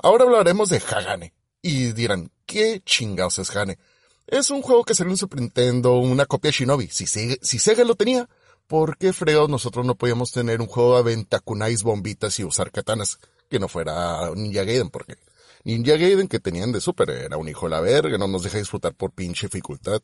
Ahora 0.02 0.24
hablaremos 0.24 0.70
de 0.70 0.78
Hagane. 0.78 1.34
Y 1.60 1.92
dirán, 1.92 2.30
¿qué 2.46 2.80
chingados 2.82 3.38
es 3.38 3.50
Hagane? 3.50 3.78
Es 4.26 4.50
un 4.50 4.62
juego 4.62 4.84
que 4.84 4.94
salió 4.94 5.12
en 5.12 5.18
Super 5.18 5.40
Nintendo, 5.40 5.98
una 5.98 6.24
copia 6.24 6.48
de 6.48 6.56
Shinobi. 6.56 6.88
Si 6.88 7.06
si 7.06 7.58
Sega 7.58 7.84
lo 7.84 7.94
tenía, 7.94 8.26
¿por 8.66 8.96
qué 8.96 9.12
fregados 9.12 9.50
nosotros 9.50 9.84
no 9.84 9.96
podíamos 9.96 10.32
tener 10.32 10.62
un 10.62 10.66
juego 10.66 10.94
de 10.94 11.00
aventakunais 11.00 11.82
bombitas 11.82 12.38
y 12.38 12.44
usar 12.44 12.70
katanas? 12.70 13.18
Que 13.48 13.58
no 13.58 13.68
fuera 13.68 14.30
Ninja 14.34 14.64
Gaiden, 14.64 14.90
porque 14.90 15.16
Ninja 15.64 15.96
Gaiden 15.96 16.28
que 16.28 16.40
tenían 16.40 16.72
de 16.72 16.80
Super 16.80 17.10
era 17.10 17.36
un 17.36 17.48
hijo 17.48 17.66
de 17.66 17.70
la 17.70 17.80
verga, 17.80 18.18
no 18.18 18.28
nos 18.28 18.42
deja 18.42 18.58
disfrutar 18.58 18.94
por 18.94 19.12
pinche 19.12 19.46
dificultad. 19.46 20.02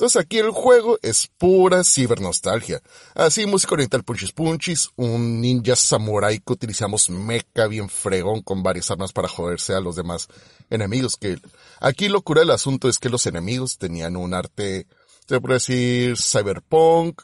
Entonces 0.00 0.22
aquí 0.22 0.38
el 0.38 0.50
juego 0.50 0.98
es 1.02 1.28
pura 1.36 1.84
cibernostalgia. 1.84 2.80
Así, 3.14 3.44
música 3.44 3.74
oriental 3.74 4.02
punchis 4.02 4.32
punchis, 4.32 4.88
un 4.96 5.42
ninja 5.42 5.76
samurai 5.76 6.38
que 6.38 6.54
utilizamos 6.54 7.10
mecha 7.10 7.66
bien 7.66 7.90
fregón 7.90 8.40
con 8.40 8.62
varias 8.62 8.90
armas 8.90 9.12
para 9.12 9.28
joderse 9.28 9.74
a 9.74 9.80
los 9.80 9.96
demás 9.96 10.28
enemigos. 10.70 11.16
Que 11.16 11.36
aquí 11.80 12.08
lo 12.08 12.22
cura 12.22 12.40
del 12.40 12.50
asunto 12.52 12.88
es 12.88 12.98
que 12.98 13.10
los 13.10 13.26
enemigos 13.26 13.76
tenían 13.76 14.16
un 14.16 14.32
arte, 14.32 14.86
se 15.28 15.38
puede 15.38 15.56
decir, 15.56 16.16
cyberpunk, 16.16 17.20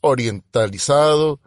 orientalizado, 0.00 1.40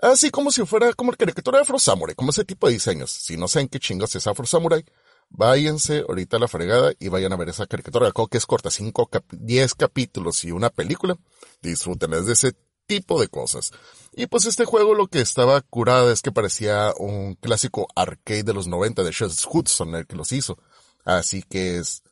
así 0.00 0.30
como 0.30 0.50
si 0.50 0.64
fuera 0.64 0.92
como 0.92 1.10
la 1.10 1.16
caricatura 1.16 1.58
de 1.58 1.62
Afro 1.62 1.78
Samurai, 1.78 2.14
como 2.14 2.30
ese 2.30 2.44
tipo 2.44 2.66
de 2.66 2.74
diseños. 2.74 3.10
Si 3.10 3.36
no 3.36 3.48
saben 3.48 3.68
qué 3.68 3.78
chingos 3.78 4.14
es 4.14 4.26
Afro 4.26 4.46
Samurai, 4.46 4.84
váyanse 5.30 6.04
ahorita 6.08 6.36
a 6.36 6.40
la 6.40 6.48
fregada 6.48 6.92
y 6.98 7.08
vayan 7.08 7.32
a 7.32 7.36
ver 7.36 7.48
esa 7.48 7.66
caricatura. 7.66 8.10
Creo 8.12 8.28
que 8.28 8.38
es 8.38 8.46
corta, 8.46 8.70
5, 8.70 9.10
10 9.30 9.74
capítulos 9.74 10.44
y 10.44 10.52
una 10.52 10.70
película. 10.70 11.16
Disfrútenles 11.62 12.26
de 12.26 12.32
ese 12.32 12.56
tipo 12.86 13.20
de 13.20 13.28
cosas. 13.28 13.70
Y 14.14 14.26
pues 14.26 14.46
este 14.46 14.64
juego 14.64 14.94
lo 14.94 15.06
que 15.06 15.20
estaba 15.20 15.60
curado 15.60 16.10
es 16.10 16.22
que 16.22 16.32
parecía 16.32 16.92
un 16.98 17.34
clásico 17.34 17.86
arcade 17.94 18.42
de 18.42 18.54
los 18.54 18.66
90 18.66 19.04
de 19.04 19.12
Shells 19.12 19.46
Hudson 19.48 19.94
el 19.94 20.06
que 20.06 20.16
los 20.16 20.32
hizo. 20.32 20.58
Así 21.04 21.42
que 21.42 21.78
es 21.78 22.02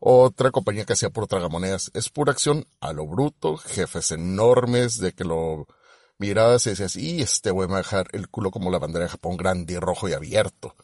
otra 0.00 0.50
compañía 0.50 0.84
que 0.84 0.92
hacía 0.92 1.10
por 1.10 1.26
tragamonedas. 1.26 1.90
Es 1.94 2.10
pura 2.10 2.32
acción 2.32 2.66
a 2.80 2.92
lo 2.92 3.06
bruto, 3.06 3.56
jefes 3.56 4.12
enormes 4.12 4.98
de 4.98 5.12
que 5.12 5.24
lo 5.24 5.66
mirabas 6.18 6.66
y 6.66 6.70
decías, 6.70 6.96
y 6.96 7.22
este 7.22 7.50
güey 7.50 7.68
me 7.68 7.74
va 7.74 7.78
a 7.78 7.82
dejar 7.82 8.08
el 8.12 8.28
culo 8.28 8.50
como 8.50 8.70
la 8.70 8.78
bandera 8.78 9.04
de 9.04 9.10
Japón 9.10 9.36
grande 9.36 9.74
y 9.74 9.78
rojo 9.78 10.08
y 10.08 10.12
abierto. 10.12 10.74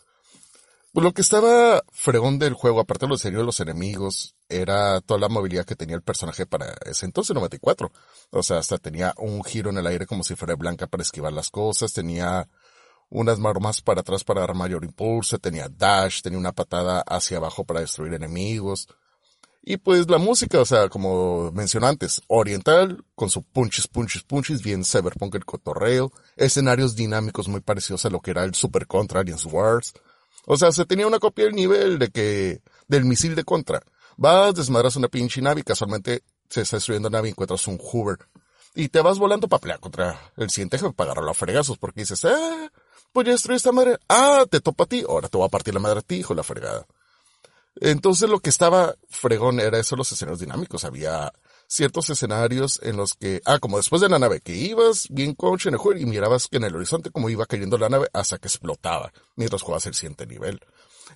Pues 0.93 1.03
lo 1.03 1.13
que 1.13 1.23
estaba 1.23 1.83
fregón 1.91 2.39
del 2.39 2.55
juego, 2.55 2.79
aparte 2.79 3.07
de 3.07 3.11
lo 3.11 3.19
serio 3.19 3.41
de 3.41 3.45
los 3.45 3.59
enemigos, 3.59 4.37
era 4.49 5.01
toda 5.01 5.19
la 5.19 5.29
movilidad 5.29 5.65
que 5.65 5.75
tenía 5.75 5.97
el 5.97 6.03
personaje 6.03 6.47
para 6.47 6.73
ese 6.87 7.05
entonces, 7.05 7.35
94. 7.35 7.91
O 8.31 8.43
sea, 8.45 8.59
hasta 8.59 8.79
tenía 8.79 9.13
un 9.19 9.43
giro 9.43 9.71
en 9.71 9.79
el 9.79 9.89
aire 9.89 10.07
como 10.07 10.23
si 10.23 10.37
fuera 10.37 10.55
blanca 10.55 10.87
para 10.87 11.03
esquivar 11.03 11.33
las 11.33 11.51
cosas, 11.51 11.93
tenía 11.93 12.49
unas 13.11 13.41
marmas 13.41 13.83
para 13.83 14.03
atrás 14.03 14.23
para 14.23 14.43
dar 14.43 14.55
mayor 14.55 14.85
impulso, 14.85 15.39
tenía 15.41 15.69
dash, 15.69 16.23
tenía 16.23 16.39
una 16.39 16.53
patada 16.53 17.01
hacia 17.01 17.39
abajo 17.39 17.65
para 17.65 17.81
destruir 17.81 18.15
enemigos. 18.15 18.87
Y 19.67 19.79
pues 19.79 20.11
la 20.11 20.19
música, 20.19 20.61
o 20.61 20.67
sea, 20.67 20.91
como 20.91 21.51
mencioné 21.53 21.87
antes, 21.87 22.21
oriental, 22.27 23.03
con 23.15 23.31
su 23.31 23.43
punches, 23.43 23.89
punches, 23.89 24.23
punches, 24.23 24.63
bien 24.63 24.85
cyberpunk 24.85 25.37
el 25.37 25.47
cotorreo, 25.47 26.13
escenarios 26.37 26.95
dinámicos 26.95 27.49
muy 27.49 27.63
parecidos 27.63 28.05
a 28.05 28.11
lo 28.11 28.21
que 28.21 28.33
era 28.33 28.45
el 28.45 28.55
Super 28.55 28.87
Contra 28.87 29.21
Aliens 29.21 29.47
Wars. 29.47 29.95
O 30.45 30.59
sea, 30.59 30.71
se 30.71 30.85
tenía 30.85 31.07
una 31.07 31.19
copia 31.19 31.47
del 31.47 31.55
nivel 31.55 31.99
de 31.99 32.11
que, 32.11 32.61
del 32.89 33.07
misil 33.07 33.35
de 33.35 33.45
Contra. 33.45 33.83
Vas, 34.19 34.55
desmadras 34.55 34.97
una 34.97 35.09
pinche 35.09 35.41
nave 35.41 35.63
y 35.63 35.65
casualmente 35.65 36.23
se 36.51 36.61
está 36.61 36.77
destruyendo 36.77 37.09
nave 37.09 37.29
y 37.29 37.31
encuentras 37.31 37.67
un 37.67 37.79
Hoover. 37.79 38.19
Y 38.75 38.91
te 38.91 39.01
vas 39.01 39.19
volando 39.19 39.49
para 39.49 39.61
pelear 39.61 39.81
contra 39.81 40.33
el 40.37 40.51
siguiente 40.51 40.77
jefe 40.77 40.93
para 40.93 41.13
agarrarlo 41.13 41.31
a 41.31 41.35
fregazos 41.35 41.79
porque 41.79 42.03
dices, 42.03 42.23
ah, 42.27 42.71
pues 43.15 43.27
ya 43.27 43.33
destruí 43.33 43.57
esta 43.57 43.73
madre. 43.73 43.97
Ah, 44.11 44.45
te 44.51 44.61
topa 44.61 44.85
a 44.85 44.87
ti, 44.89 45.05
ahora 45.09 45.29
te 45.29 45.39
voy 45.39 45.47
a 45.47 45.51
partir 45.51 45.73
la 45.73 45.81
madre 45.81 46.01
a 46.01 46.03
ti, 46.03 46.17
hijo 46.17 46.35
de 46.35 46.39
la 46.39 46.43
fregada. 46.43 46.87
Entonces 47.77 48.31
lo 48.31 48.41
que 48.41 48.51
estaba 48.51 48.95
fregón 49.09 49.61
era 49.61 49.79
eso, 49.79 49.97
los 49.97 50.11
escenarios 50.13 50.41
dinámicos. 50.41 50.85
Había 50.85 51.33
ciertos 51.67 52.11
escenarios 52.11 52.81
en 52.83 52.97
los 52.97 53.15
que, 53.15 53.41
ah, 53.45 53.59
como 53.59 53.79
después 53.79 54.01
de 54.01 54.09
la 54.09 54.19
nave, 54.19 54.41
que 54.41 54.55
ibas 54.55 55.09
bien 55.11 55.35
coach 55.35 55.67
en 55.67 55.75
el 55.75 55.79
juego 55.79 55.99
y 55.99 56.07
mirabas 56.07 56.49
que 56.49 56.59
en 56.59 56.65
el 56.65 56.77
horizonte 56.77 57.11
como 57.11 57.31
iba 57.31 57.47
cayendo 57.47 57.79
la 57.79 57.89
nave 57.89 58.09
hasta 58.13 58.39
que 58.39 58.49
explotaba 58.49 59.13
mientras 59.37 59.63
jugabas 59.63 59.87
el 59.87 59.95
siguiente 59.95 60.27
nivel. 60.27 60.61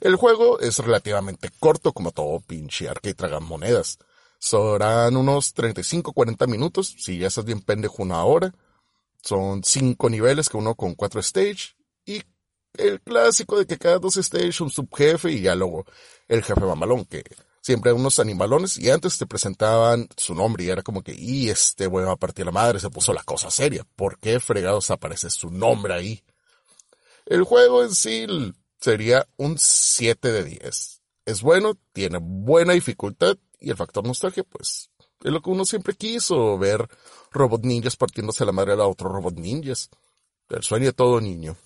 El 0.00 0.16
juego 0.16 0.61
es 0.61 0.78
relativamente 0.78 1.50
corto 1.59 1.92
como 1.92 2.12
todo 2.12 2.40
pinche 2.40 2.88
arcade 2.88 3.14
tragan 3.14 3.44
monedas. 3.44 3.98
Serán 4.38 5.16
unos 5.16 5.54
35-40 5.54 6.46
minutos, 6.46 6.94
si 6.98 7.18
ya 7.18 7.26
estás 7.26 7.44
bien 7.44 7.61
pendejo 7.61 8.02
una 8.02 8.22
hora. 8.24 8.54
Son 9.22 9.64
cinco 9.64 10.09
niveles, 10.09 10.48
que 10.48 10.56
uno 10.56 10.76
con 10.76 10.94
cuatro 10.94 11.20
stage. 11.20 11.74
Y 12.06 12.22
el 12.74 13.00
clásico 13.00 13.58
de 13.58 13.66
que 13.66 13.78
cada 13.78 13.98
dos 13.98 14.16
stage 14.16 14.62
un 14.62 14.70
subjefe 14.70 15.32
y 15.32 15.42
ya 15.42 15.54
luego 15.54 15.84
el 16.28 16.42
jefe 16.42 16.60
mamalón, 16.60 17.04
que 17.04 17.24
siempre 17.60 17.92
unos 17.92 18.18
animalones 18.18 18.78
y 18.78 18.90
antes 18.90 19.18
te 19.18 19.26
presentaban 19.26 20.08
su 20.16 20.34
nombre 20.34 20.64
y 20.64 20.70
era 20.70 20.82
como 20.82 21.02
que, 21.02 21.14
y 21.14 21.50
este 21.50 21.86
güey 21.86 22.06
va 22.06 22.12
a 22.12 22.16
partir 22.16 22.46
la 22.46 22.52
madre, 22.52 22.80
se 22.80 22.90
puso 22.90 23.12
la 23.12 23.22
cosa 23.22 23.50
seria. 23.50 23.86
¿Por 23.96 24.18
qué 24.18 24.40
fregados 24.40 24.90
aparece 24.90 25.30
su 25.30 25.50
nombre 25.50 25.94
ahí? 25.94 26.22
El 27.26 27.44
juego 27.44 27.82
en 27.82 27.94
sí 27.94 28.26
sería 28.80 29.28
un 29.36 29.58
7 29.58 30.32
de 30.32 30.44
10. 30.44 31.02
Es 31.26 31.42
bueno, 31.42 31.74
tiene 31.92 32.18
buena 32.22 32.72
dificultad 32.72 33.36
y 33.60 33.70
el 33.70 33.76
factor 33.76 34.06
nostalgia, 34.06 34.44
pues, 34.44 34.90
es 35.22 35.32
lo 35.32 35.42
que 35.42 35.50
uno 35.50 35.64
siempre 35.64 35.94
quiso, 35.94 36.56
ver 36.58 36.88
robot 37.32 37.64
ninjas 37.64 37.96
partiéndose 37.96 38.44
la 38.46 38.52
madre 38.52 38.72
a 38.72 38.76
la 38.76 38.86
otro 38.86 39.08
robot 39.10 39.34
ninjas. 39.34 39.90
El 40.48 40.62
sueño 40.62 40.86
de 40.86 40.92
todo 40.94 41.20
niño. 41.20 41.56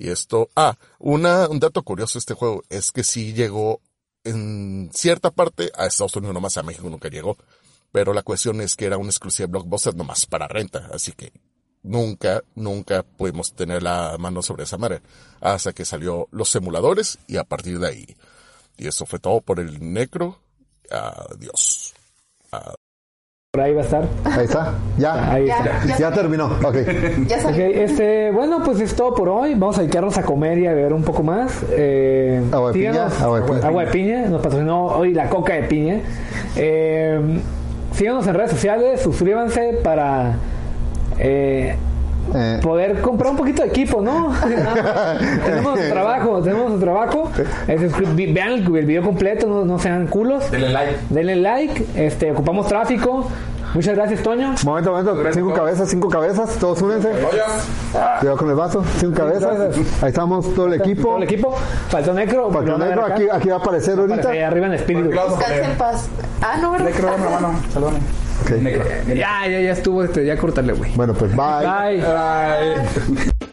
Y 0.00 0.08
esto, 0.08 0.48
ah, 0.56 0.78
una, 0.98 1.46
un 1.46 1.60
dato 1.60 1.82
curioso 1.82 2.14
de 2.14 2.20
este 2.20 2.32
juego 2.32 2.64
es 2.70 2.90
que 2.90 3.04
sí 3.04 3.34
llegó 3.34 3.82
en 4.24 4.88
cierta 4.94 5.30
parte 5.30 5.70
a 5.76 5.84
Estados 5.84 6.16
Unidos 6.16 6.32
nomás, 6.32 6.56
a 6.56 6.62
México 6.62 6.88
nunca 6.88 7.10
llegó. 7.10 7.36
Pero 7.92 8.14
la 8.14 8.22
cuestión 8.22 8.62
es 8.62 8.76
que 8.76 8.86
era 8.86 8.96
un 8.96 9.08
exclusivo 9.08 9.48
blockbuster 9.50 9.94
nomás 9.94 10.24
para 10.24 10.48
renta, 10.48 10.88
así 10.90 11.12
que 11.12 11.34
nunca, 11.82 12.42
nunca 12.54 13.02
pudimos 13.02 13.52
tener 13.52 13.82
la 13.82 14.16
mano 14.18 14.40
sobre 14.40 14.62
esa 14.62 14.78
madre. 14.78 15.02
Hasta 15.42 15.74
que 15.74 15.84
salió 15.84 16.28
los 16.30 16.54
emuladores 16.56 17.18
y 17.26 17.36
a 17.36 17.44
partir 17.44 17.78
de 17.78 17.88
ahí. 17.88 18.16
Y 18.78 18.86
eso 18.86 19.04
fue 19.04 19.18
todo 19.18 19.42
por 19.42 19.60
el 19.60 19.92
necro. 19.92 20.40
Adiós. 20.90 21.92
Por 23.52 23.62
ahí 23.62 23.74
va 23.74 23.80
a 23.80 23.84
estar. 23.84 24.04
Ahí 24.24 24.44
está. 24.44 24.74
Ya. 24.96 25.32
Ahí 25.32 25.46
Ya, 25.46 25.56
está. 25.56 25.86
ya, 25.86 25.98
Ya 25.98 26.12
terminó. 26.12 26.44
Ok. 26.64 26.76
ya 27.26 27.36
Ok, 27.38 27.42
salió. 27.42 27.66
este, 27.66 28.30
bueno, 28.30 28.62
pues 28.64 28.80
es 28.80 28.94
todo 28.94 29.12
por 29.12 29.28
hoy. 29.28 29.54
Vamos 29.56 29.76
a 29.76 29.80
dedicarnos 29.80 30.16
a 30.18 30.22
comer 30.22 30.56
y 30.58 30.68
a 30.68 30.72
beber 30.72 30.92
un 30.92 31.02
poco 31.02 31.24
más. 31.24 31.64
Eh, 31.72 32.40
Agua 32.52 32.68
de 32.70 32.74
piña, 32.78 33.08
agua 33.20 33.40
de 33.40 33.46
piña. 33.48 33.66
agua 33.66 33.84
de 33.86 33.90
piña. 33.90 34.26
Nos 34.28 34.40
patrocinó 34.40 34.86
hoy 34.86 35.14
la 35.14 35.28
coca 35.28 35.54
de 35.54 35.64
piña. 35.64 35.98
Eh, 36.54 37.20
síganos 37.92 38.24
en 38.28 38.34
redes 38.34 38.52
sociales, 38.52 39.00
suscríbanse 39.00 39.80
para 39.82 40.36
eh, 41.18 41.74
Eh, 42.34 42.60
poder 42.62 43.00
comprar 43.00 43.30
un 43.32 43.36
poquito 43.36 43.62
de 43.62 43.68
equipo, 43.68 44.00
¿no? 44.00 44.32
tenemos 45.44 45.80
trabajo, 45.88 46.40
tenemos 46.42 46.78
trabajo. 46.80 47.30
Vi- 48.14 48.32
Vean 48.32 48.52
el, 48.52 48.76
el 48.76 48.86
video 48.86 49.02
completo, 49.02 49.46
no, 49.46 49.64
no 49.64 49.78
sean 49.78 50.06
culos. 50.06 50.50
Denle 50.50 50.70
like. 50.70 50.96
Denle 51.10 51.36
like, 51.36 51.86
este, 51.96 52.30
ocupamos 52.32 52.66
tráfico. 52.68 53.26
Muchas 53.72 53.94
gracias, 53.94 54.20
Toño. 54.22 54.54
momento, 54.64 54.90
momento. 54.90 55.14
Gracias, 55.14 55.36
Cinco 55.36 55.54
cabezas, 55.54 55.88
cinco 55.88 56.08
cabezas. 56.08 56.56
Todos 56.56 56.82
únense. 56.82 57.08
Cuidado 58.18 58.36
con 58.36 58.48
el 58.50 58.56
vaso. 58.56 58.84
Cinco 58.98 59.14
cabezas. 59.14 59.76
Ahí 60.02 60.08
estamos 60.08 60.52
todo 60.54 60.66
el 60.66 60.74
equipo. 60.74 61.02
Todo 61.02 61.16
el 61.18 61.22
equipo. 61.22 61.54
Faltó 61.88 62.12
Necro. 62.12 62.50
Negro 62.50 63.04
acá. 63.04 63.14
aquí, 63.14 63.26
aquí 63.30 63.48
va 63.48 63.56
a 63.56 63.58
aparecer 63.58 63.96
ahorita. 63.98 64.30
que 64.32 64.44
arriba 64.44 64.66
en 64.66 64.74
espíritu. 64.74 65.08
Descanse 65.10 65.62
en 65.64 65.78
paz. 65.78 66.08
Ah, 66.42 66.58
no. 66.60 66.76
Necro. 66.78 67.10
Saludame. 67.72 67.98
Ya, 69.14 69.46
ya, 69.48 69.60
ya 69.60 69.72
estuvo 69.72 70.04
este, 70.04 70.24
ya 70.24 70.36
cortarle, 70.36 70.72
güey. 70.72 70.92
Bueno, 70.94 71.14
pues 71.14 71.34
bye. 71.34 71.66
Bye. 71.66 72.00
Bye. 72.00 73.46